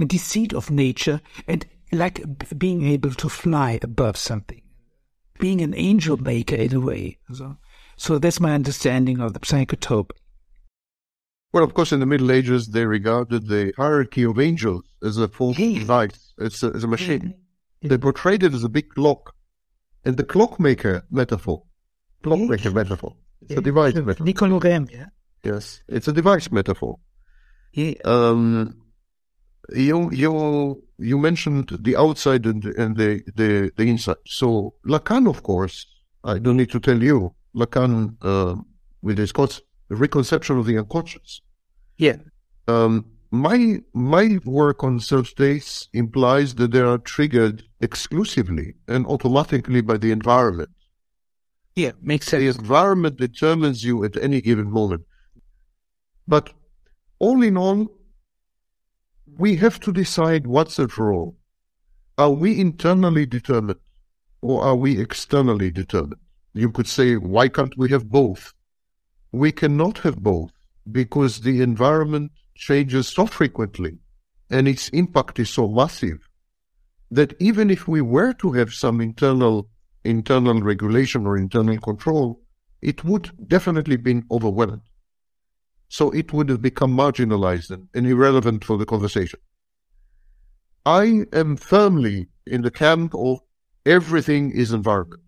a 0.00 0.04
deceit 0.04 0.54
of 0.54 0.70
nature, 0.70 1.20
and 1.46 1.66
like 1.92 2.22
being 2.58 2.84
able 2.86 3.12
to 3.12 3.28
fly 3.28 3.78
above 3.82 4.16
something, 4.16 4.62
being 5.38 5.60
an 5.60 5.74
angel 5.76 6.16
maker 6.16 6.56
in 6.56 6.74
a 6.74 6.80
way. 6.80 7.18
So, 7.32 7.56
so 7.96 8.18
that's 8.18 8.40
my 8.40 8.54
understanding 8.54 9.20
of 9.20 9.34
the 9.34 9.40
psychotope. 9.44 10.12
Well, 11.52 11.64
of 11.64 11.74
course, 11.74 11.92
in 11.92 12.00
the 12.00 12.06
Middle 12.06 12.32
Ages, 12.32 12.68
they 12.68 12.86
regarded 12.86 13.46
the 13.46 13.74
hierarchy 13.76 14.24
of 14.24 14.40
angels 14.40 14.84
as 15.02 15.18
a 15.18 15.28
false 15.28 15.56
device. 15.56 16.32
It's 16.38 16.62
a, 16.62 16.68
as 16.68 16.84
a 16.84 16.88
machine. 16.88 17.34
They 17.82 17.98
portrayed 17.98 18.42
it 18.42 18.54
as 18.54 18.64
a 18.64 18.70
big 18.70 18.88
clock, 18.90 19.34
and 20.04 20.16
the 20.16 20.24
clockmaker 20.24 21.04
metaphor, 21.10 21.64
clockmaker 22.22 22.70
metaphor. 22.70 23.16
It's 23.42 23.58
a 23.58 23.60
device 23.60 23.94
metaphor. 23.94 24.24
Nicole 24.24 24.60
Oresme, 24.60 24.90
yeah. 24.90 25.06
Yes, 25.44 25.82
it's 25.88 26.08
a 26.08 26.12
device 26.12 26.50
metaphor. 26.50 26.98
Yeah. 27.72 27.94
Um, 28.04 28.82
you 29.70 30.10
you 30.12 30.82
you 30.98 31.18
mentioned 31.18 31.78
the 31.80 31.96
outside 31.96 32.46
and, 32.46 32.64
and 32.64 32.96
the, 32.96 33.22
the 33.34 33.70
the 33.76 33.88
inside. 33.88 34.16
So 34.26 34.74
Lacan, 34.86 35.28
of 35.28 35.42
course, 35.42 35.86
I 36.24 36.38
don't 36.38 36.56
need 36.56 36.70
to 36.70 36.80
tell 36.80 37.02
you, 37.02 37.34
Lacan 37.56 38.16
uh, 38.22 38.56
with 39.02 39.18
his 39.18 39.32
concept, 39.32 39.66
reconception 39.88 40.58
of 40.58 40.66
the 40.66 40.78
unconscious. 40.78 41.40
Yeah. 41.96 42.16
Um, 42.68 43.06
my 43.30 43.80
my 43.94 44.38
work 44.44 44.84
on 44.84 45.00
self 45.00 45.28
states 45.28 45.88
implies 45.92 46.54
that 46.56 46.70
they 46.70 46.80
are 46.80 46.98
triggered 46.98 47.64
exclusively 47.80 48.74
and 48.86 49.06
automatically 49.06 49.80
by 49.80 49.96
the 49.96 50.12
environment. 50.12 50.70
Yeah, 51.74 51.92
makes 52.02 52.26
sense. 52.26 52.42
The 52.42 52.60
environment 52.60 53.16
determines 53.16 53.82
you 53.82 54.04
at 54.04 54.16
any 54.16 54.42
given 54.42 54.70
moment. 54.70 55.04
But 56.26 56.52
all 57.18 57.42
in 57.42 57.56
all, 57.56 57.90
we 59.38 59.56
have 59.56 59.80
to 59.80 59.92
decide 59.92 60.46
what's 60.46 60.78
at 60.78 60.98
role. 60.98 61.36
Are 62.18 62.30
we 62.30 62.60
internally 62.60 63.26
determined 63.26 63.80
or 64.40 64.62
are 64.62 64.76
we 64.76 65.00
externally 65.00 65.70
determined? 65.70 66.20
You 66.54 66.70
could 66.70 66.86
say, 66.86 67.16
why 67.16 67.48
can't 67.48 67.76
we 67.78 67.90
have 67.90 68.10
both? 68.10 68.52
We 69.32 69.52
cannot 69.52 69.98
have 69.98 70.22
both 70.22 70.52
because 70.90 71.40
the 71.40 71.62
environment 71.62 72.32
changes 72.54 73.08
so 73.08 73.26
frequently 73.26 73.98
and 74.50 74.68
its 74.68 74.88
impact 74.90 75.38
is 75.38 75.48
so 75.48 75.66
massive 75.68 76.28
that 77.10 77.34
even 77.40 77.70
if 77.70 77.88
we 77.88 78.00
were 78.00 78.32
to 78.34 78.52
have 78.52 78.72
some 78.72 79.00
internal 79.00 79.68
internal 80.04 80.60
regulation 80.60 81.26
or 81.26 81.36
internal 81.36 81.78
control, 81.78 82.40
it 82.80 83.04
would 83.04 83.30
definitely 83.48 83.96
be 83.96 84.22
overwhelmed. 84.30 84.82
So 85.96 86.10
it 86.12 86.32
would 86.32 86.48
have 86.48 86.62
become 86.62 86.96
marginalized 86.96 87.70
and, 87.70 87.86
and 87.92 88.06
irrelevant 88.06 88.64
for 88.64 88.78
the 88.78 88.86
conversation. 88.86 89.40
I 90.86 91.26
am 91.34 91.58
firmly 91.58 92.28
in 92.46 92.62
the 92.62 92.70
camp 92.70 93.14
of 93.14 93.40
everything 93.84 94.52
is 94.52 94.72
environment. 94.72 95.20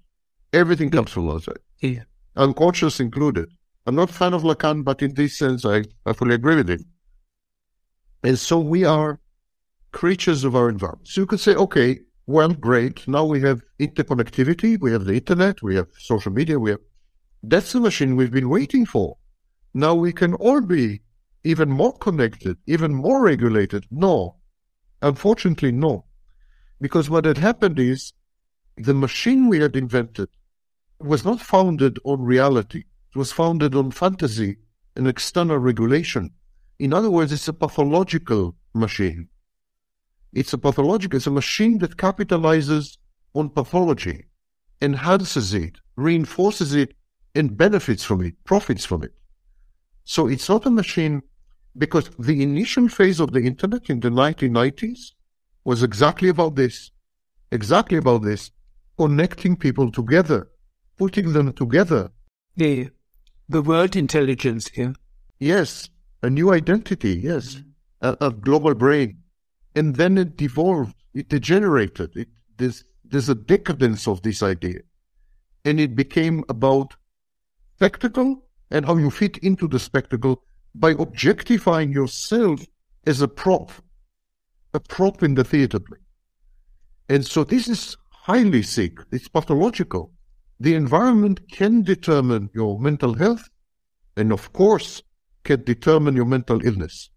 Everything 0.54 0.88
comes 0.88 1.10
from 1.10 1.28
outside. 1.28 1.58
Yeah. 1.80 2.04
Unconscious 2.36 2.98
included. 2.98 3.50
I'm 3.84 3.94
not 3.94 4.08
a 4.08 4.12
fan 4.14 4.32
of 4.32 4.42
Lacan, 4.42 4.84
but 4.84 5.02
in 5.02 5.12
this 5.12 5.36
sense, 5.36 5.66
I, 5.66 5.84
I 6.06 6.14
fully 6.14 6.34
agree 6.34 6.56
with 6.56 6.70
him. 6.70 6.82
And 8.22 8.38
so 8.38 8.58
we 8.58 8.86
are 8.86 9.20
creatures 9.92 10.44
of 10.44 10.56
our 10.56 10.70
environment. 10.70 11.08
So 11.08 11.20
you 11.20 11.26
could 11.26 11.40
say, 11.40 11.54
okay, 11.56 11.98
well, 12.26 12.54
great. 12.54 13.06
Now 13.06 13.26
we 13.26 13.42
have 13.42 13.60
interconnectivity. 13.78 14.80
We 14.80 14.92
have 14.92 15.04
the 15.04 15.12
internet. 15.12 15.62
We 15.62 15.76
have 15.76 15.88
social 15.98 16.32
media. 16.32 16.58
We 16.58 16.70
have, 16.70 16.80
that's 17.42 17.72
the 17.72 17.80
machine 17.80 18.16
we've 18.16 18.32
been 18.32 18.48
waiting 18.48 18.86
for. 18.86 19.18
Now 19.74 19.94
we 19.94 20.12
can 20.12 20.34
all 20.34 20.60
be 20.60 21.02
even 21.42 21.68
more 21.68 21.92
connected, 21.98 22.56
even 22.66 22.94
more 22.94 23.22
regulated. 23.22 23.86
No. 23.90 24.36
Unfortunately, 25.02 25.72
no. 25.72 26.04
Because 26.80 27.10
what 27.10 27.24
had 27.24 27.38
happened 27.38 27.78
is 27.78 28.12
the 28.76 28.94
machine 28.94 29.48
we 29.48 29.60
had 29.60 29.76
invented 29.76 30.28
was 31.00 31.24
not 31.24 31.40
founded 31.40 31.98
on 32.04 32.22
reality. 32.22 32.84
It 33.14 33.18
was 33.18 33.32
founded 33.32 33.74
on 33.74 33.90
fantasy 33.90 34.56
and 34.96 35.08
external 35.08 35.58
regulation. 35.58 36.30
In 36.78 36.92
other 36.92 37.10
words, 37.10 37.32
it's 37.32 37.48
a 37.48 37.52
pathological 37.52 38.54
machine. 38.74 39.28
It's 40.32 40.52
a 40.52 40.58
pathological, 40.58 41.16
it's 41.16 41.26
a 41.26 41.30
machine 41.30 41.78
that 41.78 41.96
capitalizes 41.96 42.96
on 43.34 43.50
pathology, 43.50 44.24
enhances 44.82 45.54
it, 45.54 45.78
reinforces 45.96 46.74
it, 46.74 46.94
and 47.34 47.56
benefits 47.56 48.04
from 48.04 48.20
it, 48.22 48.34
profits 48.44 48.84
from 48.84 49.02
it. 49.04 49.12
So 50.04 50.28
it's 50.28 50.48
not 50.48 50.66
a 50.66 50.70
machine 50.70 51.22
because 51.76 52.10
the 52.18 52.42
initial 52.42 52.88
phase 52.88 53.20
of 53.20 53.32
the 53.32 53.40
internet 53.40 53.90
in 53.90 54.00
the 54.00 54.10
1990s 54.10 55.12
was 55.64 55.82
exactly 55.82 56.28
about 56.28 56.54
this, 56.54 56.90
exactly 57.50 57.98
about 57.98 58.22
this, 58.22 58.50
connecting 58.98 59.56
people 59.56 59.90
together, 59.90 60.48
putting 60.96 61.32
them 61.32 61.52
together. 61.52 62.10
The, 62.56 62.90
the 63.48 63.62
world 63.62 63.96
intelligence 63.96 64.68
here. 64.68 64.94
Yes, 65.40 65.88
a 66.22 66.30
new 66.30 66.52
identity, 66.52 67.20
yes, 67.22 67.56
mm-hmm. 67.56 68.24
a, 68.24 68.28
a, 68.28 68.30
global 68.30 68.74
brain. 68.74 69.18
And 69.74 69.96
then 69.96 70.16
it 70.18 70.36
devolved, 70.36 70.94
it 71.14 71.28
degenerated. 71.28 72.14
It, 72.14 72.28
there's, 72.56 72.84
there's 73.04 73.28
a 73.28 73.34
decadence 73.34 74.06
of 74.06 74.22
this 74.22 74.42
idea. 74.42 74.80
And 75.64 75.80
it 75.80 75.96
became 75.96 76.44
about 76.48 76.94
spectacle 77.76 78.44
and 78.70 78.86
how 78.86 78.96
you 78.96 79.10
fit 79.10 79.38
into 79.38 79.68
the 79.68 79.78
spectacle 79.78 80.42
by 80.74 80.90
objectifying 80.92 81.92
yourself 81.92 82.64
as 83.06 83.20
a 83.20 83.28
prop, 83.28 83.70
a 84.72 84.80
prop 84.80 85.22
in 85.22 85.34
the 85.34 85.44
theater 85.44 85.78
play. 85.78 85.98
And 87.08 87.24
so 87.24 87.44
this 87.44 87.68
is 87.68 87.96
highly 88.10 88.62
sick. 88.62 88.98
It's 89.12 89.28
pathological. 89.28 90.12
The 90.58 90.74
environment 90.74 91.40
can 91.50 91.82
determine 91.82 92.50
your 92.54 92.80
mental 92.80 93.14
health 93.14 93.48
and, 94.16 94.32
of 94.32 94.52
course, 94.52 95.02
can 95.44 95.62
determine 95.64 96.16
your 96.16 96.24
mental 96.24 96.64
illness. 96.64 97.10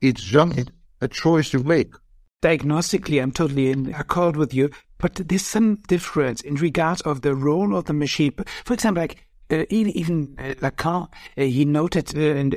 It's 0.00 0.22
just 0.22 0.70
a 1.00 1.08
choice 1.08 1.52
you 1.52 1.62
make. 1.62 1.94
Diagnostically, 2.42 3.22
I'm 3.22 3.32
totally 3.32 3.70
in 3.70 3.94
accord 3.94 4.36
with 4.36 4.52
you, 4.52 4.70
but 4.98 5.14
there's 5.14 5.44
some 5.44 5.76
difference 5.88 6.42
in 6.42 6.56
regards 6.56 7.00
of 7.02 7.22
the 7.22 7.34
role 7.34 7.74
of 7.74 7.86
the 7.86 7.94
machine. 7.94 8.32
For 8.64 8.74
example, 8.74 9.02
like 9.02 9.26
even 9.50 10.36
uh, 10.38 10.54
Lacan, 10.60 11.08
uh, 11.36 11.42
he 11.42 11.64
noted 11.64 12.14
and 12.14 12.56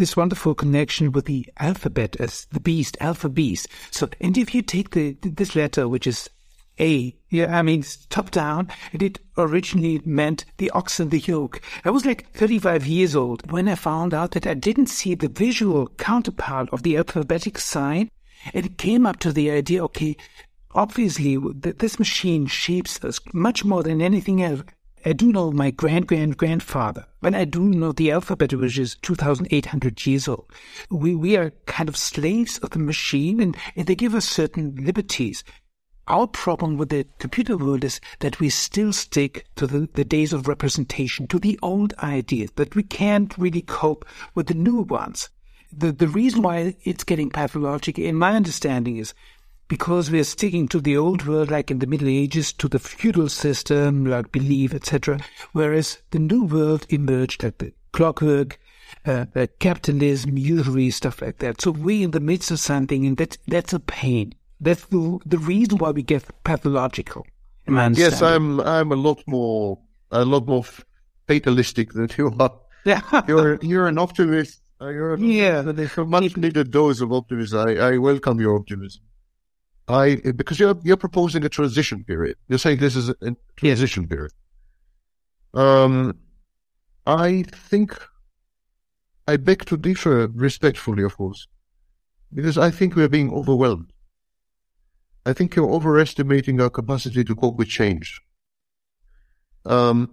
this 0.00 0.16
wonderful 0.16 0.54
connection 0.54 1.12
with 1.12 1.26
the 1.26 1.46
alphabet 1.58 2.16
as 2.18 2.46
the 2.52 2.60
beast, 2.60 2.96
alpha 3.00 3.28
beast. 3.28 3.68
So, 3.90 4.08
and 4.20 4.36
if 4.38 4.54
you 4.54 4.62
take 4.62 4.90
the 4.90 5.16
this 5.20 5.54
letter, 5.54 5.88
which 5.88 6.06
is 6.06 6.30
A, 6.78 7.14
yeah, 7.28 7.58
I 7.58 7.62
mean 7.62 7.84
top 8.08 8.30
down, 8.30 8.68
and 8.92 9.02
it 9.02 9.18
originally 9.36 10.00
meant 10.04 10.46
the 10.56 10.70
ox 10.70 11.00
and 11.00 11.10
the 11.10 11.18
yoke. 11.18 11.60
I 11.84 11.90
was 11.90 12.06
like 12.06 12.32
35 12.32 12.86
years 12.86 13.14
old 13.14 13.50
when 13.52 13.68
I 13.68 13.74
found 13.74 14.14
out 14.14 14.30
that 14.32 14.46
I 14.46 14.54
didn't 14.54 14.86
see 14.86 15.14
the 15.14 15.28
visual 15.28 15.88
counterpart 15.98 16.70
of 16.72 16.82
the 16.82 16.96
alphabetic 16.96 17.58
sign. 17.58 18.10
And 18.54 18.64
it 18.64 18.78
came 18.78 19.04
up 19.04 19.18
to 19.18 19.32
the 19.32 19.50
idea, 19.50 19.84
okay, 19.84 20.16
obviously 20.74 21.36
this 21.36 21.98
machine 21.98 22.46
shapes 22.46 23.04
us 23.04 23.20
much 23.34 23.66
more 23.66 23.82
than 23.82 24.00
anything 24.00 24.42
else. 24.42 24.62
I 25.04 25.12
do 25.14 25.32
know 25.32 25.50
my 25.50 25.70
grand 25.70 26.06
grand 26.06 26.36
grandfather, 26.36 27.06
but 27.22 27.34
I 27.34 27.44
do 27.44 27.60
know 27.62 27.92
the 27.92 28.10
alphabet, 28.10 28.52
which 28.52 28.78
is 28.78 28.96
2,800 29.02 30.06
years 30.06 30.28
old. 30.28 30.50
We, 30.90 31.14
we 31.14 31.36
are 31.36 31.52
kind 31.66 31.88
of 31.88 31.96
slaves 31.96 32.58
of 32.58 32.70
the 32.70 32.78
machine 32.78 33.40
and, 33.40 33.56
and 33.76 33.86
they 33.86 33.94
give 33.94 34.14
us 34.14 34.28
certain 34.28 34.76
liberties. 34.76 35.42
our 36.10 36.26
problem 36.26 36.76
with 36.76 36.88
the 36.88 37.06
computer 37.18 37.56
world 37.56 37.84
is 37.84 38.00
that 38.18 38.40
we 38.40 38.50
still 38.50 38.92
stick 38.92 39.46
to 39.54 39.66
the, 39.66 39.88
the 39.94 40.04
days 40.04 40.32
of 40.32 40.48
representation, 40.48 41.26
to 41.28 41.38
the 41.38 41.58
old 41.62 41.94
ideas, 42.02 42.50
that 42.56 42.74
we 42.74 42.82
can't 42.82 43.38
really 43.38 43.62
cope 43.62 44.04
with 44.34 44.48
the 44.48 44.54
new 44.54 44.82
ones. 44.82 45.30
The, 45.72 45.92
the 45.92 46.08
reason 46.08 46.42
why 46.42 46.74
it's 46.82 47.04
getting 47.04 47.30
pathological, 47.30 48.02
in 48.02 48.16
my 48.16 48.34
understanding, 48.34 48.96
is 48.96 49.14
because 49.70 50.10
we're 50.10 50.24
sticking 50.24 50.66
to 50.66 50.80
the 50.80 50.96
old 50.96 51.24
world, 51.26 51.48
like 51.48 51.70
in 51.70 51.78
the 51.78 51.86
Middle 51.86 52.08
Ages, 52.08 52.52
to 52.54 52.66
the 52.66 52.80
feudal 52.80 53.28
system, 53.28 54.04
like 54.04 54.32
belief, 54.32 54.74
etc., 54.74 55.20
whereas 55.52 56.02
the 56.10 56.18
new 56.18 56.42
world 56.42 56.84
emerged, 56.88 57.44
like 57.44 57.58
the 57.58 57.72
clockwork, 57.92 58.58
uh, 59.06 59.26
uh, 59.36 59.46
capitalism, 59.60 60.36
usury, 60.36 60.90
stuff 60.90 61.22
like 61.22 61.38
that. 61.38 61.60
So 61.60 61.70
we're 61.70 62.02
in 62.02 62.10
the 62.10 62.18
midst 62.18 62.50
of 62.50 62.58
something, 62.58 63.06
and 63.06 63.16
that, 63.18 63.38
that's 63.46 63.72
a 63.72 63.78
pain. 63.78 64.34
That's 64.60 64.84
the, 64.86 65.20
the 65.24 65.38
reason 65.38 65.78
why 65.78 65.92
we 65.92 66.02
get 66.02 66.24
pathological. 66.42 67.24
Yes, 67.68 68.20
I'm 68.20 68.58
I'm 68.60 68.90
a 68.90 68.96
lot 68.96 69.22
more 69.28 69.78
a 70.10 70.24
lot 70.24 70.48
more 70.48 70.64
fatalistic 71.28 71.92
than 71.92 72.08
you 72.18 72.34
are. 72.40 72.52
Yeah. 72.84 73.22
you're 73.28 73.60
you're 73.62 73.86
an 73.86 73.98
optimist. 73.98 74.60
You're 74.80 75.14
an 75.14 75.22
yeah, 75.22 75.60
a 75.60 76.04
much 76.04 76.36
needed 76.36 76.72
dose 76.72 77.00
of 77.00 77.12
optimism. 77.12 77.68
I, 77.68 77.76
I 77.76 77.98
welcome 77.98 78.40
your 78.40 78.56
optimism. 78.56 79.02
I 79.88 80.16
because 80.36 80.60
you're 80.60 80.78
you're 80.82 80.96
proposing 80.96 81.44
a 81.44 81.48
transition 81.48 82.04
period. 82.04 82.36
You're 82.48 82.58
saying 82.58 82.78
this 82.78 82.96
is 82.96 83.08
a 83.08 83.36
transition 83.56 84.04
yes. 84.04 84.10
period. 84.10 84.32
Um, 85.54 86.18
I 87.06 87.44
think 87.70 88.00
I 89.26 89.36
beg 89.36 89.64
to 89.66 89.76
differ 89.76 90.28
respectfully, 90.28 91.02
of 91.02 91.16
course, 91.16 91.46
because 92.32 92.56
I 92.58 92.70
think 92.70 92.94
we're 92.94 93.08
being 93.08 93.32
overwhelmed. 93.32 93.92
I 95.26 95.32
think 95.32 95.54
you're 95.54 95.70
overestimating 95.70 96.60
our 96.60 96.70
capacity 96.70 97.24
to 97.24 97.34
cope 97.34 97.56
with 97.56 97.68
change. 97.68 98.20
Um, 99.66 100.10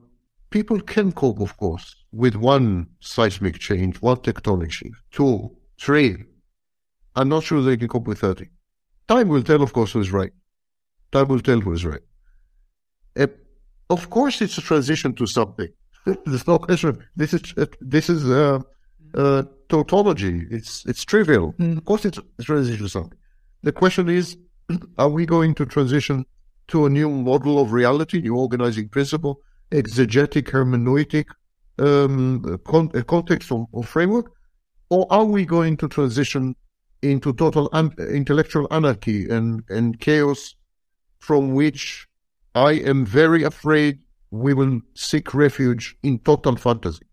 people 0.50 0.82
can 0.82 1.12
cope, 1.12 1.40
of 1.40 1.56
course, 1.58 1.96
with 2.12 2.36
one 2.36 2.88
seismic 3.00 3.60
change, 3.60 4.02
one 4.02 4.18
tectonic 4.18 4.72
shift, 4.72 4.98
two, 5.12 5.56
three. 5.80 6.18
I'm 7.16 7.30
not 7.30 7.44
sure 7.44 7.62
they 7.62 7.78
can 7.78 7.88
cope 7.88 8.08
with 8.08 8.20
30. 8.20 8.48
Time 9.08 9.30
will 9.30 9.44
tell, 9.44 9.62
of 9.62 9.74
course, 9.74 9.92
who's 9.92 10.12
right. 10.12 10.32
Time 11.12 11.28
will 11.28 11.40
tell 11.40 11.60
who's 11.60 11.86
right. 11.86 12.02
Uh, 13.18 13.28
of 13.90 14.10
course, 14.10 14.42
it's 14.42 14.58
a 14.58 14.62
transition 14.62 15.14
to 15.16 15.26
something. 15.26 15.70
There's 16.26 16.48
no 16.48 16.60
question. 16.60 17.04
This 17.16 17.34
is 17.34 17.54
uh, 17.58 17.66
this 17.80 18.10
is 18.10 18.30
uh, 18.30 18.60
uh, 19.14 19.44
tautology. 19.70 20.46
It's 20.52 20.86
it's 20.86 21.04
trivial. 21.04 21.54
Mm. 21.54 21.78
Of 21.78 21.86
course, 21.86 22.06
it's 22.06 22.20
a 22.40 22.44
transition 22.44 22.84
to 22.86 22.90
something. 22.90 23.18
The 23.64 23.72
question 23.72 24.10
is, 24.10 24.38
are 24.98 25.10
we 25.10 25.26
going 25.26 25.56
to 25.56 25.66
transition 25.66 26.26
to 26.68 26.86
a 26.86 26.90
new 26.90 27.10
model 27.10 27.60
of 27.60 27.72
reality, 27.72 28.20
new 28.22 28.36
organizing 28.36 28.90
principle, 28.90 29.40
exegetic 29.72 30.50
hermeneutic 30.50 31.28
um, 31.80 32.60
con- 32.66 32.90
context 33.04 33.52
or, 33.52 33.68
or, 33.72 33.84
framework, 33.84 34.32
or 34.90 35.08
are 35.10 35.26
we 35.26 35.46
going 35.46 35.78
to 35.78 35.88
transition 35.88 36.56
into 37.02 37.34
total 37.34 37.70
un- 37.74 37.94
intellectual 37.98 38.68
anarchy 38.72 39.30
and, 39.30 39.64
and 39.70 40.00
chaos 40.00 40.56
from 41.20 41.54
which 41.54 42.08
I 42.56 42.74
am 42.74 43.06
very 43.06 43.44
afraid 43.44 44.00
we 44.32 44.54
will 44.54 44.82
seek 44.94 45.34
refuge 45.34 45.98
in 46.04 46.20
total 46.20 46.56
fantasy? 46.56 47.07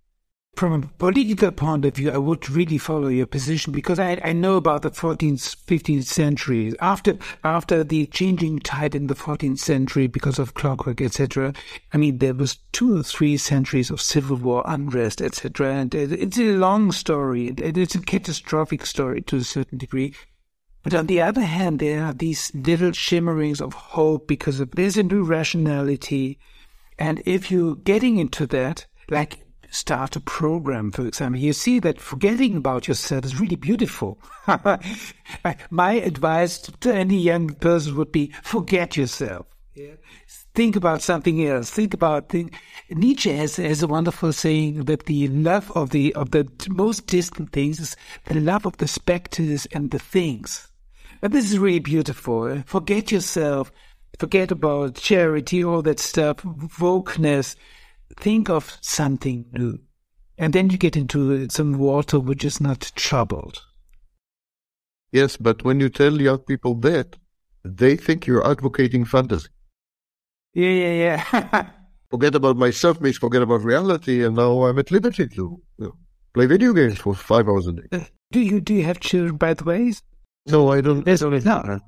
From 0.56 0.72
a 0.72 0.86
political 0.98 1.50
point 1.50 1.84
of 1.84 1.96
view, 1.96 2.10
I 2.10 2.18
would 2.18 2.48
really 2.48 2.78
follow 2.78 3.08
your 3.08 3.26
position 3.26 3.72
because 3.72 3.98
I, 3.98 4.20
I 4.22 4.32
know 4.32 4.56
about 4.56 4.82
the 4.82 4.90
14th, 4.90 5.56
15th 5.66 6.04
century. 6.04 6.72
After 6.80 7.18
after 7.42 7.82
the 7.82 8.06
changing 8.06 8.60
tide 8.60 8.94
in 8.94 9.08
the 9.08 9.14
14th 9.14 9.58
century 9.58 10.06
because 10.06 10.38
of 10.38 10.54
clockwork, 10.54 11.00
etc. 11.00 11.52
I 11.92 11.96
mean, 11.96 12.18
there 12.18 12.34
was 12.34 12.58
two 12.72 12.98
or 12.98 13.02
three 13.02 13.36
centuries 13.36 13.90
of 13.90 14.00
civil 14.00 14.36
war, 14.36 14.62
unrest, 14.66 15.20
etc. 15.20 15.74
And 15.74 15.94
it's 15.94 16.38
a 16.38 16.56
long 16.56 16.92
story. 16.92 17.48
It's 17.48 17.94
a 17.94 18.00
catastrophic 18.00 18.86
story 18.86 19.22
to 19.22 19.36
a 19.36 19.44
certain 19.44 19.78
degree. 19.78 20.14
But 20.82 20.94
on 20.94 21.06
the 21.06 21.22
other 21.22 21.42
hand, 21.42 21.78
there 21.78 22.04
are 22.04 22.12
these 22.12 22.52
little 22.54 22.92
shimmerings 22.92 23.60
of 23.60 23.72
hope 23.72 24.28
because 24.28 24.60
of, 24.60 24.70
there's 24.72 24.98
a 24.98 25.02
new 25.02 25.24
rationality. 25.24 26.38
And 26.98 27.22
if 27.24 27.50
you're 27.50 27.74
getting 27.74 28.18
into 28.18 28.46
that, 28.48 28.86
like 29.08 29.43
start 29.74 30.16
a 30.16 30.20
program, 30.20 30.90
for 30.90 31.06
example, 31.06 31.40
you 31.40 31.52
see 31.52 31.80
that 31.80 32.00
forgetting 32.00 32.56
about 32.56 32.88
yourself 32.88 33.24
is 33.24 33.40
really 33.40 33.56
beautiful. 33.56 34.18
My 35.70 35.92
advice 35.94 36.58
to 36.58 36.94
any 36.94 37.18
young 37.18 37.48
person 37.54 37.96
would 37.96 38.12
be 38.12 38.32
forget 38.42 38.96
yourself. 38.96 39.46
Yeah. 39.74 39.94
Think 40.54 40.76
about 40.76 41.02
something 41.02 41.44
else. 41.44 41.70
Think 41.70 41.94
about 41.94 42.28
think. 42.28 42.54
Nietzsche 42.88 43.32
has, 43.32 43.56
has 43.56 43.82
a 43.82 43.88
wonderful 43.88 44.32
saying 44.32 44.84
that 44.84 45.06
the 45.06 45.26
love 45.28 45.72
of 45.72 45.90
the 45.90 46.14
of 46.14 46.30
the 46.30 46.46
most 46.68 47.08
distant 47.08 47.50
things 47.50 47.80
is 47.80 47.96
the 48.26 48.38
love 48.38 48.64
of 48.64 48.76
the 48.76 48.86
specters 48.86 49.66
and 49.72 49.90
the 49.90 49.98
things. 49.98 50.68
And 51.22 51.32
this 51.32 51.50
is 51.50 51.58
really 51.58 51.80
beautiful. 51.80 52.62
Forget 52.66 53.10
yourself. 53.10 53.72
Forget 54.20 54.52
about 54.52 54.94
charity, 54.94 55.64
all 55.64 55.82
that 55.82 55.98
stuff, 55.98 56.36
wokeness 56.36 57.56
think 58.18 58.48
of 58.48 58.78
something 58.80 59.46
new. 59.52 59.78
And 60.36 60.52
then 60.52 60.70
you 60.70 60.78
get 60.78 60.96
into 60.96 61.48
some 61.48 61.78
water 61.78 62.18
which 62.18 62.44
is 62.44 62.60
not 62.60 62.92
troubled. 62.96 63.62
Yes, 65.12 65.36
but 65.36 65.64
when 65.64 65.78
you 65.78 65.88
tell 65.88 66.20
young 66.20 66.38
people 66.38 66.74
that, 66.80 67.16
they 67.64 67.96
think 67.96 68.26
you're 68.26 68.48
advocating 68.48 69.04
fantasy. 69.04 69.48
Yeah, 70.54 70.70
yeah, 70.70 71.24
yeah. 71.32 71.66
forget 72.10 72.34
about 72.34 72.56
myself 72.56 73.00
means 73.00 73.18
forget 73.18 73.42
about 73.42 73.62
reality, 73.62 74.24
and 74.24 74.36
now 74.36 74.64
I'm 74.64 74.78
at 74.78 74.90
liberty 74.90 75.26
to 75.28 75.34
you 75.36 75.62
know, 75.78 75.96
play 76.32 76.46
video 76.46 76.72
games 76.72 76.98
for 76.98 77.14
five 77.14 77.48
hours 77.48 77.66
a 77.66 77.72
day. 77.72 77.88
Uh, 77.92 78.04
do 78.30 78.40
you 78.40 78.60
do 78.60 78.74
you 78.74 78.84
have 78.84 79.00
children, 79.00 79.36
by 79.36 79.54
the 79.54 79.64
way? 79.64 79.92
No, 80.46 80.70
I 80.70 80.80
don't. 80.80 81.04
There's 81.04 81.22
only 81.22 81.40
no. 81.40 81.80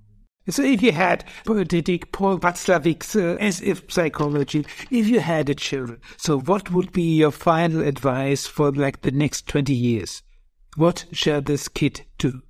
So 0.49 0.63
if 0.63 0.81
you 0.81 0.93
had 0.93 1.25
Didrik 1.45 2.13
Paul 2.13 2.39
Watzlawicks 2.39 3.17
uh, 3.21 3.37
as 3.39 3.61
if 3.63 3.91
psychology, 3.91 4.65
if 4.91 5.09
you 5.09 5.19
had 5.19 5.49
a 5.49 5.55
children, 5.55 6.01
so 6.17 6.39
what 6.39 6.71
would 6.71 6.93
be 6.93 7.17
your 7.17 7.33
final 7.33 7.83
advice 7.83 8.47
for 8.47 8.71
like 8.71 9.03
the 9.03 9.11
next 9.11 9.49
20 9.49 9.75
years? 9.75 10.23
What 10.77 11.07
shall 11.11 11.41
this 11.41 11.67
kid 11.67 12.03
do? 12.19 12.43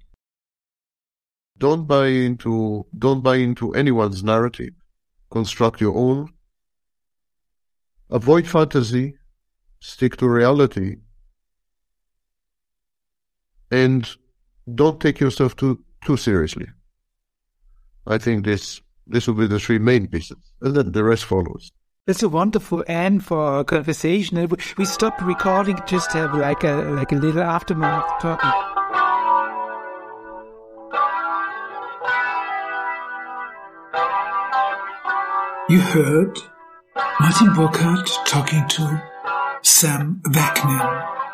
Don't 1.57 1.87
buy 1.87 2.09
into, 2.09 2.87
don't 2.99 3.23
buy 3.23 3.37
into 3.37 3.73
anyone's 3.73 4.23
narrative. 4.23 4.75
Construct 5.31 5.81
your 5.81 5.97
own. 5.97 6.29
Avoid 8.11 8.47
fantasy. 8.47 9.17
Stick 9.81 10.19
to 10.19 10.29
reality. 10.29 10.97
And 13.71 14.09
don't 14.75 15.01
take 15.01 15.19
yourself 15.19 15.57
too, 15.57 15.83
too 16.05 16.19
seriously. 16.19 16.67
I 18.07 18.19
think 18.19 18.45
this 18.45 18.81
this 19.07 19.27
will 19.27 19.35
be 19.35 19.47
the 19.47 19.61
three 19.61 19.79
main 19.79 20.07
pieces, 20.07 20.39
and 20.61 20.75
then 20.77 20.93
the 20.93 21.05
rest 21.05 21.25
follows. 21.25 21.73
It's 22.07 22.23
a 22.23 22.29
wonderful 22.29 22.85
end 22.87 23.25
for 23.25 23.39
our 23.39 23.65
conversation. 23.65 24.49
We 24.79 24.85
stop 24.85 25.21
recording, 25.21 25.79
just 25.87 26.13
have 26.13 26.35
like 26.35 26.63
a 26.63 26.75
like 26.75 27.13
a 27.13 27.17
little 27.17 27.43
aftermath 27.43 28.21
talking. 28.21 28.51
You 35.69 35.81
heard 35.81 36.39
Martin 37.19 37.55
Burckhardt 37.55 38.09
talking 38.25 38.69
to 38.69 39.03
Sam 39.63 40.21
Vaknin. 40.27 41.26